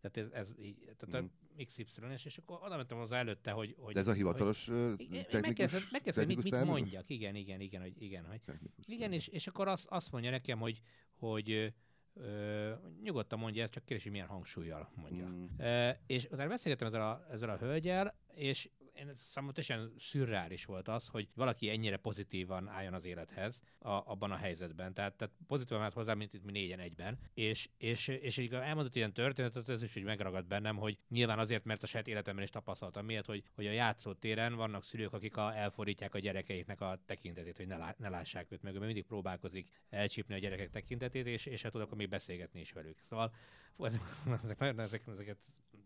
Tehát 0.00 0.16
ez, 0.16 0.40
ez 0.40 0.52
így, 0.62 0.78
tehát 0.98 1.24
Mhm. 1.24 1.32
a 1.58 1.64
XY, 1.64 1.82
és, 2.24 2.38
akkor 2.38 2.58
oda 2.62 2.76
mentem 2.76 2.98
hozzá 2.98 3.18
előtte, 3.18 3.50
hogy... 3.50 3.74
hogy 3.78 3.94
De 3.94 4.00
ez 4.00 4.06
a 4.06 4.12
hivatalos 4.12 4.66
hogy, 4.68 5.26
technikus, 5.30 5.90
mit, 5.90 6.02
technikus 6.02 6.44
mit 6.44 6.52
terminus? 6.52 6.78
mondjak, 6.78 7.10
igen, 7.10 7.34
igen, 7.34 7.60
igen, 7.60 7.80
hogy 7.80 8.02
igen, 8.02 8.24
hogy 8.24 8.40
Technikus 8.40 8.84
igen, 8.86 8.98
terminus. 8.98 9.26
és, 9.26 9.32
és 9.34 9.46
akkor 9.46 9.68
azt, 9.68 9.86
azt 9.88 10.12
mondja 10.12 10.30
nekem, 10.30 10.58
hogy, 10.58 10.80
hogy 11.14 11.50
ö, 11.50 11.66
ö, 12.14 12.72
nyugodtan 13.02 13.38
mondja 13.38 13.62
ezt, 13.62 13.72
csak 13.72 13.84
kérdés, 13.84 14.02
hogy 14.02 14.12
milyen 14.12 14.26
hangsúlyjal 14.26 14.92
mondja. 14.94 15.26
Mm. 15.26 15.44
Uh, 15.58 15.96
és 16.06 16.24
utána 16.24 16.48
beszélgettem 16.48 16.86
ezzel 16.86 17.02
a, 17.02 17.26
ezzel 17.30 17.50
a 17.50 17.56
hölgyel, 17.56 18.14
és 18.34 18.70
én 19.00 19.12
számomra 19.14 19.62
teljesen 19.62 19.94
szürreális 19.98 20.64
volt 20.64 20.88
az, 20.88 21.06
hogy 21.06 21.28
valaki 21.34 21.68
ennyire 21.68 21.96
pozitívan 21.96 22.68
álljon 22.68 22.94
az 22.94 23.04
élethez 23.04 23.62
a, 23.78 23.88
abban 23.88 24.30
a 24.30 24.36
helyzetben. 24.36 24.94
Tehát, 24.94 25.14
tehát 25.14 25.34
pozitívan 25.46 25.82
állt 25.82 25.92
hozzá, 25.92 26.14
mint 26.14 26.34
itt 26.34 26.44
mi 26.44 26.52
négyen 26.52 26.78
egyben. 26.78 27.18
És, 27.34 27.68
és, 27.76 28.08
és 28.08 28.36
így 28.36 28.52
elmondott 28.52 28.96
ilyen 28.96 29.12
történetet, 29.12 29.68
ez 29.68 29.82
is 29.82 29.96
úgy 29.96 30.02
megragadt 30.02 30.46
bennem, 30.46 30.76
hogy 30.76 30.98
nyilván 31.08 31.38
azért, 31.38 31.64
mert 31.64 31.82
a 31.82 31.86
saját 31.86 32.08
életemben 32.08 32.44
is 32.44 32.50
tapasztaltam 32.50 33.04
miért, 33.04 33.26
hogy, 33.26 33.42
hogy 33.54 33.66
a 33.66 33.70
játszótéren 33.70 34.54
vannak 34.54 34.84
szülők, 34.84 35.12
akik 35.12 35.36
a, 35.36 35.56
elfordítják 35.56 36.14
a 36.14 36.18
gyerekeiknek 36.18 36.80
a 36.80 36.98
tekintetét, 37.06 37.56
hogy 37.56 37.66
ne, 37.66 37.76
lá, 37.76 37.94
ne 37.98 38.08
lássák 38.08 38.52
őt 38.52 38.62
meg, 38.62 38.74
ő 38.74 38.78
mindig 38.78 39.04
próbálkozik 39.04 39.68
elcsípni 39.90 40.34
a 40.34 40.38
gyerekek 40.38 40.70
tekintetét, 40.70 41.26
és, 41.26 41.46
és 41.46 41.62
hát 41.62 41.72
tudok 41.72 41.96
még 41.96 42.08
beszélgetni 42.08 42.60
is 42.60 42.72
velük. 42.72 42.98
Szóval 43.02 43.34
ezek, 43.78 44.00
ezek, 44.44 44.58
nagyon, 44.58 44.80
ezek, 44.80 45.02
ezeket 45.06 45.36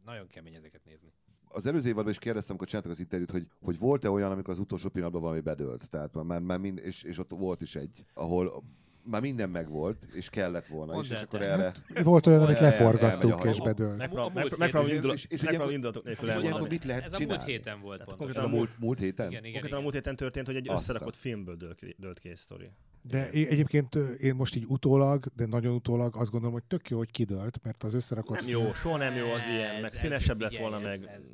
nagyon 0.05 0.29
kemény 0.29 0.55
ezeket 0.55 0.85
nézni. 0.85 1.13
Az 1.55 1.67
előző 1.67 1.89
évadban 1.89 2.13
is 2.13 2.19
kérdeztem, 2.19 2.51
amikor 2.51 2.67
csináltak 2.67 2.93
az 2.93 3.01
interjút, 3.01 3.31
hogy, 3.31 3.47
hogy 3.61 3.79
volt-e 3.79 4.11
olyan, 4.11 4.31
amikor 4.31 4.53
az 4.55 4.61
utolsó 4.61 4.89
pillanatban 4.89 5.23
valami 5.23 5.41
bedőlt. 5.41 5.89
Tehát 5.89 6.23
már, 6.23 6.41
már 6.41 6.59
mind, 6.59 6.79
és, 6.79 7.03
és 7.03 7.19
ott 7.19 7.31
volt 7.31 7.61
is 7.61 7.77
egy, 7.77 8.05
ahol 8.15 8.63
már 9.05 9.21
minden 9.21 9.51
megvolt, 9.51 10.03
és 10.13 10.31
kellett 10.31 10.67
volna 10.67 10.93
Mondd 10.93 11.05
is, 11.05 11.11
és 11.11 11.21
akkor 11.21 11.39
te. 11.39 11.47
erre... 11.47 11.73
Volt 12.03 12.27
olyan, 12.27 12.43
amit 12.43 12.59
hajó. 12.59 13.51
és 13.51 13.61
bedőlt. 13.61 13.97
Megpróbálom 13.97 14.91
indulatok 15.71 16.05
nélkül 16.05 16.29
És 16.29 16.37
ilyenkor 16.37 16.69
mit 16.69 16.85
lehet 16.85 17.05
Ez 17.05 17.13
a 17.13 17.17
csinálni? 17.17 17.43
múlt 17.43 17.51
héten 17.57 17.81
volt 17.81 17.99
Tehát 17.99 18.17
konkrétan 18.17 18.45
a 18.45 18.49
múlt, 18.49 18.71
múlt 18.79 18.99
héten? 18.99 19.27
Igen, 19.31 19.45
igen, 19.45 19.53
Konkrétan 19.53 19.65
a 19.65 19.69
igen. 19.69 19.83
múlt 19.83 19.95
héten 19.95 20.17
történt, 20.17 20.47
hogy 20.47 20.57
egy 20.57 20.69
Aztán. 20.69 20.79
összerakott 20.83 21.17
filmből 21.17 21.57
dőlt 21.57 21.75
ki, 21.75 21.97
dőlt 21.99 22.19
ki 22.19 22.29
egy 22.29 22.37
sztori. 22.37 22.71
De 23.11 23.31
é- 23.31 23.49
egyébként 23.51 23.95
én 24.21 24.35
most 24.35 24.55
így 24.57 24.65
utólag, 24.69 25.27
de 25.37 25.47
nagyon 25.47 25.75
utólag 25.75 26.17
azt 26.17 26.31
gondolom, 26.31 26.55
hogy 26.55 26.65
tök 26.65 26.89
jó, 26.91 26.97
hogy 26.99 27.11
kidőlt, 27.11 27.59
mert 27.63 27.83
az 27.83 27.95
összerakott 27.95 28.37
Nem 28.41 28.49
jó, 28.49 28.73
soha 28.73 28.97
nem 28.97 29.15
jó 29.15 29.31
az 29.31 29.47
ilyen, 29.47 29.75
meg 29.81 29.85
ez- 29.91 29.97
színesebb 29.99 30.41
lett 30.41 30.57
volna 30.57 30.77
ez- 30.77 31.01
meg. 31.01 31.11
ez 31.11 31.33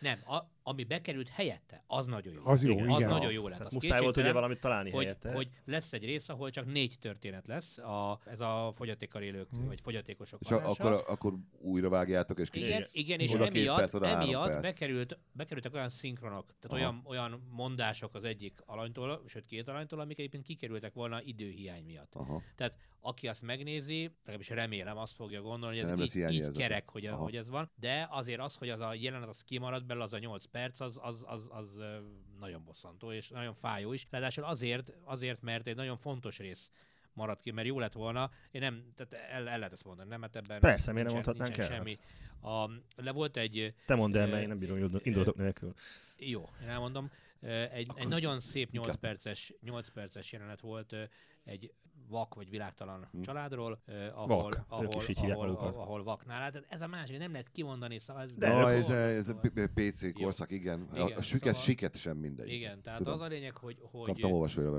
nem, 0.00 0.18
a, 0.26 0.61
ami 0.62 0.84
bekerült 0.84 1.28
helyette, 1.28 1.84
az 1.86 2.06
nagyon 2.06 2.34
jó. 2.34 2.40
Az 2.44 2.64
jó, 2.64 2.72
Igen. 2.72 2.88
Az 2.88 2.98
igen. 2.98 3.10
nagyon 3.10 3.32
jó 3.32 3.48
lett. 3.48 3.58
Tehát 3.58 3.72
az 3.72 3.82
muszáj 3.82 4.00
volt 4.00 4.16
ugye 4.16 4.32
valamit 4.32 4.60
találni 4.60 4.90
hogy, 4.90 5.02
helyette. 5.04 5.32
hogy 5.32 5.48
lesz 5.64 5.92
egy 5.92 6.04
rész, 6.04 6.28
ahol 6.28 6.50
csak 6.50 6.66
négy 6.66 6.96
történet 7.00 7.46
lesz, 7.46 7.78
a, 7.78 8.20
ez 8.24 8.40
a 8.40 8.72
fogyatékkal 8.76 9.22
élők, 9.22 9.50
Hmm. 9.50 9.66
vagy 9.66 9.80
fogyatékosok 9.80 10.40
És 10.40 10.50
akkor, 10.50 11.04
akkor 11.08 11.34
újra 11.58 11.88
vágjátok, 11.88 12.38
és 12.38 12.50
kicsit... 12.50 12.66
Igen, 12.66 12.84
igen, 12.92 13.20
és 13.20 13.32
emiatt, 13.32 13.76
perc, 13.76 13.94
emiatt 13.94 14.48
perc. 14.48 14.62
bekerült, 14.62 15.18
bekerültek 15.32 15.74
olyan 15.74 15.88
szinkronok, 15.88 16.54
tehát 16.60 16.64
Aha. 16.64 16.74
olyan, 16.76 17.02
olyan 17.04 17.48
mondások 17.50 18.14
az 18.14 18.24
egyik 18.24 18.60
alanytól, 18.66 19.22
sőt 19.26 19.44
két 19.44 19.68
alanytól, 19.68 20.00
amik 20.00 20.18
egyébként 20.18 20.44
kikerültek 20.44 20.94
volna 20.94 21.22
időhiány 21.22 21.84
miatt. 21.84 22.14
Aha. 22.14 22.42
Tehát 22.56 22.76
aki 23.00 23.28
azt 23.28 23.42
megnézi, 23.42 24.10
legalábbis 24.18 24.48
remélem 24.48 24.96
azt 24.96 25.14
fogja 25.14 25.42
gondolni, 25.42 25.80
hogy 25.80 26.00
ez 26.00 26.14
így, 26.14 26.32
így 26.32 26.56
kerek, 26.56 26.90
hogy, 26.90 27.06
hogy 27.06 27.36
ez 27.36 27.48
van, 27.48 27.70
de 27.74 28.08
azért 28.10 28.40
az, 28.40 28.56
hogy 28.56 28.68
az 28.68 28.80
a 28.80 28.94
jelenet 28.94 29.28
az 29.28 29.42
kimaradt 29.42 29.86
belőle, 29.86 30.04
az 30.04 30.12
a 30.12 30.18
8 30.18 30.44
perc, 30.52 30.80
az, 30.80 30.98
az, 31.02 31.24
az, 31.28 31.48
az 31.52 31.80
nagyon 32.38 32.64
bosszantó, 32.64 33.12
és 33.12 33.28
nagyon 33.28 33.54
fájó 33.54 33.92
is. 33.92 34.06
Ráadásul 34.10 34.44
azért, 34.44 34.92
azért, 35.04 35.42
mert 35.42 35.66
egy 35.66 35.76
nagyon 35.76 35.96
fontos 35.96 36.38
rész 36.38 36.70
maradt 37.14 37.40
ki, 37.42 37.50
mert 37.50 37.66
jó 37.66 37.78
lett 37.78 37.92
volna, 37.92 38.30
én 38.50 38.60
nem, 38.60 38.84
tehát 38.96 39.26
el, 39.30 39.48
el 39.48 39.58
lehet 39.58 39.72
ezt 39.72 39.84
mondani, 39.84 40.08
nem, 40.08 40.20
mert 40.20 40.36
ebben 40.36 40.60
Persze, 40.60 40.92
miért 40.92 41.06
nem 41.06 41.14
mondhatnánk 41.16 41.56
el? 41.56 41.66
semmi. 41.66 41.96
A, 42.42 42.70
le 42.96 43.10
volt 43.12 43.36
egy, 43.36 43.74
Te 43.86 43.94
mondd 43.94 44.16
el, 44.16 44.26
mert 44.26 44.42
én 44.42 44.48
nem 44.48 44.58
bírom 44.58 44.76
indul- 44.78 45.06
indulatok 45.06 45.36
nélkül. 45.36 45.72
jó, 46.18 46.48
én 46.62 46.68
elmondom, 46.68 47.10
egy, 47.70 47.88
egy 47.94 48.08
nagyon 48.08 48.40
szép 48.40 48.70
8 48.70 48.86
inkább. 48.86 49.00
perces, 49.00 49.52
8 49.60 49.88
perces 49.88 50.32
jelenet 50.32 50.60
volt 50.60 50.94
egy 51.44 51.72
vak 52.12 52.34
vagy 52.34 52.50
világtalan 52.50 53.08
Hm. 53.12 53.20
családról, 53.20 53.80
ö, 53.86 54.06
ahol, 54.12 54.26
Vak, 54.42 54.64
ahol, 54.68 54.86
is 54.98 55.08
így 55.08 55.30
ahol, 55.30 55.48
ahol, 55.48 55.68
ahol 55.80 56.02
vaknál. 56.02 56.50
Tehát 56.50 56.66
ez 56.70 56.80
a 56.80 56.86
másik, 56.86 57.18
nem 57.18 57.30
lehet 57.32 57.48
kimondani, 57.48 57.98
szóval 57.98 58.22
ez... 58.22 58.28
De 58.32 58.48
De 58.48 58.58
ők- 58.60 58.68
ez, 58.78 58.88
a, 58.88 58.94
ez 58.94 59.28
a 59.28 59.34
P- 59.34 59.70
PC 59.74 60.12
korszak, 60.12 60.50
igen. 60.52 60.88
A, 60.92 60.94
Igen, 61.04 61.18
a 61.18 61.22
süket, 61.22 61.46
szóval- 61.46 61.62
siket 61.62 61.96
sem 61.96 62.16
mindegy. 62.16 62.48
Igen, 62.52 62.82
tehát 62.82 62.98
Tudom. 62.98 63.12
az 63.14 63.20
a 63.20 63.26
lényeg, 63.26 63.56
hogy, 63.56 63.78
hogy, 63.80 64.26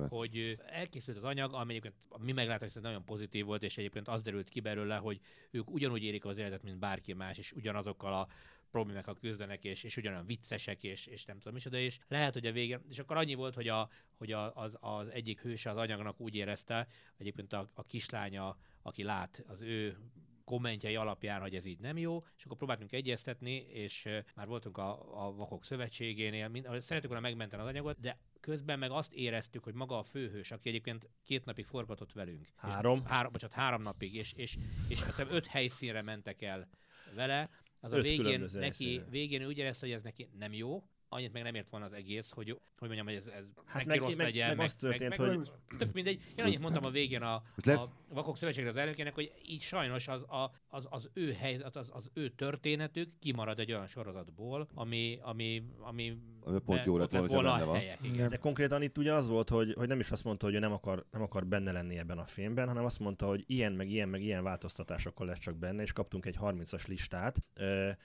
hogy 0.10 0.58
elkészült 0.66 1.18
az 1.18 1.24
anyag, 1.24 1.54
ami 1.54 1.70
egyébként 1.70 1.96
a 2.10 2.24
mi 2.24 2.32
meglátásunk 2.32 2.72
szerint 2.72 2.86
nagyon 2.92 3.06
pozitív 3.06 3.46
volt, 3.46 3.64
és 3.64 3.78
egyébként 3.78 4.08
az 4.08 4.22
derült 4.22 4.50
ki 4.50 4.60
belőle, 4.60 4.96
hogy 4.96 5.20
ők 5.52 5.72
ugyanúgy 5.72 6.04
érik 6.04 6.26
az 6.26 6.38
életet, 6.38 6.64
mint 6.64 6.80
bárki 6.80 7.14
más, 7.14 7.38
és 7.38 7.52
ugyanazokkal 7.52 8.14
a 8.14 8.28
problémákkal 8.74 9.16
küzdenek, 9.16 9.64
és, 9.64 9.84
és 9.84 9.98
ugyanolyan 9.98 10.26
viccesek, 10.26 10.84
és, 10.84 11.06
és 11.06 11.26
nem 11.26 11.38
tudom 11.38 11.54
micsoda, 11.54 11.78
és 11.78 12.00
lehet, 12.08 12.34
hogy 12.34 12.46
a 12.46 12.52
vége, 12.52 12.82
és 12.90 13.00
akkor 13.00 13.18
annyi 13.18 13.34
volt, 13.34 13.56
hogy, 13.56 13.68
a, 13.68 13.90
hogy 14.18 14.32
a, 14.32 14.56
az, 14.56 14.78
az 14.80 15.08
egyik 15.08 15.42
hőse 15.42 15.70
az 15.70 15.78
anyagnak 15.78 16.20
úgy 16.20 16.36
érezte, 16.36 16.88
egyébként 17.18 17.54
a, 17.54 17.70
a 17.74 17.84
kislánya, 17.84 18.58
aki 18.82 19.04
lát, 19.04 19.44
az 19.48 19.62
ő 19.62 19.98
kommentjei 20.44 20.96
alapján, 20.96 21.42
hogy 21.42 21.56
ez 21.56 21.66
így 21.66 21.80
nem 21.80 21.98
jó, 21.98 22.18
és 22.38 22.46
akkor 22.46 22.58
próbáltunk 22.58 22.92
egyeztetni, 22.92 23.56
és 23.56 24.10
már 24.36 24.48
voltunk 24.48 24.78
a, 24.78 25.26
a 25.26 25.32
Vakok 25.34 25.64
Szövetségénél, 25.64 26.48
mind, 26.48 26.68
szeretük 26.82 27.10
volna 27.10 27.28
megmenteni 27.28 27.62
az 27.62 27.68
anyagot, 27.68 28.00
de 28.00 28.20
közben 28.40 28.80
meg 28.80 28.92
azt 28.92 29.14
éreztük, 29.14 29.64
hogy 29.64 29.74
maga 29.74 29.98
a 29.98 30.04
főhős, 30.04 30.52
aki 30.52 30.70
egyébként 30.70 31.10
két 31.24 31.46
napig 31.46 31.66
forgatott 31.66 32.12
velünk. 32.12 32.48
Három. 32.56 33.02
És, 33.04 33.10
három, 33.10 33.32
bocsánat, 33.32 33.56
három 33.56 33.82
napig, 33.82 34.16
és, 34.16 34.34
és, 34.34 34.58
és 34.88 35.00
azt 35.00 35.06
hiszem 35.06 35.28
öt 35.30 35.48
helyszínre 35.48 36.02
mentek 36.02 36.42
el 36.42 36.70
vele, 37.16 37.50
az 37.84 37.92
a 37.92 38.02
végén 38.02 38.46
neki, 38.54 39.02
végén 39.10 39.46
úgy 39.46 39.58
érezte, 39.58 39.86
hogy 39.86 39.96
ez 39.96 40.04
neki 40.04 40.28
nem 40.40 40.54
jó, 40.54 40.84
annyit 41.14 41.34
meg 41.34 41.44
nem 41.44 41.56
ért 41.56 41.70
volna 41.70 41.86
az 41.86 41.94
egész, 41.94 42.32
hogy, 42.32 42.50
hogy 42.50 42.88
mondjam, 42.88 43.06
hogy 43.06 43.16
ez, 43.16 43.28
ez 43.28 43.50
Hát 43.66 43.76
meg, 43.76 43.86
meg- 43.88 43.98
rossz 44.00 44.16
meg- 44.16 44.26
legyen. 44.26 44.56
meg 44.56 44.66
az 44.66 44.74
történt, 44.76 45.18
meg, 45.18 45.30
hogy- 45.30 45.48
Tök 45.78 45.94
mindegy. 45.94 46.22
Én 46.38 46.46
annyit 46.46 46.60
mondtam 46.60 46.86
a 46.86 46.90
végén 46.90 47.22
a, 47.22 47.34
a 47.34 47.88
Vakok 48.10 48.38
Szövetségre 48.38 48.70
az 48.70 48.78
elnökének, 48.78 49.14
hogy 49.14 49.32
így 49.48 49.62
sajnos 49.62 50.08
az, 50.08 50.22
a, 50.22 50.52
az, 50.68 50.88
az 50.90 51.10
ő 51.14 51.34
helyzet, 51.34 51.76
az, 51.76 51.90
az 51.94 52.10
ő 52.14 52.30
történetük 52.30 53.10
kimarad 53.20 53.60
egy 53.60 53.72
olyan 53.72 53.88
sorozatból, 53.88 54.68
ami, 54.74 55.20
ami, 55.22 55.64
ami 55.80 56.18
Ami 56.42 56.60
pont 56.60 56.86
jó 56.86 56.98
lett 56.98 57.10
volna, 57.12 57.28
volna 57.28 57.52
benne 57.52 57.64
van. 57.66 57.76
helye. 57.76 57.98
Igen. 58.02 58.30
De 58.30 58.38
konkrétan 58.38 58.82
itt 58.82 58.98
ugye 58.98 59.14
az 59.14 59.28
volt, 59.28 59.50
hogy, 59.50 59.74
hogy 59.78 59.88
nem 59.88 60.00
is 60.00 60.12
azt 60.12 60.24
mondta, 60.24 60.46
hogy 60.46 60.56
ő 60.56 60.60
nem 60.60 60.72
akar, 60.74 61.06
nem 61.12 61.22
akar 61.22 61.46
benne 61.46 61.72
lenni 61.72 61.98
ebben 61.98 62.18
a 62.18 62.26
filmben, 62.26 62.68
hanem 62.68 62.86
azt 62.86 63.00
mondta, 63.00 63.26
hogy 63.28 63.44
ilyen, 63.48 63.74
meg 63.74 63.90
ilyen, 63.90 64.10
meg 64.10 64.22
ilyen 64.22 64.44
változtatásokkal 64.44 65.28
lesz 65.28 65.40
csak 65.40 65.56
benne, 65.58 65.82
és 65.82 65.94
kaptunk 65.94 66.26
egy 66.26 66.38
30-as 66.42 66.88
listát, 66.88 67.38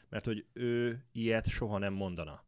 mert 0.09 0.25
hogy 0.25 0.45
ő 0.53 1.05
ilyet 1.13 1.49
soha 1.49 1.79
nem 1.79 1.93
mondana. 1.93 2.47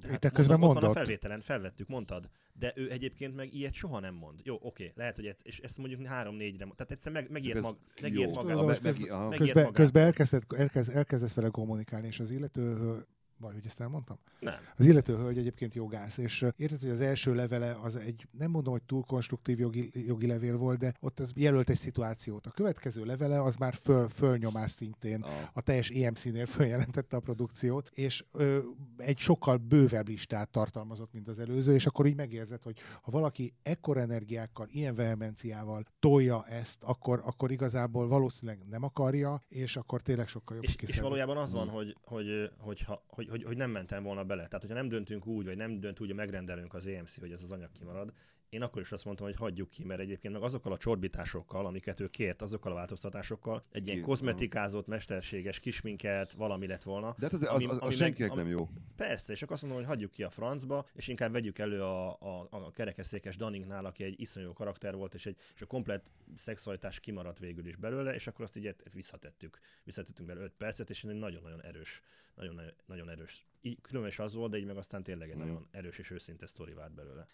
De 0.00 0.16
De 0.20 0.28
közben 0.28 0.58
mondom, 0.58 0.68
ott 0.68 0.74
van 0.74 0.82
a 0.82 0.86
mondott. 0.86 0.94
felvételen, 1.04 1.40
felvettük, 1.40 1.88
mondtad. 1.88 2.28
De 2.52 2.72
ő 2.76 2.90
egyébként 2.90 3.36
meg 3.36 3.54
ilyet 3.54 3.72
soha 3.72 4.00
nem 4.00 4.14
mond. 4.14 4.40
Jó, 4.44 4.58
oké, 4.60 4.92
lehet, 4.94 5.16
hogy 5.16 5.26
ez, 5.26 5.36
és 5.42 5.58
ezt 5.58 5.78
mondjuk 5.78 6.06
három-négyre, 6.06 6.64
mond- 6.64 6.76
tehát 6.76 6.92
egyszer 6.92 7.12
meg, 7.12 7.30
megijed, 7.30 7.56
ez 7.56 7.62
mag, 7.62 7.76
jó. 7.96 8.02
megijed 8.02 8.28
Tudom, 8.28 8.42
magába. 8.44 8.60
hogy 8.72 8.78
meg- 8.82 8.94
közben- 9.36 9.62
meg- 9.62 9.72
Közben, 9.72 10.04
elkezdett, 10.04 10.52
elkezd, 10.52 10.96
elkezdesz 10.96 11.34
vele 11.34 11.48
kommunikálni, 11.48 12.06
és 12.06 12.20
az 12.20 12.30
illető, 12.30 12.96
vagy 13.40 13.52
hogy 13.54 13.66
ezt 13.66 13.80
elmondtam? 13.80 14.18
Nem. 14.40 14.54
Az 14.76 14.86
illető 14.86 15.16
hölgy 15.16 15.38
egyébként 15.38 15.74
jogász, 15.74 16.16
és 16.16 16.46
érted, 16.56 16.80
hogy 16.80 16.90
az 16.90 17.00
első 17.00 17.34
levele 17.34 17.78
az 17.82 17.96
egy, 17.96 18.26
nem 18.38 18.50
mondom, 18.50 18.72
hogy 18.72 18.82
túl 18.82 19.02
konstruktív 19.02 19.58
jogi, 19.58 19.90
jogi 20.06 20.26
levél 20.26 20.56
volt, 20.56 20.78
de 20.78 20.94
ott 21.00 21.18
az 21.20 21.32
jelölt 21.36 21.70
egy 21.70 21.76
szituációt. 21.76 22.46
A 22.46 22.50
következő 22.50 23.04
levele 23.04 23.42
az 23.42 23.56
már 23.56 23.74
föl, 23.74 24.08
fölnyomás 24.08 24.70
szintén 24.70 25.22
A, 25.22 25.50
a 25.52 25.60
teljes 25.60 25.88
EMC-nél 25.88 26.46
följelentette 26.46 27.16
a 27.16 27.20
produkciót, 27.20 27.90
és 27.94 28.24
ö, 28.32 28.58
egy 28.96 29.18
sokkal 29.18 29.56
bővebb 29.56 30.08
listát 30.08 30.48
tartalmazott, 30.48 31.12
mint 31.12 31.28
az 31.28 31.38
előző, 31.38 31.74
és 31.74 31.86
akkor 31.86 32.06
így 32.06 32.16
megérzed, 32.16 32.62
hogy 32.62 32.78
ha 33.02 33.10
valaki 33.10 33.54
ekkor 33.62 33.96
energiákkal, 33.96 34.66
ilyen 34.70 34.94
vehemenciával 34.94 35.84
tolja 35.98 36.46
ezt, 36.46 36.82
akkor, 36.82 37.22
akkor 37.24 37.50
igazából 37.50 38.08
valószínűleg 38.08 38.66
nem 38.70 38.82
akarja, 38.82 39.42
és 39.48 39.76
akkor 39.76 40.02
tényleg 40.02 40.28
sokkal 40.28 40.56
jobb 40.56 40.64
És, 40.64 40.76
és 40.76 41.00
valójában 41.00 41.36
az 41.36 41.52
van, 41.52 41.66
Mm. 41.66 41.70
hogy, 41.70 41.96
hogy, 42.02 42.50
hogy, 42.58 42.80
ha, 42.80 43.02
hogy, 43.06 43.28
hogy, 43.30 43.44
hogy 43.44 43.56
nem 43.56 43.70
mentem 43.70 44.02
volna 44.02 44.24
bele. 44.24 44.46
Tehát, 44.46 44.60
hogyha 44.60 44.76
nem 44.76 44.88
döntünk 44.88 45.26
úgy, 45.26 45.44
vagy 45.44 45.56
nem 45.56 45.80
dönt 45.80 46.00
úgy, 46.00 46.06
hogy 46.06 46.16
megrendelünk 46.16 46.74
az 46.74 46.86
EMC, 46.86 47.18
hogy 47.18 47.32
ez 47.32 47.42
az 47.42 47.52
anyag 47.52 47.70
kimarad, 47.72 48.12
én 48.50 48.62
akkor 48.62 48.82
is 48.82 48.92
azt 48.92 49.04
mondtam, 49.04 49.26
hogy 49.26 49.36
hagyjuk 49.36 49.68
ki, 49.68 49.84
mert 49.84 50.00
egyébként 50.00 50.34
meg 50.34 50.42
azokkal 50.42 50.72
a 50.72 50.76
csorbításokkal, 50.76 51.66
amiket 51.66 52.00
ő 52.00 52.08
kért, 52.08 52.42
azokkal 52.42 52.72
a 52.72 52.74
változtatásokkal, 52.74 53.62
egy 53.72 53.86
ilyen 53.86 54.02
kozmetikázott, 54.02 54.86
mesterséges 54.86 55.58
kisminket, 55.58 56.32
valami 56.32 56.66
lett 56.66 56.82
volna. 56.82 57.14
de 57.18 57.24
hát 57.24 57.32
az, 57.32 57.42
az, 57.42 57.48
Ami- 57.48 57.64
az, 57.64 57.70
az, 57.70 57.78
ami 57.80 57.94
senkinek 57.94 58.34
nem 58.34 58.46
jó. 58.48 58.68
Persze, 58.96 59.32
és 59.32 59.42
akkor 59.42 59.54
azt 59.54 59.62
mondom, 59.62 59.80
hogy 59.80 59.90
hagyjuk 59.90 60.10
ki 60.10 60.22
a 60.22 60.30
francba, 60.30 60.86
és 60.94 61.08
inkább 61.08 61.32
vegyük 61.32 61.58
elő 61.58 61.82
a, 61.82 62.10
a, 62.10 62.48
a 62.50 62.70
kerekeszékes 62.70 63.36
Dunningnál, 63.36 63.84
aki 63.84 64.04
egy 64.04 64.20
iszonyú 64.20 64.52
karakter 64.52 64.94
volt, 64.94 65.14
és, 65.14 65.26
egy, 65.26 65.36
és 65.54 65.62
a 65.62 65.66
komplet 65.66 66.10
szexualitás 66.34 67.00
kimaradt 67.00 67.38
végül 67.38 67.66
is 67.66 67.76
belőle, 67.76 68.14
és 68.14 68.26
akkor 68.26 68.44
azt 68.44 68.56
így 68.56 68.74
visszatettük. 68.92 69.58
Visszatettünk 69.84 70.28
belőle 70.28 70.46
5 70.46 70.52
percet, 70.58 70.90
és 70.90 71.04
egy 71.04 71.14
nagyon-nagyon 71.14 71.62
erős, 71.62 72.02
nagyon, 72.34 72.60
nagyon 72.86 73.10
erős. 73.10 73.44
Így 73.62 73.80
különös 73.80 74.18
az 74.18 74.34
volt, 74.34 74.50
de 74.50 74.58
így 74.58 74.64
meg 74.64 74.76
aztán 74.76 75.02
tényleg 75.02 75.30
egy 75.30 75.36
Mm. 75.36 75.38
nagyon 75.38 75.68
erős 75.70 75.98
és 75.98 76.10
őszinte 76.10 76.46
sztori 76.46 76.72
vált 76.72 76.94
belőle. 76.94 77.26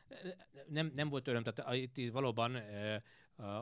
nem, 0.68 0.90
nem 0.94 1.08
volt 1.08 1.28
öröm, 1.28 1.42
tehát 1.42 1.70
a- 1.70 1.74
itt 1.74 2.12
valóban 2.12 2.54
uh, 2.54 2.94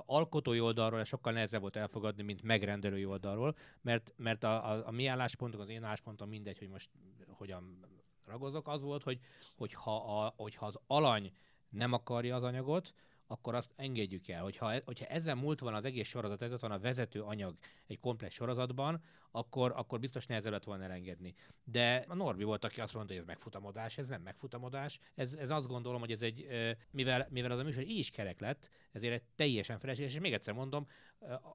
alkotói 0.06 0.60
oldalról 0.60 1.04
sokkal 1.04 1.32
nehezebb 1.32 1.60
volt 1.60 1.76
elfogadni, 1.76 2.22
mint 2.22 2.42
megrendelői 2.42 3.04
oldalról, 3.04 3.56
mert, 3.80 4.14
mert 4.16 4.44
a, 4.44 4.70
a, 4.70 4.86
a 4.86 4.90
mi 4.90 5.06
álláspontunk, 5.06 5.62
az 5.62 5.68
én 5.68 5.84
álláspontom 5.84 6.28
mindegy, 6.28 6.58
hogy 6.58 6.68
most 6.68 6.90
hogyan 7.28 7.78
ragozok, 8.26 8.68
az 8.68 8.82
volt, 8.82 9.02
hogy 9.02 9.18
hogyha, 9.56 10.24
a, 10.24 10.32
hogyha 10.36 10.66
az 10.66 10.78
alany 10.86 11.32
nem 11.68 11.92
akarja 11.92 12.36
az 12.36 12.42
anyagot, 12.42 12.94
akkor 13.26 13.54
azt 13.54 13.72
engedjük 13.76 14.28
el. 14.28 14.42
Hogyha, 14.42 14.72
e- 14.72 14.82
hogyha 14.84 15.06
ezzel 15.06 15.34
múlt 15.34 15.60
van 15.60 15.74
az 15.74 15.84
egész 15.84 16.08
sorozat, 16.08 16.42
ez 16.42 16.60
van 16.60 16.70
a 16.70 16.78
vezető 16.78 17.22
anyag 17.22 17.56
egy 17.86 18.00
komplex 18.00 18.34
sorozatban, 18.34 19.02
akkor, 19.36 19.72
akkor 19.76 20.00
biztos 20.00 20.26
nehezebb 20.26 20.52
lett 20.52 20.64
volna 20.64 20.84
elengedni. 20.84 21.34
De 21.64 22.04
a 22.08 22.14
Norbi 22.14 22.44
volt, 22.44 22.64
aki 22.64 22.80
azt 22.80 22.94
mondta, 22.94 23.12
hogy 23.12 23.22
ez 23.22 23.28
megfutamodás, 23.28 23.98
ez 23.98 24.08
nem 24.08 24.22
megfutamodás. 24.22 24.98
Ez, 25.14 25.34
ez 25.34 25.50
azt 25.50 25.66
gondolom, 25.66 26.00
hogy 26.00 26.10
ez 26.10 26.22
egy, 26.22 26.46
mivel, 26.90 27.26
mivel 27.30 27.50
az 27.50 27.58
a 27.58 27.62
műsor 27.62 27.82
így 27.82 27.98
is 27.98 28.10
kerek 28.10 28.40
lett, 28.40 28.70
ezért 28.92 29.14
egy 29.14 29.22
teljesen 29.36 29.78
felesleges, 29.78 30.14
és 30.14 30.20
még 30.20 30.32
egyszer 30.32 30.54
mondom, 30.54 30.86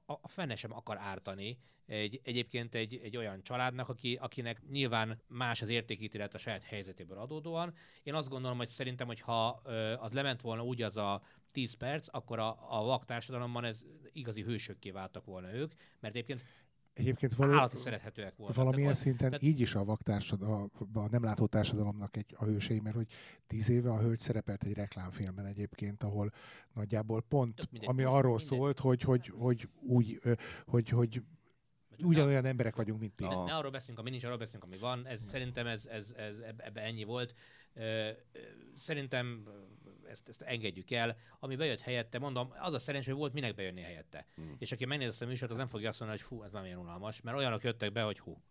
a, 0.06 0.12
a 0.12 0.28
fene 0.28 0.54
sem 0.54 0.72
akar 0.72 0.98
ártani 0.98 1.58
egy, 1.86 2.20
egyébként 2.24 2.74
egy, 2.74 3.00
egy 3.02 3.16
olyan 3.16 3.42
családnak, 3.42 3.88
aki, 3.88 4.18
akinek 4.20 4.62
nyilván 4.70 5.22
más 5.28 5.62
az 5.62 5.68
értékítélet 5.68 6.34
a 6.34 6.38
saját 6.38 6.64
helyzetéből 6.64 7.18
adódóan. 7.18 7.74
Én 8.02 8.14
azt 8.14 8.28
gondolom, 8.28 8.56
hogy 8.56 8.68
szerintem, 8.68 9.06
hogy 9.06 9.20
ha 9.20 9.48
az 9.98 10.12
lement 10.12 10.40
volna 10.40 10.64
úgy 10.64 10.82
az 10.82 10.96
a 10.96 11.22
10 11.52 11.74
perc, 11.74 12.06
akkor 12.10 12.38
a, 12.38 12.78
a 12.78 12.82
vak 12.82 13.04
társadalomban 13.04 13.64
ez 13.64 13.84
igazi 14.12 14.42
hősökké 14.42 14.90
váltak 14.90 15.24
volna 15.24 15.52
ők, 15.52 15.72
mert 16.00 16.14
egyébként 16.14 16.44
Egyébként 17.00 17.34
való, 17.34 17.52
állati 17.52 17.76
szerethetőek 17.76 18.36
voltak. 18.36 18.56
valamilyen 18.56 18.82
Tehát 18.82 19.02
szinten 19.02 19.30
tehát- 19.30 19.44
így 19.44 19.60
is 19.60 19.74
a 19.74 19.84
vaktársadal, 19.84 20.70
a, 20.92 20.98
a 20.98 21.08
nem 21.08 21.24
látó 21.24 21.46
társadalomnak 21.46 22.16
egy, 22.16 22.34
a 22.38 22.44
hősei, 22.44 22.80
mert 22.80 22.96
hogy 22.96 23.12
tíz 23.46 23.68
éve 23.70 23.90
a 23.90 24.00
hölgy 24.00 24.18
szerepelt 24.18 24.62
egy 24.62 24.72
reklámfilmben 24.74 25.46
egyébként, 25.46 26.02
ahol 26.02 26.32
nagyjából 26.72 27.22
pont, 27.22 27.70
mindegy, 27.70 27.88
ami 27.88 28.02
most 28.02 28.16
arról 28.16 28.36
mindegy. 28.36 28.58
szólt, 28.58 28.78
hogy, 28.78 29.02
hogy, 29.02 29.32
hogy 29.36 29.68
úgy, 29.80 30.20
hogy, 30.66 30.88
hogy 30.88 31.22
ugyanolyan 32.02 32.44
emberek 32.44 32.76
vagyunk, 32.76 33.00
mint 33.00 33.16
ti. 33.16 33.24
Ne, 33.24 33.44
ne 33.44 33.56
arról 33.56 33.70
beszélünk, 33.70 33.98
ami 33.98 34.10
nincs, 34.10 34.24
arról 34.24 34.38
beszélünk, 34.38 34.64
ami 34.64 34.76
van. 34.78 35.06
Ez, 35.06 35.22
szerintem 35.22 35.66
ez, 35.66 35.86
ez, 35.86 36.14
ez 36.16 36.38
ebbe, 36.38 36.80
ennyi 36.80 37.04
volt. 37.04 37.34
Szerintem 38.76 39.44
ezt, 40.10 40.28
ezt 40.28 40.42
engedjük 40.42 40.90
el. 40.90 41.16
Ami 41.38 41.56
bejött 41.56 41.80
helyette, 41.80 42.18
mondom, 42.18 42.48
az 42.58 42.72
a 42.72 42.78
szerencsé, 42.78 43.10
hogy 43.10 43.18
volt 43.18 43.32
minek 43.32 43.54
bejönni 43.54 43.80
helyette. 43.80 44.26
Hmm. 44.34 44.56
És 44.58 44.72
aki 44.72 44.84
megnéz 44.84 45.08
ezt 45.08 45.22
a 45.22 45.26
műsort, 45.26 45.50
az 45.50 45.56
nem 45.56 45.66
fogja 45.66 45.88
azt 45.88 46.00
mondani, 46.00 46.20
hogy 46.20 46.28
hú, 46.30 46.42
ez 46.44 46.52
már 46.52 46.62
milyen 46.62 46.78
unalmas, 46.78 47.20
mert 47.20 47.36
olyanok 47.36 47.62
jöttek 47.62 47.92
be, 47.92 48.02
hogy 48.02 48.18
hú. 48.18 48.42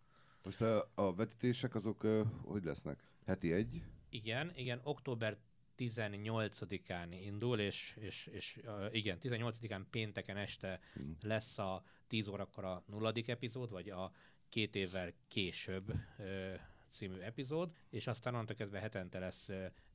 Most 0.42 0.60
a, 0.60 0.90
a 0.94 1.14
vetítések 1.14 1.74
azok 1.74 2.02
ö, 2.02 2.22
hogy 2.44 2.64
lesznek? 2.64 3.04
Heti 3.26 3.52
egy? 3.52 3.82
Igen, 4.08 4.52
igen, 4.54 4.80
október 4.82 5.36
18-án 5.78 7.06
indul, 7.22 7.58
és, 7.60 7.96
és, 8.00 8.26
és 8.26 8.58
uh, 8.64 8.86
igen, 8.90 9.18
18-án 9.22 9.82
pénteken 9.90 10.36
este 10.36 10.80
Hmm. 10.92 11.16
lesz 11.22 11.58
a 11.58 11.82
10 12.06 12.28
órakor 12.28 12.64
a 12.64 12.82
nulladik 12.86 13.28
epizód, 13.28 13.70
vagy 13.70 13.90
a 13.90 14.12
két 14.48 14.74
évvel 14.74 15.12
később 15.28 15.92
ö, 16.18 16.54
című 16.90 17.18
epizód, 17.18 17.72
és 17.90 18.06
aztán 18.06 18.32
onnantól 18.32 18.56
kezdve 18.56 18.80
hetente 18.80 19.18
lesz 19.18 19.50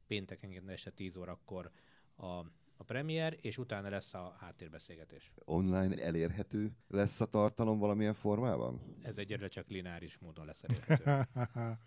pénteken 0.08 0.70
este 0.70 0.90
10 0.90 1.18
órakor 1.18 1.72
a, 2.16 2.26
a 2.78 2.84
premier, 2.86 3.38
és 3.42 3.58
utána 3.58 3.90
lesz 3.90 4.14
a 4.14 4.36
háttérbeszélgetés. 4.40 5.32
Online 5.46 5.96
elérhető 6.04 6.72
lesz 6.88 7.22
a 7.22 7.26
tartalom 7.26 7.80
valamilyen 7.80 8.14
formában? 8.14 8.82
Ez 9.02 9.18
egyelőre 9.18 9.48
csak 9.48 9.70
lineáris 9.70 10.18
módon 10.18 10.46
lesz 10.46 10.64
elérhető. 10.64 11.28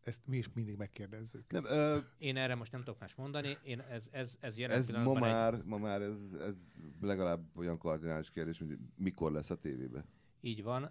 Ezt 0.00 0.20
mi 0.26 0.36
is 0.36 0.52
mindig 0.52 0.76
megkérdezzük. 0.76 1.50
Nem, 1.52 1.64
ö, 1.64 1.98
Én 2.18 2.36
erre 2.36 2.54
most 2.54 2.72
nem 2.72 2.82
tudok 2.82 3.00
más 3.00 3.14
mondani, 3.14 3.58
én 3.62 3.80
ez, 3.80 4.08
ez, 4.12 4.36
ez 4.40 4.58
jelen 4.58 4.76
ez 4.78 4.88
ma 4.88 4.92
pillanatban 4.94 5.24
egy- 5.28 5.34
már, 5.34 5.62
ma 5.64 5.78
már 5.78 6.00
ez, 6.02 6.36
ez 6.40 6.76
legalább 7.00 7.56
olyan 7.56 7.78
kardinális 7.78 8.30
kérdés, 8.30 8.58
mint 8.58 8.78
mikor 8.96 9.32
lesz 9.32 9.50
a 9.50 9.56
tévébe. 9.56 10.04
Így 10.40 10.62
van. 10.62 10.90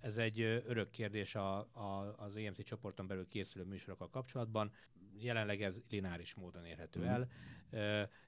Ez 0.00 0.16
egy 0.16 0.40
örök 0.40 0.90
kérdés 0.90 1.34
a, 1.34 1.58
a, 1.58 2.14
az 2.16 2.36
EMC 2.36 2.64
csoporton 2.64 3.06
belül 3.06 3.28
készülő 3.28 3.64
műsorokkal 3.64 4.10
kapcsolatban. 4.10 4.72
Jelenleg 5.18 5.62
ez 5.62 5.80
lineáris 5.90 6.34
módon 6.34 6.64
érhető 6.64 7.00
Mhm. 7.00 7.08
el. 7.08 7.28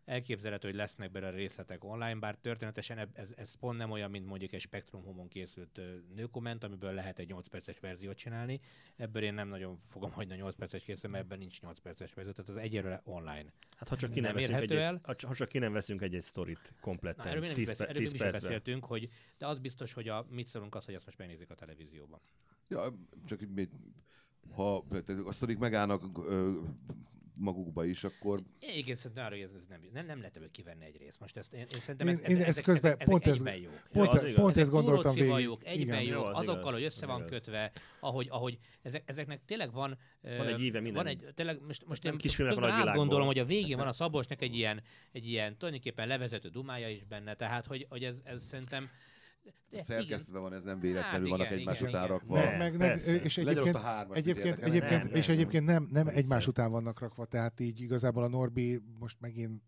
Elképzelhető, 0.05 0.69
hogy 0.69 0.77
lesznek 0.77 1.11
belőle 1.11 1.33
részletek 1.33 1.85
online, 1.85 2.15
bár 2.15 2.37
történetesen 2.37 3.09
ez, 3.13 3.35
ez 3.37 3.55
pont 3.55 3.79
nem 3.79 3.91
olyan, 3.91 4.11
mint 4.11 4.27
mondjuk 4.27 4.53
egy 4.53 4.61
Spectrum 4.61 5.03
Home-on 5.03 5.29
készült 5.29 5.81
nőkomment, 6.15 6.65
amiből 6.65 6.93
lehet 6.93 7.19
egy 7.19 7.29
8 7.29 7.47
perces 7.49 7.79
verziót 7.79 8.17
csinálni. 8.17 8.61
Ebből 8.97 9.23
én 9.23 9.35
nem 9.35 9.49
nagyon 9.49 9.79
fogom 9.83 10.13
hagyni 10.13 10.33
a 10.33 10.37
8 10.37 10.55
perces 10.55 10.85
készül, 10.85 11.11
mert 11.11 11.25
ebben 11.25 11.39
nincs 11.39 11.61
8 11.61 11.79
perces 11.79 12.15
verzió, 12.15 12.33
tehát 12.33 12.51
az 12.51 12.57
egyelőre 12.57 13.01
online. 13.05 13.53
Hát 13.77 13.89
ha 13.89 13.97
csak 13.97 14.11
ki 14.11 14.21
nem, 14.21 14.35
Nem 14.35 14.41
veszünk 14.41 14.61
egy, 14.61 14.73
egy, 14.73 15.23
ha 15.23 15.35
csak 15.35 15.49
ki 15.49 15.59
nem 15.59 15.73
veszünk 15.73 16.03
egy, 16.03 16.15
egy 16.15 16.23
sztorit 16.23 16.71
Na, 16.71 16.81
kompletten, 16.81 17.27
erről 17.27 17.41
még 17.41 17.49
nem 17.49 17.59
10, 17.59 17.63
is, 17.63 17.69
beszél, 17.69 17.87
pe- 17.87 17.95
erről 17.95 18.03
10 18.03 18.13
még 18.13 18.21
is 18.21 18.27
percben. 18.27 18.51
beszéltünk, 18.51 18.85
hogy 18.85 19.09
de 19.39 19.47
az 19.47 19.59
biztos, 19.59 19.93
hogy 19.93 20.09
a, 20.09 20.27
mit 20.31 20.47
szólunk 20.47 20.75
az, 20.75 20.85
hogy 20.85 20.95
azt 20.95 21.05
most 21.05 21.19
megnézik 21.19 21.51
a 21.51 21.55
televízióban. 21.55 22.21
Ja, 22.69 22.99
csak 23.27 23.41
ha 24.51 24.85
a 25.27 25.33
sztorik 25.33 25.59
megállnak 25.59 26.03
magukba 27.39 27.85
is, 27.85 28.05
akkor 28.05 28.41
Igen, 28.77 28.95
szerintem 28.97 29.25
arra, 29.27 29.35
hogy 29.35 29.45
ez, 29.45 29.53
ez 29.55 29.67
nem, 29.69 29.81
nem, 29.93 30.07
nem 30.07 30.19
lehet 30.19 30.37
ebből 30.37 30.51
kivenni 30.51 30.85
egy 30.85 30.97
részt. 30.97 31.21
Most 31.21 31.37
ezt, 31.37 31.53
én, 31.53 31.61
én 31.75 31.81
szerintem 31.81 32.09
Én- 32.09 32.15
ez, 32.15 32.21
én 32.31 32.37
ez, 32.37 32.41
ezt 32.41 32.49
ezek, 32.49 32.65
közben 32.65 32.93
ezek, 32.93 33.07
pont 33.07 33.27
ezek 33.27 33.35
ez- 33.35 33.41
egyben 33.41 33.57
jók. 33.63 33.89
Pont, 33.93 34.09
az 34.13 34.23
igaz. 34.25 34.35
pont 34.35 34.51
ezek 34.51 34.63
ezt 34.63 34.71
gondoltam 34.71 35.15
végig. 35.15 35.39
jók, 35.45 35.65
egyben 35.65 36.01
Igen. 36.01 36.03
jók, 36.03 36.23
Jó, 36.23 36.25
az 36.25 36.39
azokkal, 36.39 36.59
igaz, 36.61 36.73
hogy 36.73 36.83
össze 36.83 37.07
van 37.07 37.19
igaz. 37.19 37.31
kötve, 37.31 37.73
ahogy, 38.01 38.27
ahogy 38.31 38.59
ezek, 38.83 39.03
ezeknek 39.07 39.41
tényleg 39.45 39.73
van... 39.73 39.99
Van 40.23 40.47
egy 40.47 40.61
íve 40.61 40.81
minden. 40.81 41.03
Van 41.05 41.13
egy, 41.13 41.25
tényleg, 41.35 41.61
most, 41.67 41.87
most 41.87 42.03
Nem 42.03 42.13
én 42.13 42.19
kisfilmek 42.19 42.55
van 42.55 42.89
a 42.89 42.95
gondolom, 42.95 43.27
hogy 43.27 43.39
a 43.39 43.45
végén 43.45 43.77
van 43.77 43.87
a 43.89 43.93
Szabolcsnak 43.93 44.43
egy 44.43 44.55
ilyen, 44.57 44.83
egy 45.13 45.27
ilyen 45.27 45.57
tulajdonképpen 45.57 46.07
levezető 46.09 46.49
dumája 46.49 46.89
is 46.89 47.05
benne, 47.05 47.35
tehát 47.35 47.67
hogy, 47.67 47.87
hogy 47.89 48.05
ez, 48.05 48.21
ez 48.25 48.43
szerintem 48.43 48.89
de 49.71 49.83
Szerkesztve 49.83 50.39
van, 50.39 50.53
ez 50.53 50.63
nem 50.63 50.81
véletlenül 50.81 51.29
Hát 51.29 51.39
vannak 51.39 51.47
igen, 51.47 51.59
egymás 51.59 51.81
igen, 51.81 51.91
után 51.91 52.05
igen. 52.05 52.17
rakva. 52.17 52.35
Meg, 52.35 52.59
meg, 52.59 52.77
meg, 52.77 53.23
és 53.25 53.39
egyébként, 53.39 53.75
a 53.75 53.79
hármas, 53.79 54.17
egyébként, 54.17 54.59
egyébként, 54.61 55.03
Nem, 55.03 55.15
és 55.15 55.27
nem. 55.27 55.37
egyébként 55.37 55.65
nem, 55.65 55.89
nem 55.93 56.09
egymás 56.09 56.47
után 56.47 56.71
vannak 56.71 57.01
rakva, 57.01 57.25
tehát 57.25 57.61
így 57.61 57.81
igazából 57.81 58.23
a 58.23 58.29
Norbi 58.29 58.83
most 58.99 59.17
megint 59.21 59.63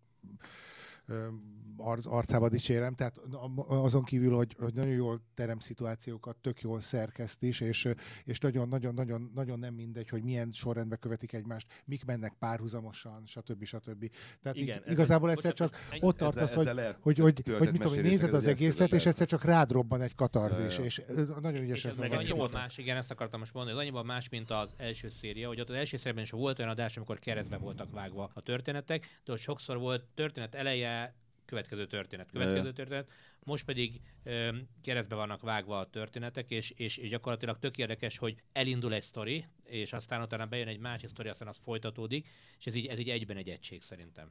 arc, 1.81 2.07
arcába 2.07 2.49
dicsérem, 2.49 2.95
tehát 2.95 3.21
azon 3.67 4.05
kívül, 4.05 4.35
hogy, 4.35 4.57
hogy 4.59 4.75
nagyon 4.75 4.93
jól 4.93 5.23
terem 5.35 5.59
szituációkat, 5.59 6.37
tök 6.37 6.61
jól 6.61 6.81
szerkeszt 6.81 7.43
is, 7.43 7.61
és, 7.61 7.89
és 8.25 8.39
nagyon, 8.39 8.69
nagyon, 8.69 8.95
nagyon, 8.95 9.31
nagyon 9.35 9.59
nem 9.59 9.75
mindegy, 9.75 10.09
hogy 10.09 10.23
milyen 10.23 10.51
sorrendben 10.53 10.99
követik 10.99 11.33
egymást, 11.33 11.83
mik 11.85 12.05
mennek 12.05 12.35
párhuzamosan, 12.39 13.23
stb. 13.27 13.65
stb. 13.65 14.11
Tehát 14.43 14.57
Igen, 14.57 14.77
így, 14.77 14.83
ez 14.85 14.93
igazából 14.93 15.31
egyszer 15.31 15.53
csak 15.53 15.71
egy- 15.91 16.05
ott 16.05 16.17
tartasz, 16.17 16.55
hogy, 16.55 16.65
lehet 16.75 16.99
hogy, 17.01 17.19
hogy, 17.19 17.35
töltett 17.35 17.59
hogy 17.59 17.73
mit 17.73 17.81
tudom, 17.81 17.97
hogy 17.97 18.07
nézed 18.07 18.35
az 18.35 18.45
hogy 18.45 18.53
egészet, 18.53 18.93
és 18.93 19.07
egyszer 19.07 19.27
csak 19.27 19.45
rád 19.45 19.71
robban 19.71 20.01
egy 20.01 20.15
katarzis, 20.15 20.75
Ja, 20.75 20.81
ja. 20.81 20.85
és 20.85 21.03
nagyon 21.41 21.55
És 21.55 21.63
ügyesen 21.63 21.91
ez 21.91 21.97
meg 21.97 22.13
annyiban 22.13 22.49
más, 22.53 22.79
igen, 22.79 22.97
ezt 22.97 23.11
akartam 23.11 23.41
most 23.41 23.55
mondani, 23.55 23.77
hogy 23.77 23.85
annyiban 23.85 24.07
más, 24.07 24.29
mint 24.29 24.51
az 24.51 24.75
első 24.77 25.09
széria, 25.09 25.49
hogy 25.49 25.61
ott 25.61 25.69
az 25.69 25.75
első 25.75 25.97
szériában 25.97 26.23
is 26.23 26.31
volt 26.31 26.59
olyan 26.59 26.71
adás, 26.71 26.97
amikor 26.97 27.19
keresztbe 27.19 27.57
voltak 27.57 27.93
vágva 27.93 28.31
a 28.35 28.41
történetek, 28.41 29.21
de 29.25 29.33
ott 29.33 29.39
sokszor 29.39 29.79
volt 29.79 30.05
történet 30.15 30.55
eleje, 30.55 31.15
következő 31.49 31.87
történet, 31.87 32.31
következő 32.31 32.73
történet, 32.73 33.11
most 33.45 33.65
pedig 33.65 34.01
ö, 34.23 34.57
keresztbe 34.83 35.15
vannak 35.15 35.43
vágva 35.43 35.79
a 35.79 35.91
történetek, 35.91 36.51
és, 36.51 36.71
és, 36.71 36.97
és 36.97 37.11
gyakorlatilag 37.11 37.59
tök 37.59 37.79
érdekes, 37.79 38.19
hogy 38.19 38.43
elindul 38.53 38.93
egy 38.95 39.03
sztori, 39.03 39.45
és 39.65 39.93
aztán 39.93 40.23
utána 40.23 40.47
bejön 40.47 40.69
egy 40.69 40.79
másik 40.79 41.09
sztori, 41.09 41.29
aztán 41.29 41.49
az 41.49 41.61
folytatódik, 41.63 42.29
és 42.59 42.67
ez 42.67 42.75
így, 42.75 42.87
ez 42.87 42.99
így 42.99 43.09
egyben 43.09 43.37
egy 43.37 43.49
egység 43.49 43.83
szerintem. 43.83 44.31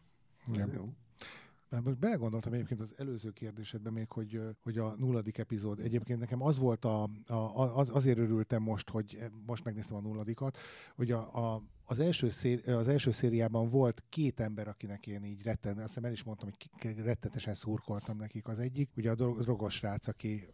Igen. 0.53 0.72
Jó. 0.74 0.93
Mert 1.70 1.84
most 1.84 1.97
belegondoltam 1.97 2.53
egyébként 2.53 2.82
az 2.82 2.93
előző 2.97 3.32
kérdésedben 3.32 3.93
még, 3.93 4.11
hogy, 4.11 4.41
hogy 4.61 4.78
a 4.78 4.95
nulladik 4.97 5.38
epizód. 5.38 5.80
Egyébként 5.80 6.20
nekem 6.20 6.41
az 6.41 6.57
volt 6.57 6.86
a, 6.86 7.09
a, 7.28 7.78
az, 7.78 7.89
azért 7.93 8.18
örültem 8.18 8.61
most, 8.61 8.89
hogy 8.89 9.20
most 9.45 9.63
megnéztem 9.63 9.97
a 9.97 10.01
nulladikat, 10.01 10.57
hogy 10.95 11.11
a, 11.11 11.53
a, 11.53 11.63
az, 11.89 11.99
első 11.99 12.29
széri, 12.29 12.71
az 12.71 12.88
első 12.88 13.11
szériában 13.11 13.69
volt 13.69 14.03
két 14.09 14.39
ember, 14.39 14.67
akinek 14.67 15.07
én 15.07 15.23
így 15.23 15.43
retten, 15.43 15.77
azt 15.77 15.88
hiszem 15.88 16.03
el 16.03 16.11
is 16.11 16.23
mondtam, 16.23 16.49
hogy 16.81 16.97
rettetesen 16.97 17.53
szurkoltam 17.53 18.17
nekik. 18.17 18.47
Az 18.47 18.59
egyik, 18.59 18.89
ugye 18.97 19.11
a 19.11 19.15
dro- 19.15 19.39
drogos 19.41 19.73
srác, 19.73 20.07
aki 20.07 20.47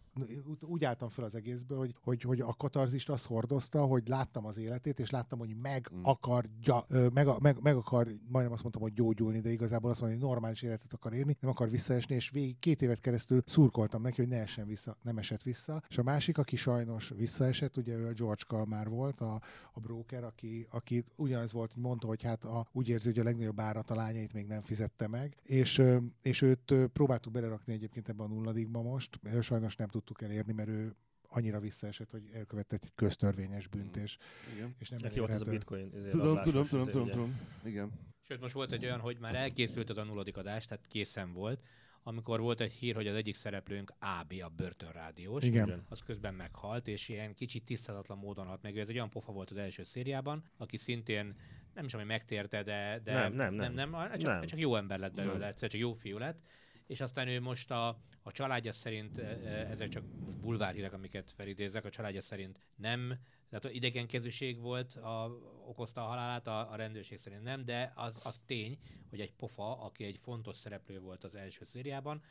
úgy 0.60 0.84
álltam 0.84 1.08
fel 1.08 1.24
az 1.24 1.34
egészből, 1.34 1.78
hogy, 1.78 1.94
hogy, 2.02 2.22
hogy 2.22 2.40
a 2.40 2.54
katarzist 2.54 3.10
azt 3.10 3.26
hordozta, 3.26 3.84
hogy 3.84 4.08
láttam 4.08 4.46
az 4.46 4.58
életét, 4.58 4.98
és 4.98 5.10
láttam, 5.10 5.38
hogy 5.38 5.56
meg 5.62 5.92
Mm. 5.94 6.00
akarja, 6.02 6.86
meg, 6.88 7.40
meg, 7.40 7.62
meg 7.62 7.76
akar, 7.76 8.06
majdnem 8.28 8.52
azt 8.52 8.62
mondtam, 8.62 8.82
hogy 8.82 8.92
gyógyulni, 8.92 9.40
de 9.40 9.50
igazából 9.50 9.90
azt 9.90 10.00
mondja, 10.00 10.18
hogy 10.18 10.28
normális 10.28 10.62
életet 10.62 10.92
akar 10.92 11.12
élni, 11.12 11.36
nem 11.40 11.50
akar 11.50 11.70
visszaesni, 11.70 12.14
és 12.14 12.30
végig 12.30 12.58
két 12.58 12.82
évet 12.82 13.00
keresztül 13.00 13.42
szurkoltam 13.46 14.02
neki, 14.02 14.20
hogy 14.20 14.30
ne 14.30 14.40
essen 14.40 14.66
vissza, 14.66 14.96
nem 15.02 15.18
esett 15.18 15.42
vissza. 15.42 15.82
És 15.88 15.98
a 15.98 16.02
másik, 16.02 16.38
aki 16.38 16.56
sajnos 16.56 17.12
visszaesett, 17.16 17.76
ugye 17.76 17.94
ő 17.94 18.06
a 18.06 18.12
George 18.12 18.42
Kalmár 18.46 18.88
volt, 18.88 19.20
a, 19.20 19.42
a 19.72 19.80
broker, 19.80 20.24
aki, 20.24 20.66
aki 20.70 21.04
ugyanez 21.16 21.52
volt, 21.52 21.72
hogy 21.72 21.82
mondta, 21.82 22.06
hogy 22.06 22.22
hát 22.22 22.44
a, 22.44 22.68
úgy 22.72 22.88
érzi, 22.88 23.08
hogy 23.08 23.18
a 23.18 23.24
legnagyobb 23.24 23.60
árat 23.60 23.90
a 23.90 23.94
lányait 23.94 24.32
még 24.32 24.46
nem 24.46 24.60
fizette 24.60 25.08
meg, 25.08 25.36
és, 25.42 25.82
és 26.22 26.42
őt 26.42 26.74
próbáltuk 26.92 27.32
belerakni 27.32 27.72
egyébként 27.72 28.08
ebbe 28.08 28.22
a 28.22 28.26
nulladikba 28.26 28.82
most, 28.82 29.20
sajnos 29.40 29.76
nem 29.76 29.88
tudtuk 30.04 30.22
elérni, 30.22 30.52
mert 30.52 30.68
ő 30.68 30.94
annyira 31.28 31.60
visszaesett, 31.60 32.10
hogy 32.10 32.30
elkövetett 32.32 32.84
egy 32.84 32.92
köztörvényes 32.94 33.66
bűnt, 33.66 33.96
és, 33.96 34.16
Igen. 34.54 34.74
és 34.78 34.88
nem 34.88 34.98
Neki 35.02 35.18
volt 35.18 35.30
ez 35.30 35.40
a 35.40 35.50
bitcoin. 35.50 35.90
ezért 35.94 36.10
Tudom, 36.12 36.42
tudom, 36.42 36.66
tudom, 36.66 36.86
tudom, 36.86 37.08
tudom. 37.08 37.40
Igen. 37.64 37.90
Sőt, 38.20 38.40
most 38.40 38.54
volt 38.54 38.72
egy 38.72 38.84
olyan, 38.84 39.00
hogy 39.00 39.18
már 39.18 39.34
elkészült 39.34 39.90
az 39.90 39.96
a 39.96 40.04
nulladik 40.04 40.36
adás, 40.36 40.64
tehát 40.64 40.86
készen 40.86 41.32
volt, 41.32 41.62
amikor 42.02 42.40
volt 42.40 42.60
egy 42.60 42.72
hír, 42.72 42.94
hogy 42.94 43.06
az 43.06 43.14
egyik 43.14 43.34
szereplőnk 43.34 43.92
AB, 43.98 44.32
a 44.42 44.48
börtönrádiós, 44.48 45.44
Igen. 45.44 45.84
Az 45.88 46.00
közben 46.00 46.34
meghalt, 46.34 46.88
és 46.88 47.08
ilyen 47.08 47.34
kicsit 47.34 47.64
tisztázatlan 47.64 48.18
módon 48.18 48.46
halt 48.46 48.62
meg. 48.62 48.78
Ez 48.78 48.88
egy 48.88 48.94
olyan 48.94 49.10
pofa 49.10 49.32
volt 49.32 49.50
az 49.50 49.56
első 49.56 49.84
szériában, 49.84 50.44
aki 50.56 50.76
szintén 50.76 51.34
nem 51.74 51.84
is, 51.84 51.94
ami 51.94 52.04
megtérte, 52.04 52.62
de, 52.62 53.00
de 53.04 53.12
Nem, 53.12 53.32
nem, 53.32 53.54
nem. 53.54 53.72
nem, 53.72 53.90
nem, 53.90 54.10
csak, 54.10 54.30
Nem. 54.30 54.46
csak 54.46 54.58
jó 54.58 54.76
ember 54.76 54.98
lett 54.98 55.14
belőle, 55.14 55.38
Nem. 55.38 55.48
egyszer 55.48 55.70
csak 55.70 55.80
jó 55.80 55.92
fiú 55.92 56.18
lett. 56.18 56.42
És 56.86 57.00
aztán 57.00 57.28
ő 57.28 57.40
most 57.40 57.70
a, 57.70 57.88
a 58.22 58.32
családja 58.32 58.72
szerint, 58.72 59.18
e, 59.18 59.22
e, 59.22 59.70
ezek 59.70 59.88
csak 59.88 60.04
most 60.24 60.40
bulvárhírek, 60.40 60.92
amiket 60.92 61.30
felidézek, 61.30 61.84
a 61.84 61.90
családja 61.90 62.22
szerint 62.22 62.60
nem, 62.76 63.18
tehát 63.50 63.76
idegenkezűség 63.76 64.60
volt, 64.60 64.94
a, 64.94 65.38
okozta 65.66 66.04
a 66.04 66.08
halálát, 66.08 66.46
a, 66.46 66.72
a 66.72 66.76
rendőrség 66.76 67.18
szerint 67.18 67.42
nem, 67.42 67.64
de 67.64 67.92
az, 67.96 68.20
az 68.24 68.40
tény, 68.46 68.78
hogy 69.10 69.20
egy 69.20 69.32
pofa, 69.32 69.80
aki 69.80 70.04
egy 70.04 70.18
fontos 70.22 70.56
szereplő 70.56 71.00
volt 71.00 71.24
az 71.24 71.34
első 71.34 71.64
szériában, 71.64 72.22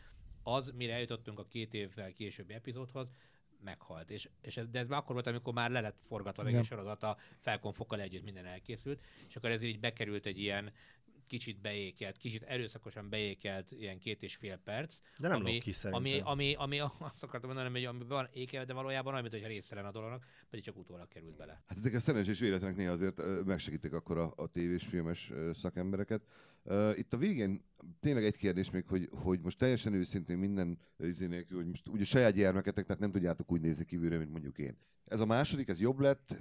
az, 0.43 0.73
mire 0.75 0.93
eljutottunk 0.93 1.39
a 1.39 1.45
két 1.45 1.73
évvel 1.73 2.13
későbbi 2.13 2.53
epizódhoz, 2.53 3.09
meghalt. 3.63 4.11
És, 4.11 4.29
és 4.41 4.57
ez, 4.57 4.69
de 4.69 4.79
ez 4.79 4.87
már 4.87 4.99
akkor 4.99 5.13
volt, 5.13 5.27
amikor 5.27 5.53
már 5.53 5.71
le 5.71 5.81
lett 5.81 5.97
forgatva 6.07 6.43
a 6.43 6.45
Igen. 6.45 6.57
egész 6.57 6.69
sorozat, 6.69 7.03
a 7.03 7.17
felkonfokkal 7.39 8.01
együtt 8.01 8.23
minden 8.23 8.45
elkészült, 8.45 9.01
és 9.27 9.35
akkor 9.35 9.51
ez 9.51 9.61
így 9.61 9.79
bekerült 9.79 10.25
egy 10.25 10.39
ilyen 10.39 10.71
kicsit 11.27 11.61
beékelt, 11.61 12.17
kicsit 12.17 12.43
erőszakosan 12.43 13.09
beékelt 13.09 13.71
ilyen 13.71 13.99
két 13.99 14.23
és 14.23 14.35
fél 14.35 14.57
perc, 14.57 14.99
De 15.19 15.27
nem 15.27 15.39
ami, 15.39 15.59
ki 15.59 15.71
szerintem. 15.71 16.05
ami, 16.05 16.55
ami, 16.55 16.79
ami, 16.79 16.79
azt 16.99 17.23
akartam 17.23 17.49
mondani, 17.49 17.69
hogy 17.69 17.85
ami 17.85 18.03
van 18.07 18.29
ékel, 18.33 18.65
de 18.65 18.73
valójában 18.73 19.13
olyan, 19.13 19.27
mintha 19.31 19.47
része 19.47 19.75
lenne 19.75 19.87
a 19.87 19.91
dolognak, 19.91 20.25
pedig 20.49 20.65
csak 20.65 20.77
utólag 20.77 21.07
került 21.07 21.35
bele. 21.35 21.63
Hát 21.67 21.77
ezek 21.77 21.93
a 21.93 21.99
szerencsés 21.99 22.39
véletlenek 22.39 22.75
néha 22.75 22.91
azért 22.91 23.21
megsegítik 23.45 23.93
akkor 23.93 24.17
a, 24.17 24.33
a 24.35 24.47
tévés, 24.47 24.85
filmes 24.85 25.31
szakembereket. 25.53 26.21
Itt 26.95 27.13
a 27.13 27.17
végén 27.17 27.63
tényleg 27.99 28.23
egy 28.23 28.37
kérdés 28.37 28.69
még, 28.71 28.87
hogy, 28.87 29.09
hogy 29.11 29.39
most 29.41 29.57
teljesen 29.57 29.93
őszintén 29.93 30.37
minden 30.37 30.77
izé 30.99 31.25
nélkül, 31.25 31.57
hogy 31.57 31.67
most 31.67 31.87
ugye 31.87 32.03
saját 32.03 32.33
gyermeketek, 32.33 32.85
tehát 32.85 33.01
nem 33.01 33.11
tudjátok 33.11 33.51
úgy 33.51 33.61
nézni 33.61 33.85
kívülre, 33.85 34.17
mint 34.17 34.31
mondjuk 34.31 34.57
én. 34.57 34.77
Ez 35.05 35.19
a 35.19 35.25
második, 35.25 35.67
ez 35.67 35.81
jobb 35.81 35.99
lett, 35.99 36.35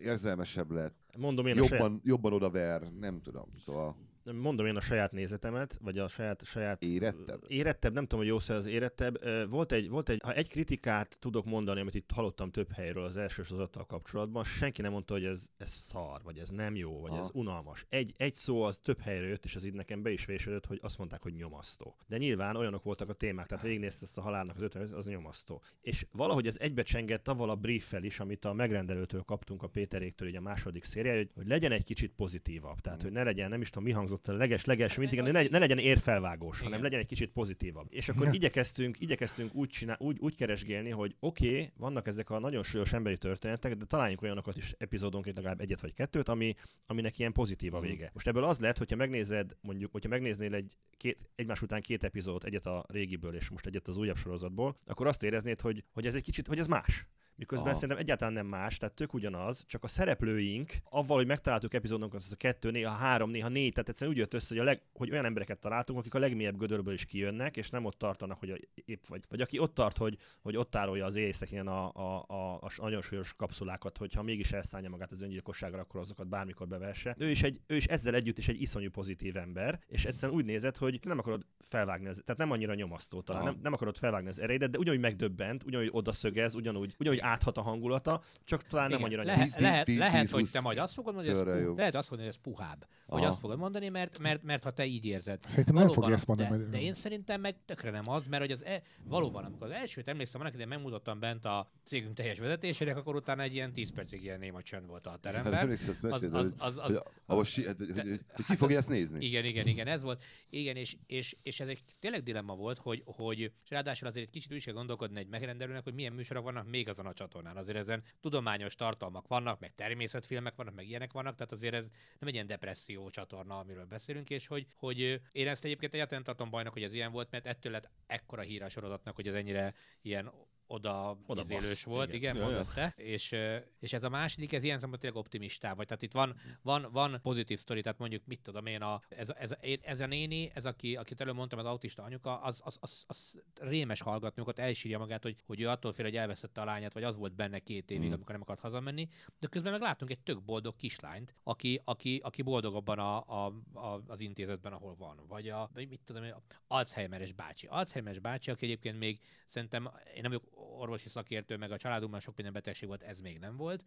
érzelmesebb 0.00 0.70
lett, 0.70 0.96
Mondom 1.16 1.46
én, 1.46 1.56
jobban, 1.56 2.00
jobban 2.04 2.32
odaver, 2.32 2.82
nem 3.00 3.20
tudom. 3.20 3.46
Szóval 3.58 3.96
mondom 4.32 4.66
én 4.66 4.76
a 4.76 4.80
saját 4.80 5.12
nézetemet, 5.12 5.78
vagy 5.82 5.98
a 5.98 6.08
saját, 6.08 6.44
saját 6.44 6.82
Érettebb? 6.82 7.44
Érettebb, 7.46 7.92
nem 7.92 8.02
tudom, 8.02 8.20
hogy 8.20 8.28
jó 8.28 8.38
szó 8.38 8.54
az 8.54 8.66
érettebb. 8.66 9.18
Volt 9.50 9.72
egy, 9.72 9.88
volt 9.88 10.08
egy, 10.08 10.20
ha 10.24 10.34
egy 10.34 10.48
kritikát 10.48 11.16
tudok 11.20 11.44
mondani, 11.44 11.80
amit 11.80 11.94
itt 11.94 12.10
hallottam 12.10 12.50
több 12.50 12.72
helyről 12.72 13.04
az 13.04 13.16
első 13.16 13.42
sorozattal 13.42 13.86
kapcsolatban, 13.86 14.44
senki 14.44 14.82
nem 14.82 14.92
mondta, 14.92 15.12
hogy 15.12 15.24
ez, 15.24 15.48
ez 15.56 15.70
szar, 15.70 16.20
vagy 16.22 16.38
ez 16.38 16.48
nem 16.48 16.76
jó, 16.76 17.00
vagy 17.00 17.10
Aha. 17.10 17.20
ez 17.20 17.30
unalmas. 17.32 17.86
Egy, 17.88 18.12
egy 18.16 18.34
szó 18.34 18.62
az 18.62 18.78
több 18.82 19.00
helyről 19.00 19.28
jött, 19.28 19.44
és 19.44 19.54
az 19.54 19.64
itt 19.64 19.74
nekem 19.74 20.02
be 20.02 20.10
is 20.10 20.24
vésődött, 20.24 20.66
hogy 20.66 20.78
azt 20.82 20.98
mondták, 20.98 21.22
hogy 21.22 21.34
nyomasztó. 21.34 21.96
De 22.06 22.16
nyilván 22.16 22.56
olyanok 22.56 22.82
voltak 22.82 23.08
a 23.08 23.12
témák, 23.12 23.46
tehát 23.46 23.64
végignézte 23.64 24.04
ezt 24.04 24.18
a 24.18 24.20
halálnak 24.20 24.56
az 24.56 24.62
50 24.62 24.88
az 24.92 25.06
nyomasztó. 25.06 25.62
És 25.80 26.06
valahogy 26.12 26.46
ez 26.46 26.56
egybecsengett 26.60 27.28
avval 27.28 27.50
a 27.50 27.54
brieffel 27.54 28.02
is, 28.02 28.20
amit 28.20 28.44
a 28.44 28.52
megrendelőtől 28.52 29.22
kaptunk 29.22 29.62
a 29.62 29.68
Péteréktől, 29.68 30.28
így 30.28 30.36
a 30.36 30.40
második 30.40 30.84
széria, 30.84 31.16
hogy, 31.16 31.30
hogy 31.34 31.46
legyen 31.46 31.72
egy 31.72 31.84
kicsit 31.84 32.12
pozitívabb. 32.12 32.80
Tehát, 32.80 33.02
hogy 33.02 33.12
ne 33.12 33.22
legyen, 33.22 33.48
nem 33.48 33.60
is 33.60 33.70
tudom, 33.70 33.88
mi 33.88 33.92
hangzott 33.92 34.17
a 34.26 34.32
leges, 34.32 34.64
leges, 34.64 34.96
mint 34.96 35.12
igen, 35.12 35.24
ne, 35.32 35.42
ne 35.42 35.58
legyen 35.58 35.78
érfelvágós, 35.78 36.60
hanem 36.60 36.82
legyen 36.82 37.00
egy 37.00 37.06
kicsit 37.06 37.30
pozitívabb. 37.30 37.86
És 37.90 38.08
akkor 38.08 38.34
igyekeztünk, 38.34 39.00
igyekeztünk 39.00 39.54
úgy, 39.54 39.68
csinál, 39.68 39.96
úgy, 40.00 40.18
úgy 40.20 40.34
keresgélni, 40.34 40.90
hogy 40.90 41.16
oké, 41.20 41.48
okay, 41.50 41.72
vannak 41.76 42.06
ezek 42.06 42.30
a 42.30 42.38
nagyon 42.38 42.62
súlyos 42.62 42.92
emberi 42.92 43.18
történetek, 43.18 43.74
de 43.74 43.84
találjunk 43.84 44.22
olyanokat 44.22 44.56
is 44.56 44.74
epizódonként 44.78 45.36
legalább 45.36 45.60
egyet 45.60 45.80
vagy 45.80 45.94
kettőt, 45.94 46.28
ami, 46.28 46.54
aminek 46.86 47.18
ilyen 47.18 47.32
pozitív 47.32 47.74
a 47.74 47.78
Mhm. 47.78 47.86
vége. 47.86 48.10
Most 48.14 48.26
ebből 48.26 48.44
az 48.44 48.58
lett, 48.58 48.78
hogyha 48.78 48.96
megnézed, 48.96 49.56
mondjuk, 49.60 49.92
hogyha 49.92 50.08
megnéznél 50.08 50.54
egy 50.54 50.76
két, 50.96 51.30
egymás 51.34 51.62
után 51.62 51.80
két 51.80 52.04
epizódot, 52.04 52.44
egyet 52.44 52.66
a 52.66 52.84
régiből 52.88 53.34
és 53.34 53.48
most 53.48 53.66
egyet 53.66 53.88
az 53.88 53.96
újabb 53.96 54.16
sorozatból, 54.16 54.76
akkor 54.86 55.06
azt 55.06 55.22
éreznéd, 55.22 55.60
hogy, 55.60 55.84
hogy 55.92 56.06
ez 56.06 56.14
egy 56.14 56.22
kicsit, 56.22 56.46
hogy 56.46 56.58
ez 56.58 56.66
más. 56.66 57.06
Miközben 57.38 57.68
Aha. 57.68 57.74
szerintem 57.74 57.98
egyáltalán 57.98 58.32
nem 58.32 58.46
más, 58.46 58.76
tehát 58.76 58.94
tök 58.94 59.14
ugyanaz, 59.14 59.64
csak 59.66 59.84
a 59.84 59.88
szereplőink, 59.88 60.72
avval, 60.84 61.16
hogy 61.16 61.26
megtaláltuk 61.26 61.74
epizódunkat, 61.74 62.24
a 62.30 62.36
kettő, 62.36 62.70
néha 62.70 62.92
három, 62.92 63.30
néha 63.30 63.48
négy, 63.48 63.72
tehát 63.72 63.88
egyszerűen 63.88 64.16
úgy 64.16 64.22
jött 64.22 64.34
össze, 64.34 64.46
hogy, 64.48 64.58
a 64.58 64.64
leg, 64.64 64.82
hogy 64.92 65.10
olyan 65.10 65.24
embereket 65.24 65.58
találtunk, 65.58 65.98
akik 65.98 66.14
a 66.14 66.18
legmélyebb 66.18 66.56
gödörből 66.56 66.94
is 66.94 67.04
kijönnek, 67.04 67.56
és 67.56 67.70
nem 67.70 67.84
ott 67.84 67.98
tartanak, 67.98 68.38
hogy 68.38 68.50
a, 68.50 68.56
épp 68.84 69.06
vagy, 69.06 69.24
vagy 69.28 69.40
aki 69.40 69.58
ott 69.58 69.74
tart, 69.74 69.96
hogy, 69.96 70.18
hogy 70.42 70.56
ott 70.56 70.70
tárolja 70.70 71.04
az 71.04 71.14
éjszekén 71.14 71.66
a, 71.66 71.92
a, 71.94 72.24
a, 72.28 72.54
a, 72.54 72.70
nagyon 72.76 73.02
súlyos 73.02 73.34
kapszulákat, 73.34 73.98
hogyha 73.98 74.22
mégis 74.22 74.52
elszállja 74.52 74.88
magát 74.88 75.12
az 75.12 75.22
öngyilkosságra, 75.22 75.80
akkor 75.80 76.00
azokat 76.00 76.28
bármikor 76.28 76.68
bevesse. 76.68 77.14
Ő 77.18 77.30
is, 77.30 77.42
egy, 77.42 77.60
ő 77.66 77.76
is 77.76 77.86
ezzel 77.86 78.14
együtt 78.14 78.38
is 78.38 78.48
egy 78.48 78.60
iszonyú 78.60 78.90
pozitív 78.90 79.36
ember, 79.36 79.80
és 79.86 80.04
egyszerűen 80.04 80.38
úgy 80.38 80.44
nézett, 80.44 80.76
hogy 80.76 80.98
nem 81.02 81.18
akarod 81.18 81.46
felvágni, 81.60 82.08
az, 82.08 82.22
tehát 82.24 82.40
nem 82.40 82.50
annyira 82.50 82.74
nyomasztó 82.74 83.22
talán, 83.22 83.44
nem, 83.44 83.58
nem 83.62 83.72
akarod 83.72 83.96
felvágni 83.96 84.28
az 84.28 84.40
erejédet, 84.40 84.70
de 84.70 84.78
ugyanúgy 84.78 85.00
megdöbbent, 85.00 85.64
ugyanúgy 85.64 85.88
odaszögez, 85.92 86.54
ugyanúgy, 86.54 86.94
ugyanúgy 86.98 87.20
áthat 87.28 87.56
a 87.56 87.62
hangulata, 87.62 88.22
csak 88.44 88.62
talán 88.62 88.88
nem 88.88 88.98
Igen, 88.98 89.10
annyira 89.10 89.22
lehet, 89.24 89.44
Tíz- 89.44 89.58
lehet, 89.60 89.84
tíz- 89.84 89.98
lehet 89.98 90.30
hogy 90.30 90.50
te 90.50 90.60
majd 90.60 90.78
azt 90.78 90.92
fogod 90.94 91.14
mondani, 91.14 91.36
hogy 91.38 91.48
ez, 91.48 91.76
lehet 91.76 91.94
azt 91.94 92.10
mondani, 92.10 92.28
hogy 92.30 92.38
ez 92.38 92.52
puhább. 92.52 92.86
Vagy 93.06 93.24
azt 93.24 93.38
fogod 93.38 93.58
mondani, 93.58 93.88
mert, 93.88 94.18
mert, 94.18 94.42
mert 94.42 94.64
ha 94.64 94.70
te 94.70 94.84
így 94.84 95.04
érzed. 95.04 95.40
Szerintem 95.46 95.74
nem 95.74 95.88
fogja 95.90 96.14
ezt 96.14 96.26
mondani. 96.26 96.56
De, 96.56 96.64
de 96.64 96.80
én 96.80 96.94
szerintem 96.94 97.40
meg 97.40 97.56
tökre 97.66 97.90
nem 97.90 98.08
az, 98.08 98.26
mert 98.26 98.42
hogy 98.42 98.52
az 98.52 98.64
e, 98.64 98.82
valóban, 99.04 99.44
amikor 99.44 99.66
az 99.66 99.72
elsőt 99.72 100.08
emlékszem, 100.08 100.40
annak 100.40 100.52
idején 100.52 100.72
megmutattam 100.72 101.20
bent 101.20 101.44
a 101.44 101.70
cégünk 101.84 102.14
teljes 102.14 102.38
vezetésének, 102.38 102.96
akkor 102.96 103.14
utána 103.14 103.42
egy 103.42 103.54
ilyen 103.54 103.72
10 103.72 103.92
percig 103.92 104.22
ilyen 104.22 104.38
néma 104.38 104.62
csönd 104.62 104.86
volt 104.86 105.06
a 105.06 105.10
Hát 105.10 105.20
teremben. 105.20 105.68
azt 105.68 106.04
Az, 106.04 106.22
az, 106.22 106.52
az, 106.58 106.78
az, 106.78 107.02
hogy, 107.26 107.64
hogy, 107.76 108.20
hogy 108.32 108.44
ki 108.44 108.54
fogja 108.54 108.76
ezt 108.76 108.88
nézni? 108.88 109.24
Igen, 109.24 109.44
igen, 109.44 109.66
igen, 109.66 109.86
ez 109.86 110.02
volt. 110.02 110.22
Igen, 110.50 110.76
és, 110.76 110.96
és, 111.06 111.36
és 111.42 111.60
ez 111.60 111.68
egy 111.68 111.82
tényleg 112.00 112.22
dilemma 112.22 112.54
volt, 112.54 112.78
hogy, 112.78 113.02
hogy 113.04 113.38
és 113.40 113.50
ráadásul 113.70 114.08
azért 114.08 114.26
egy 114.26 114.32
kicsit 114.32 114.50
úgy 114.50 114.56
is 114.56 114.64
kell 114.64 114.74
gondolkodni 114.74 115.18
egy 115.18 115.28
megrendelőnek, 115.28 115.82
hogy 115.84 115.94
milyen 115.94 116.12
műsorok 116.12 116.44
vannak 116.44 116.68
még 116.68 116.88
azon 116.88 117.06
a 117.06 117.12
csatornán. 117.18 117.56
Azért 117.56 117.78
ezen 117.78 118.02
tudományos 118.20 118.74
tartalmak 118.74 119.28
vannak, 119.28 119.60
meg 119.60 119.74
természetfilmek 119.74 120.56
vannak, 120.56 120.74
meg 120.74 120.88
ilyenek 120.88 121.12
vannak, 121.12 121.34
tehát 121.34 121.52
azért 121.52 121.74
ez 121.74 121.88
nem 122.18 122.28
egy 122.28 122.34
ilyen 122.34 122.46
depresszió 122.46 123.10
csatorna, 123.10 123.58
amiről 123.58 123.86
beszélünk, 123.86 124.30
és 124.30 124.46
hogy, 124.46 124.66
hogy 124.76 125.20
én 125.32 125.48
ezt 125.48 125.64
egyébként 125.64 125.94
egyáltalán 125.94 126.24
tartom 126.24 126.50
bajnak, 126.50 126.72
hogy 126.72 126.82
ez 126.82 126.92
ilyen 126.92 127.12
volt, 127.12 127.30
mert 127.30 127.46
ettől 127.46 127.72
lett 127.72 127.90
ekkora 128.06 128.42
hír 128.42 128.62
a 128.62 128.68
sorozatnak, 128.68 129.14
hogy 129.14 129.28
ez 129.28 129.34
ennyire 129.34 129.74
ilyen 130.02 130.32
oda, 130.68 131.18
Oda 131.26 131.42
bassz, 131.48 131.82
volt, 131.82 132.12
igen, 132.12 132.34
igen. 132.34 132.46
mondasz 132.46 132.72
te, 132.72 132.92
és, 132.96 133.34
és 133.80 133.92
ez 133.92 134.04
a 134.04 134.08
második, 134.08 134.52
ez 134.52 134.62
ilyen 134.62 134.78
szempontból 134.78 134.98
tényleg 134.98 135.24
optimistá 135.24 135.74
vagy. 135.74 135.86
Tehát 135.86 136.02
itt 136.02 136.12
van, 136.12 136.36
van, 136.62 136.88
van 136.92 137.18
pozitív 137.22 137.58
sztori, 137.58 137.82
tehát 137.82 137.98
mondjuk 137.98 138.22
mit 138.26 138.40
tudom 138.40 138.66
én, 138.66 138.82
a, 138.82 139.00
ez, 139.08 139.30
ez, 139.38 139.54
ez 139.82 140.00
a 140.00 140.06
néni, 140.06 140.50
ez 140.54 140.66
aki, 140.66 140.96
akit 140.96 141.20
előbb 141.20 141.34
mondtam, 141.34 141.58
az 141.58 141.64
autista 141.64 142.02
anyuka, 142.02 142.40
az, 142.40 142.60
az, 142.64 142.78
az, 142.80 143.04
az 143.06 143.42
rémes 143.60 144.00
hallgatni, 144.00 144.42
amikor 144.42 144.64
elsírja 144.64 144.98
magát, 144.98 145.22
hogy, 145.22 145.36
hogy 145.46 145.60
ő 145.60 145.68
attól 145.68 145.92
fél, 145.92 146.04
hogy 146.04 146.16
elveszette 146.16 146.60
a 146.60 146.64
lányát, 146.64 146.92
vagy 146.92 147.02
az 147.02 147.16
volt 147.16 147.34
benne 147.34 147.58
két 147.58 147.90
évig, 147.90 148.08
Mm. 148.08 148.12
amikor 148.12 148.32
nem 148.32 148.40
akart 148.40 148.60
hazamenni, 148.60 149.08
de 149.38 149.46
közben 149.46 149.72
meg 149.72 149.80
látunk 149.80 150.10
egy 150.10 150.20
tök 150.20 150.42
boldog 150.42 150.76
kislányt, 150.76 151.34
aki, 151.42 151.80
aki, 151.84 152.20
aki 152.24 152.42
boldogabban 152.42 152.98
a, 152.98 153.44
a, 153.46 153.54
a, 153.72 154.02
az 154.06 154.20
intézetben, 154.20 154.72
ahol 154.72 154.96
van. 154.96 155.20
Vagy 155.28 155.48
a, 155.48 155.70
mit 155.74 156.00
tudom 156.04 156.24
én, 156.24 156.34
Alzheimeres 156.66 157.32
bácsi. 157.32 157.66
Alzheimeres 157.66 158.18
bácsi, 158.18 158.50
aki 158.50 158.64
egyébként 158.64 158.98
még 158.98 159.20
szerintem, 159.46 159.90
én 160.14 160.20
nem 160.20 160.30
vagyok 160.30 160.57
orvosi 160.78 161.08
szakértő, 161.08 161.56
meg 161.56 161.72
a 161.72 161.76
családunkban 161.76 162.20
sok 162.20 162.36
minden 162.36 162.54
betegség 162.54 162.88
volt, 162.88 163.02
ez 163.02 163.20
még 163.20 163.38
nem 163.38 163.56
volt, 163.56 163.84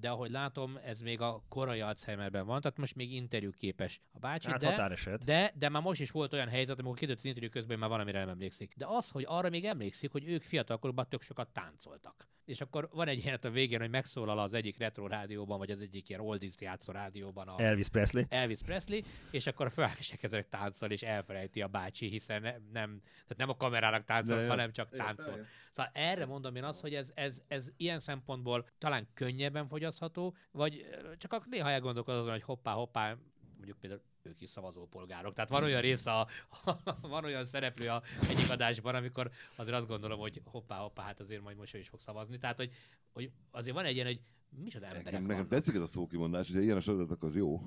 de 0.00 0.10
ahogy 0.10 0.30
látom, 0.30 0.78
ez 0.84 1.00
még 1.00 1.20
a 1.20 1.42
korai 1.48 1.80
Alzheimerben 1.80 2.46
van, 2.46 2.60
tehát 2.60 2.78
most 2.78 2.94
még 2.94 3.12
interjú 3.12 3.50
képes 3.50 4.00
a 4.12 4.18
bácsi, 4.18 4.50
Hát 4.50 4.60
de, 4.60 4.70
határeset. 4.70 5.24
de, 5.24 5.52
de 5.58 5.68
már 5.68 5.82
most 5.82 6.00
is 6.00 6.10
volt 6.10 6.32
olyan 6.32 6.48
helyzet, 6.48 6.78
amikor 6.78 6.96
kiderült 6.96 7.18
az 7.18 7.26
interjú 7.26 7.48
közben, 7.48 7.78
már 7.78 7.88
van, 7.88 8.00
amire 8.00 8.18
nem 8.18 8.28
emlékszik. 8.28 8.74
De 8.76 8.86
az, 8.88 9.10
hogy 9.10 9.24
arra 9.26 9.48
még 9.48 9.64
emlékszik, 9.64 10.12
hogy 10.12 10.28
ők 10.28 10.42
fiatalkorban 10.42 11.08
tök 11.08 11.22
sokat 11.22 11.48
táncoltak. 11.48 12.28
És 12.46 12.60
akkor 12.60 12.88
van 12.92 13.08
egy 13.08 13.24
ilyen 13.24 13.38
a 13.42 13.50
végén, 13.50 13.80
hogy 13.80 13.90
megszólal 13.90 14.38
az 14.38 14.52
egyik 14.54 14.78
retro 14.78 15.06
rádióban, 15.06 15.58
vagy 15.58 15.70
az 15.70 15.80
egyik 15.80 16.08
ilyen 16.08 16.20
oldies 16.20 16.54
játszó 16.58 16.92
rádióban 16.92 17.48
a 17.48 17.60
Elvis 17.60 17.88
Presley. 17.88 18.24
Elvis 18.28 18.60
Presley, 18.62 19.00
és 19.30 19.46
akkor 19.46 19.70
felesek 19.70 20.22
ezek 20.22 20.48
táncol, 20.48 20.90
és 20.90 21.02
elfelejti 21.02 21.62
a 21.62 21.68
bácsi, 21.68 22.08
hiszen 22.08 22.42
ne- 22.42 22.56
nem, 22.72 23.00
tehát 23.02 23.36
nem 23.36 23.48
a 23.48 23.56
kamerának 23.56 24.04
táncol, 24.04 24.36
De 24.36 24.42
jó. 24.42 24.48
hanem 24.48 24.72
csak 24.72 24.88
táncol. 24.88 25.36
ja. 25.36 25.44
Szóval 25.70 25.90
erre 25.94 26.26
mondom 26.26 26.56
én 26.56 26.64
azt, 26.64 26.80
hogy 26.80 26.94
ez, 26.94 27.10
ez, 27.14 27.42
ez 27.48 27.70
ilyen 27.76 27.98
szempontból 27.98 28.66
talán 28.78 29.08
könnyebben 29.14 29.68
fogyasztható, 29.68 30.36
vagy 30.50 30.86
csak 31.18 31.32
akkor 31.32 31.46
néha 31.50 31.70
elgondolkozol 31.70 32.20
azon, 32.20 32.32
hogy 32.32 32.42
hoppá, 32.42 32.72
hoppá, 32.72 33.16
mondjuk 33.56 33.78
például 33.78 34.02
ők 34.26 34.40
is 34.40 34.50
szavazópolgárok. 34.50 35.34
Tehát 35.34 35.50
van 35.50 35.62
olyan 35.62 35.80
része, 35.80 36.12
a, 36.12 36.28
van 37.00 37.24
olyan 37.24 37.44
szereplő 37.44 37.88
a 37.88 38.02
egyik 38.28 38.50
adásban, 38.50 38.94
amikor 38.94 39.30
azért 39.56 39.76
azt 39.76 39.86
gondolom, 39.86 40.18
hogy 40.18 40.42
hoppá, 40.44 40.76
hoppá, 40.76 41.02
hát 41.02 41.20
azért 41.20 41.42
majd 41.42 41.56
most 41.56 41.74
is 41.74 41.88
fog 41.88 42.00
szavazni. 42.00 42.38
Tehát, 42.38 42.56
hogy, 42.56 42.70
hogy 43.12 43.30
azért 43.50 43.76
van 43.76 43.84
egy 43.84 43.94
ilyen, 43.94 44.06
hogy 44.06 44.20
micsoda 44.62 44.84
emberek 44.86 45.04
Nekem, 45.04 45.26
nekem 45.26 45.48
tetszik 45.48 45.74
ez 45.74 45.80
a 45.80 45.86
szókimondás, 45.86 46.52
hogy 46.52 46.62
ilyen 46.62 46.76
a 46.76 46.80
sorozatok 46.80 47.22
az 47.22 47.36
jó. 47.36 47.60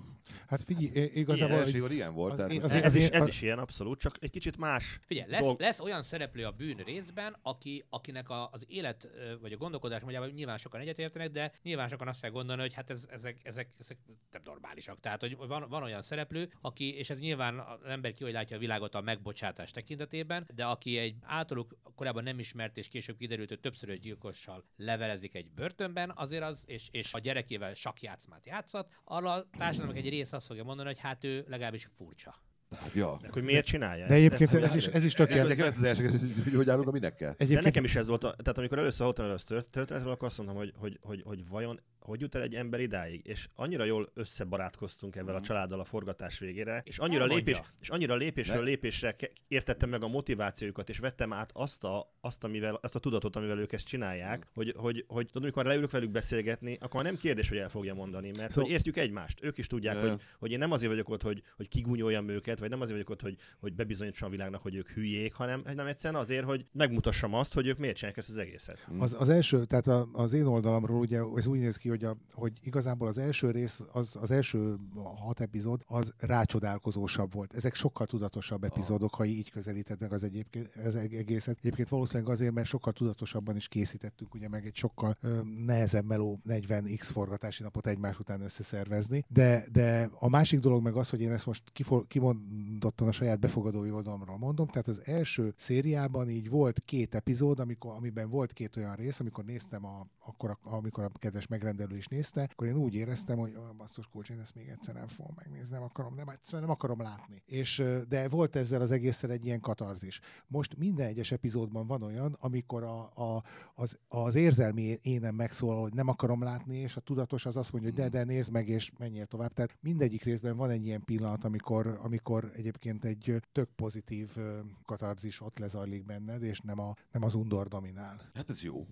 Hát 0.48 0.64
figyelj, 0.64 1.06
Az 1.08 1.16
igazából... 1.16 1.56
első 1.56 1.66
hogy- 1.66 1.76
évad 1.80 1.92
ilyen 1.92 2.14
volt. 2.14 2.32
az 2.32 2.38
tehát 2.38 2.52
most- 2.54 2.64
azért- 2.66 2.84
Ez, 2.84 2.96
is, 2.96 3.08
ez 3.10 3.28
is 3.28 3.42
ilyen, 3.42 3.60
abszolút, 3.60 4.00
csak 4.00 4.16
egy 4.20 4.30
kicsit 4.30 4.58
más. 4.58 5.00
Figyelj, 5.06 5.30
lesz, 5.30 5.42
dolg- 5.42 5.60
lesz 5.60 5.80
olyan 5.80 6.02
szereplő 6.02 6.46
a 6.46 6.52
bűn 6.52 6.76
részben, 6.78 7.36
aki, 7.42 7.84
akinek 7.90 8.30
a, 8.30 8.50
az 8.52 8.66
élet 8.68 9.10
vagy 9.42 9.52
a 9.52 9.58
gondolkodás 9.58 10.02
módjában 10.02 10.30
nyilván 10.30 10.58
sokan 10.58 10.82
egyetértenek, 10.82 11.32
de 11.32 11.52
nyilván 11.64 11.90
sokan 11.90 12.08
azt 12.08 12.22
kell 12.22 12.30
gondolni, 12.32 12.62
hogy 12.62 12.74
hát 12.74 12.90
ez, 12.90 13.06
ezek, 13.10 13.38
ezek, 13.44 13.70
ezek 13.80 13.98
nem 14.32 14.42
normálisak. 14.46 15.00
Tehát, 15.00 15.20
hogy 15.22 15.38
van, 15.38 15.66
van 15.70 15.84
olyan 15.84 16.02
szereplő, 16.02 16.52
aki, 16.62 16.94
és 16.98 17.10
ez 17.10 17.20
nyilván 17.20 17.60
az 17.60 17.84
ember 17.90 18.14
ki, 18.14 18.24
hogy 18.24 18.34
látja 18.34 18.56
a 18.56 18.60
világot 18.60 18.96
a 18.96 19.02
megbocsátás 19.02 19.72
tekintetében, 19.72 20.48
de 20.56 20.66
aki 20.66 20.98
egy 20.98 21.16
általuk 21.22 21.76
korábban 21.96 22.24
nem 22.24 22.40
ismert 22.40 22.78
és 22.78 22.88
később 22.88 23.18
kiderült, 23.18 23.50
hogy 23.50 23.60
többszörös 23.60 24.00
gyilkossal 24.00 24.64
levelezik 24.76 25.36
egy 25.36 25.52
börtönben, 25.52 26.12
azért 26.16 26.44
az, 26.44 26.64
és, 26.68 26.79
és 26.92 27.14
a 27.14 27.20
gyerekével 27.20 27.74
sakjátszmát 27.74 28.46
játszat, 28.46 28.88
arra 29.04 29.32
a 29.32 29.46
társadalomnak 29.58 30.04
egy 30.04 30.10
része 30.10 30.36
azt 30.36 30.48
fogja 30.48 30.64
mondani, 30.64 30.88
hogy 30.88 31.00
hát 31.00 31.24
ő 31.24 31.46
legalábbis 31.48 31.90
furcsa. 31.98 32.36
Hát, 32.78 32.94
ja. 32.94 33.18
De 33.22 33.28
hogy 33.32 33.44
miért 33.44 33.66
csinálja 33.66 34.08
De 34.08 34.14
ezt? 34.14 34.24
egyébként 34.24 34.54
Ezt- 34.54 34.64
ez 34.64 34.76
is, 34.76 34.86
ez 34.86 35.04
is 35.04 35.14
tök 35.14 35.30
Nekem 35.30 35.46
ilyen. 35.46 35.60
ez 35.68 35.76
az 35.78 35.84
első, 35.84 36.10
hogy 36.44 36.54
hogy 36.56 36.70
állunk 36.70 36.88
a 36.88 36.92
minek 36.92 37.16
kell. 37.16 37.30
De 37.30 37.36
Egyébként 37.38 37.64
nekem 37.64 37.84
is 37.84 37.96
ez 37.96 38.08
volt, 38.08 38.24
a, 38.24 38.32
tehát 38.36 38.58
amikor 38.58 38.78
először 38.78 39.00
hallottam 39.00 39.26
el 39.26 39.32
az 39.32 39.44
tört- 39.44 39.70
történetről, 39.70 40.12
akkor 40.12 40.28
azt 40.28 40.38
mondtam, 40.38 40.58
hogy, 40.58 40.74
hogy, 40.78 41.00
hogy, 41.02 41.22
hogy 41.26 41.48
vajon 41.48 41.80
hogy 42.00 42.22
jut 42.22 42.36
el 42.36 42.42
egy 42.42 42.56
ember 42.56 42.80
idáig, 42.80 43.22
és 43.28 43.48
annyira 43.56 43.84
jól 43.84 44.12
összebarátkoztunk 44.14 45.16
ezzel 45.16 45.36
a 45.36 45.42
családdal 45.42 45.80
a 45.80 45.84
forgatás 45.84 46.40
végére, 46.40 46.82
és 46.86 46.98
annyira, 46.98 47.22
elmondja. 47.22 47.54
lépés, 47.54 47.68
és 47.80 47.90
annyira 47.90 48.16
lépésről 48.16 48.64
lépésre 48.64 49.16
értettem 49.48 49.90
meg 49.90 50.04
a 50.04 50.08
motivációjukat, 50.08 50.90
és 50.90 50.98
vettem 50.98 51.34
át 51.34 51.50
azt 51.54 51.84
a, 51.84 52.14
azt, 52.22 52.44
amivel, 52.44 52.80
azt 52.82 52.96
a 52.96 53.00
tudatot, 53.00 53.36
amivel 53.36 53.60
ők 53.60 53.72
ezt 53.72 53.86
csinálják, 53.86 54.48
hogy, 54.54 54.74
hogy, 54.78 55.06
hogy 55.08 55.26
tudod, 55.26 55.44
amikor 55.44 55.66
leülök 55.66 55.92
velük 55.92 56.12
beszélgetni, 56.12 56.78
akkor 56.82 57.04
nem 57.04 57.18
kérdés, 57.18 57.50
hogy 57.50 57.58
el 57.58 57.70
fogja 57.70 57.94
mondani, 57.94 58.32
mert 58.38 58.52
Szó- 58.52 58.62
hogy 58.62 58.72
értjük 58.72 58.98
egymást. 58.98 59.44
Ők 59.44 59.58
is 59.58 59.68
tudják, 59.68 59.96
Ja. 59.96 60.10
hogy, 60.10 60.22
hogy 60.40 60.52
én 60.52 60.58
nem 60.58 60.72
azért 60.72 60.92
vagyok 60.92 61.10
ott, 61.10 61.22
hogy, 61.22 61.44
hogy 61.56 61.68
kigúnyoljam 61.68 62.30
őket, 62.30 62.60
vagy 62.60 62.70
nem 62.70 62.82
azért 62.82 62.94
vagyok 62.94 63.10
ott, 63.10 63.22
hogy, 63.22 63.38
hogy 63.60 63.74
bebizonyítsam 63.74 64.28
a 64.28 64.32
világnak, 64.32 64.62
hogy 64.62 64.76
ők 64.76 64.90
hülyék, 64.90 65.34
hanem, 65.34 65.62
hanem 65.66 65.88
egyszerűen 65.88 66.22
azért, 66.22 66.46
hogy 66.46 66.66
megmutassam 66.72 67.34
azt, 67.34 67.54
hogy 67.54 67.68
ők 67.68 67.78
miért 67.78 67.96
csinálják 67.96 68.20
ezt 68.20 68.30
az 68.30 68.38
egészet. 68.38 68.88
Az, 68.98 69.16
az 69.20 69.30
első, 69.30 69.66
tehát 69.66 69.88
a, 69.88 70.10
az 70.14 70.34
én 70.34 70.46
oldalamról 70.46 71.00
ugye 71.00 71.22
ez 71.36 71.46
úgy 71.46 71.60
néz 71.60 71.78
ki, 71.78 71.89
hogy, 71.90 72.04
a, 72.04 72.18
hogy 72.32 72.54
igazából 72.64 73.08
az 73.08 73.18
első 73.18 73.52
rész, 73.52 73.84
az, 73.92 74.18
az 74.22 74.32
első 74.32 74.76
hat 75.22 75.40
epizód, 75.40 75.84
az 75.88 76.14
rácsodálkozósabb 76.18 77.34
volt. 77.34 77.54
Ezek 77.54 77.74
sokkal 77.74 78.08
tudatosabb 78.08 78.64
epizódok, 78.64 79.14
ha 79.16 79.26
így 79.26 79.52
közelíted 79.52 80.02
meg 80.02 80.12
az 80.12 80.24
egyébként 80.24 80.70
az 80.86 80.96
eg- 80.96 81.14
egészet. 81.14 81.58
Egyébként 81.58 81.90
valószínűleg 81.90 82.32
azért, 82.32 82.54
mert 82.54 82.68
sokkal 82.68 82.94
tudatosabban 82.94 83.56
is 83.56 83.68
készítettünk 83.68 84.34
ugye 84.34 84.50
meg 84.50 84.66
egy 84.66 84.76
sokkal 84.76 85.18
ö, 85.22 85.40
nehezebb 85.66 86.06
meló 86.06 86.40
40x 86.48 87.02
forgatási 87.02 87.64
napot 87.64 87.88
egymás 87.88 88.20
után 88.20 88.42
összeszervezni. 88.42 89.26
De, 89.28 89.66
de 89.72 90.10
a 90.20 90.30
másik 90.30 90.60
dolog 90.60 90.84
meg 90.84 90.96
az, 90.96 91.10
hogy 91.10 91.22
én 91.22 91.32
ezt 91.32 91.46
most 91.46 91.64
kifor, 91.74 92.08
kimondottan 92.08 93.08
a 93.08 93.12
saját 93.12 93.40
befogadói 93.40 93.92
oldalamról 93.92 94.38
mondom, 94.38 94.68
tehát 94.68 94.88
az 94.88 95.02
első 95.06 95.54
szériában 95.58 96.30
így 96.30 96.50
volt 96.50 96.80
két 96.80 97.16
epizód, 97.16 97.60
amikor, 97.60 97.94
amiben 97.96 98.30
volt 98.30 98.54
két 98.54 98.76
olyan 98.76 98.96
rész, 98.96 99.20
amikor 99.20 99.44
néztem, 99.44 99.86
a, 99.86 100.08
akkor, 100.26 100.50
a, 100.50 100.58
amikor 100.62 101.04
a 101.04 101.12
kedves 101.14 101.48
megrendelő 101.48 101.79
is 101.88 102.08
nézte, 102.08 102.48
akkor 102.52 102.68
én 102.68 102.76
úgy 102.76 102.94
éreztem, 102.94 103.38
hogy 103.38 103.54
a 103.54 103.74
basszus 103.78 104.08
kulcs, 104.08 104.30
én 104.30 104.40
ezt 104.40 104.56
még 104.56 104.68
egyszer 104.68 104.94
nem 104.94 105.08
fogom 105.08 105.34
megnézni, 105.36 105.74
nem 105.74 105.84
akarom, 105.84 106.16
nem, 106.16 106.30
egyszerűen 106.30 106.64
nem 106.64 106.72
akarom 106.72 107.02
látni. 107.02 107.44
És, 107.46 107.84
de 108.08 108.28
volt 108.28 108.56
ezzel 108.56 108.82
az 108.82 108.92
egészen 108.92 109.30
egy 109.30 109.46
ilyen 109.46 109.60
katarzis. 109.60 110.20
Most 110.48 110.78
minden 110.78 111.08
egyes 111.08 111.32
epizódban 111.32 111.88
van 111.88 112.02
olyan, 112.02 112.36
amikor 112.40 112.84
a, 112.84 113.00
a, 113.00 113.44
az, 113.76 114.00
az 114.08 114.36
érzelmi 114.36 114.98
énem 115.02 115.36
megszólal, 115.36 115.82
hogy 115.82 115.94
nem 115.94 116.08
akarom 116.08 116.44
látni, 116.44 116.78
és 116.78 116.96
a 116.96 117.02
tudatos 117.02 117.46
az 117.46 117.58
azt 117.58 117.72
mondja, 117.72 117.92
hogy 117.92 118.00
de, 118.00 118.10
de 118.10 118.24
nézd 118.24 118.52
meg, 118.52 118.68
és 118.68 118.92
menjél 118.98 119.26
tovább. 119.26 119.54
Tehát 119.54 119.78
mindegyik 119.82 120.24
részben 120.24 120.58
van 120.58 120.70
egy 120.70 120.86
ilyen 120.86 121.04
pillanat, 121.04 121.44
amikor, 121.44 122.00
amikor 122.02 122.52
egyébként 122.56 123.06
egy 123.06 123.42
tök 123.52 123.70
pozitív 123.76 124.38
katarzis 124.86 125.42
ott 125.42 125.60
lezajlik 125.60 126.06
benned, 126.06 126.44
és 126.44 126.60
nem, 126.60 126.80
a, 126.80 126.94
nem 127.12 127.24
az 127.24 127.34
undor 127.34 127.68
dominál. 127.68 128.30
Hát 128.34 128.50
ez 128.50 128.64
jó. 128.64 128.88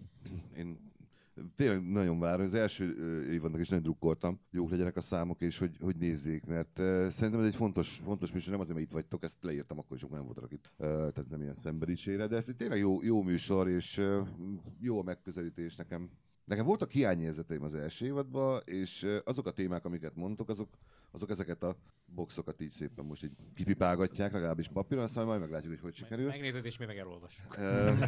Én 0.56 0.96
tényleg 1.56 1.90
nagyon 1.90 2.20
várom. 2.20 2.46
Az 2.46 2.54
első 2.54 2.96
évadnak 3.32 3.62
is 3.62 3.70
nagyon 3.70 3.84
drukkoltam, 3.84 4.40
jók 4.52 4.70
legyenek 4.70 4.96
a 4.96 5.02
számok, 5.02 5.42
és 5.42 5.58
hogy, 5.58 5.78
hogy 5.82 5.96
nézzék, 5.96 6.46
mert 6.46 6.80
uh, 6.80 7.08
szerintem 7.08 7.40
ez 7.40 7.46
egy 7.46 7.56
fontos, 7.56 8.02
fontos 8.04 8.32
műsor, 8.32 8.52
nem 8.52 8.60
azért, 8.60 8.76
mert 8.76 8.88
itt 8.88 8.94
vagytok, 8.94 9.24
ezt 9.24 9.38
leírtam 9.42 9.80
akkor 9.80 9.98
is, 9.98 10.04
akkor 10.04 10.16
nem 10.16 10.26
voltak 10.26 10.52
itt, 10.52 10.72
uh, 10.78 10.88
tehát 10.88 11.30
nem 11.30 11.42
ilyen 11.42 11.54
szembedicsére, 11.54 12.28
de 12.28 12.36
ez 12.36 12.50
egy 12.50 12.56
tényleg 12.56 12.80
jó, 12.80 13.04
jó 13.04 13.22
műsor, 13.22 13.68
és 13.68 13.98
uh, 13.98 14.28
jó 14.80 15.00
a 15.00 15.04
megközelítés 15.04 15.76
nekem. 15.76 16.10
Nekem 16.46 16.66
voltak 16.66 16.92
hiányérzeteim 16.92 17.64
az 17.64 17.74
első 17.76 18.06
évadban, 18.06 18.62
és 18.66 19.08
azok 19.24 19.46
a 19.46 19.52
témák, 19.52 19.86
amiket 19.86 20.16
mondtok, 20.16 20.50
azok, 20.50 20.70
azok 21.12 21.30
ezeket 21.30 21.64
a 21.64 21.76
boxokat 22.16 22.62
így 22.62 22.72
szépen 22.72 23.06
most 23.06 23.24
így 23.24 23.32
kipipálgatják, 23.54 24.32
legalábbis 24.32 24.68
papíron, 24.68 25.04
aztán 25.04 25.26
majd 25.26 25.40
meglátjuk, 25.40 25.72
hogy 25.72 25.82
hogy 25.82 25.96
sikerül. 25.96 26.28
Megnézed, 26.28 26.66
és 26.66 26.78
mi 26.78 26.86
meg 26.86 26.98
elolvassuk. 26.98 27.58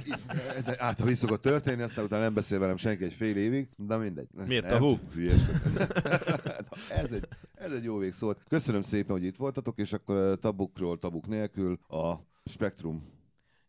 Így, 0.08 0.20
Ez 0.56 0.80
által 0.80 1.10
is 1.10 1.18
szokott 1.18 1.41
történni, 1.41 1.82
aztán 1.82 2.06
utána 2.06 2.22
nem 2.24 2.34
beszél 2.34 2.60
velem 2.60 2.78
senki 2.78 3.04
egy 3.04 3.14
fél 3.14 3.38
évig, 3.38 3.70
de 3.76 3.97
mindegy. 3.97 4.28
Miért 4.47 4.64
Nem, 4.64 4.72
tabu? 4.72 4.97
Na, 5.76 5.88
ez, 6.89 7.12
egy, 7.12 7.28
ez 7.54 7.72
egy 7.72 7.84
jó 7.84 7.97
végszó. 7.97 8.26
volt. 8.26 8.43
Köszönöm 8.47 8.82
szépen, 8.82 9.12
hogy 9.12 9.24
itt 9.26 9.36
voltatok, 9.36 9.78
és 9.80 9.93
akkor 9.93 10.38
tabukról, 10.39 11.00
tabuk 11.00 11.28
nélkül 11.28 11.80
a 11.88 12.14
Spektrum. 12.45 13.04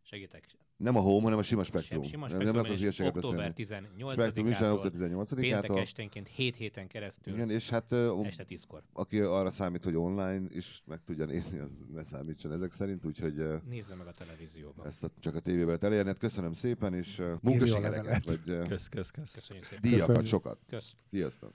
Segítek. 0.03 0.47
Nem 0.81 0.97
a 0.97 1.01
Home, 1.01 1.23
hanem 1.23 1.39
a 1.39 1.43
sima 1.43 1.63
Spektrum. 1.63 2.03
Sem, 2.03 2.11
sima 2.11 2.27
nem, 2.29 2.37
nem 2.37 2.47
spektrum, 2.47 2.59
akarok 2.59 2.75
és 2.77 2.81
hülyeséget 2.81 3.17
október 3.17 3.53
beszélni. 3.57 3.87
Spektrum 4.11 4.47
is, 4.47 4.57
18-ától 4.57 4.73
október 4.73 4.91
18 4.91 5.33
péntek 5.35 5.71
esténként 5.77 6.29
7 6.29 6.57
héten 6.57 6.87
keresztül, 6.87 7.35
Igen, 7.35 7.51
és 7.51 7.71
hát 7.71 7.93
ö, 7.93 8.21
este 8.23 8.45
10-kor. 8.49 8.83
aki 8.93 9.21
arra 9.21 9.51
számít, 9.51 9.85
hogy 9.85 9.97
online 9.97 10.43
is 10.49 10.83
meg 10.87 11.01
tudja 11.05 11.25
nézni, 11.25 11.59
az 11.59 11.85
ne 11.93 12.03
számítson 12.03 12.53
ezek 12.53 12.73
szerint, 12.73 13.05
úgyhogy 13.05 13.45
Nézze 13.69 13.95
meg 13.95 14.07
a 14.07 14.11
televízióban. 14.11 14.87
ezt 14.87 15.05
a, 15.05 15.11
csak 15.21 15.35
a 15.35 15.41
tévében 15.41 15.79
elérni. 15.81 16.09
Hát 16.09 16.19
Köszönöm 16.19 16.53
szépen, 16.53 16.95
és 16.95 17.23
munkasikereket, 17.41 18.25
Kösz, 18.69 18.89
kösz, 18.89 19.11
kösz. 19.11 19.33
Köszönjük 19.35 19.65
szépen. 19.65 19.91
díjakat 19.91 20.27
sokat. 20.27 20.59
Kösz. 20.69 20.95
Sziasztok! 21.05 21.53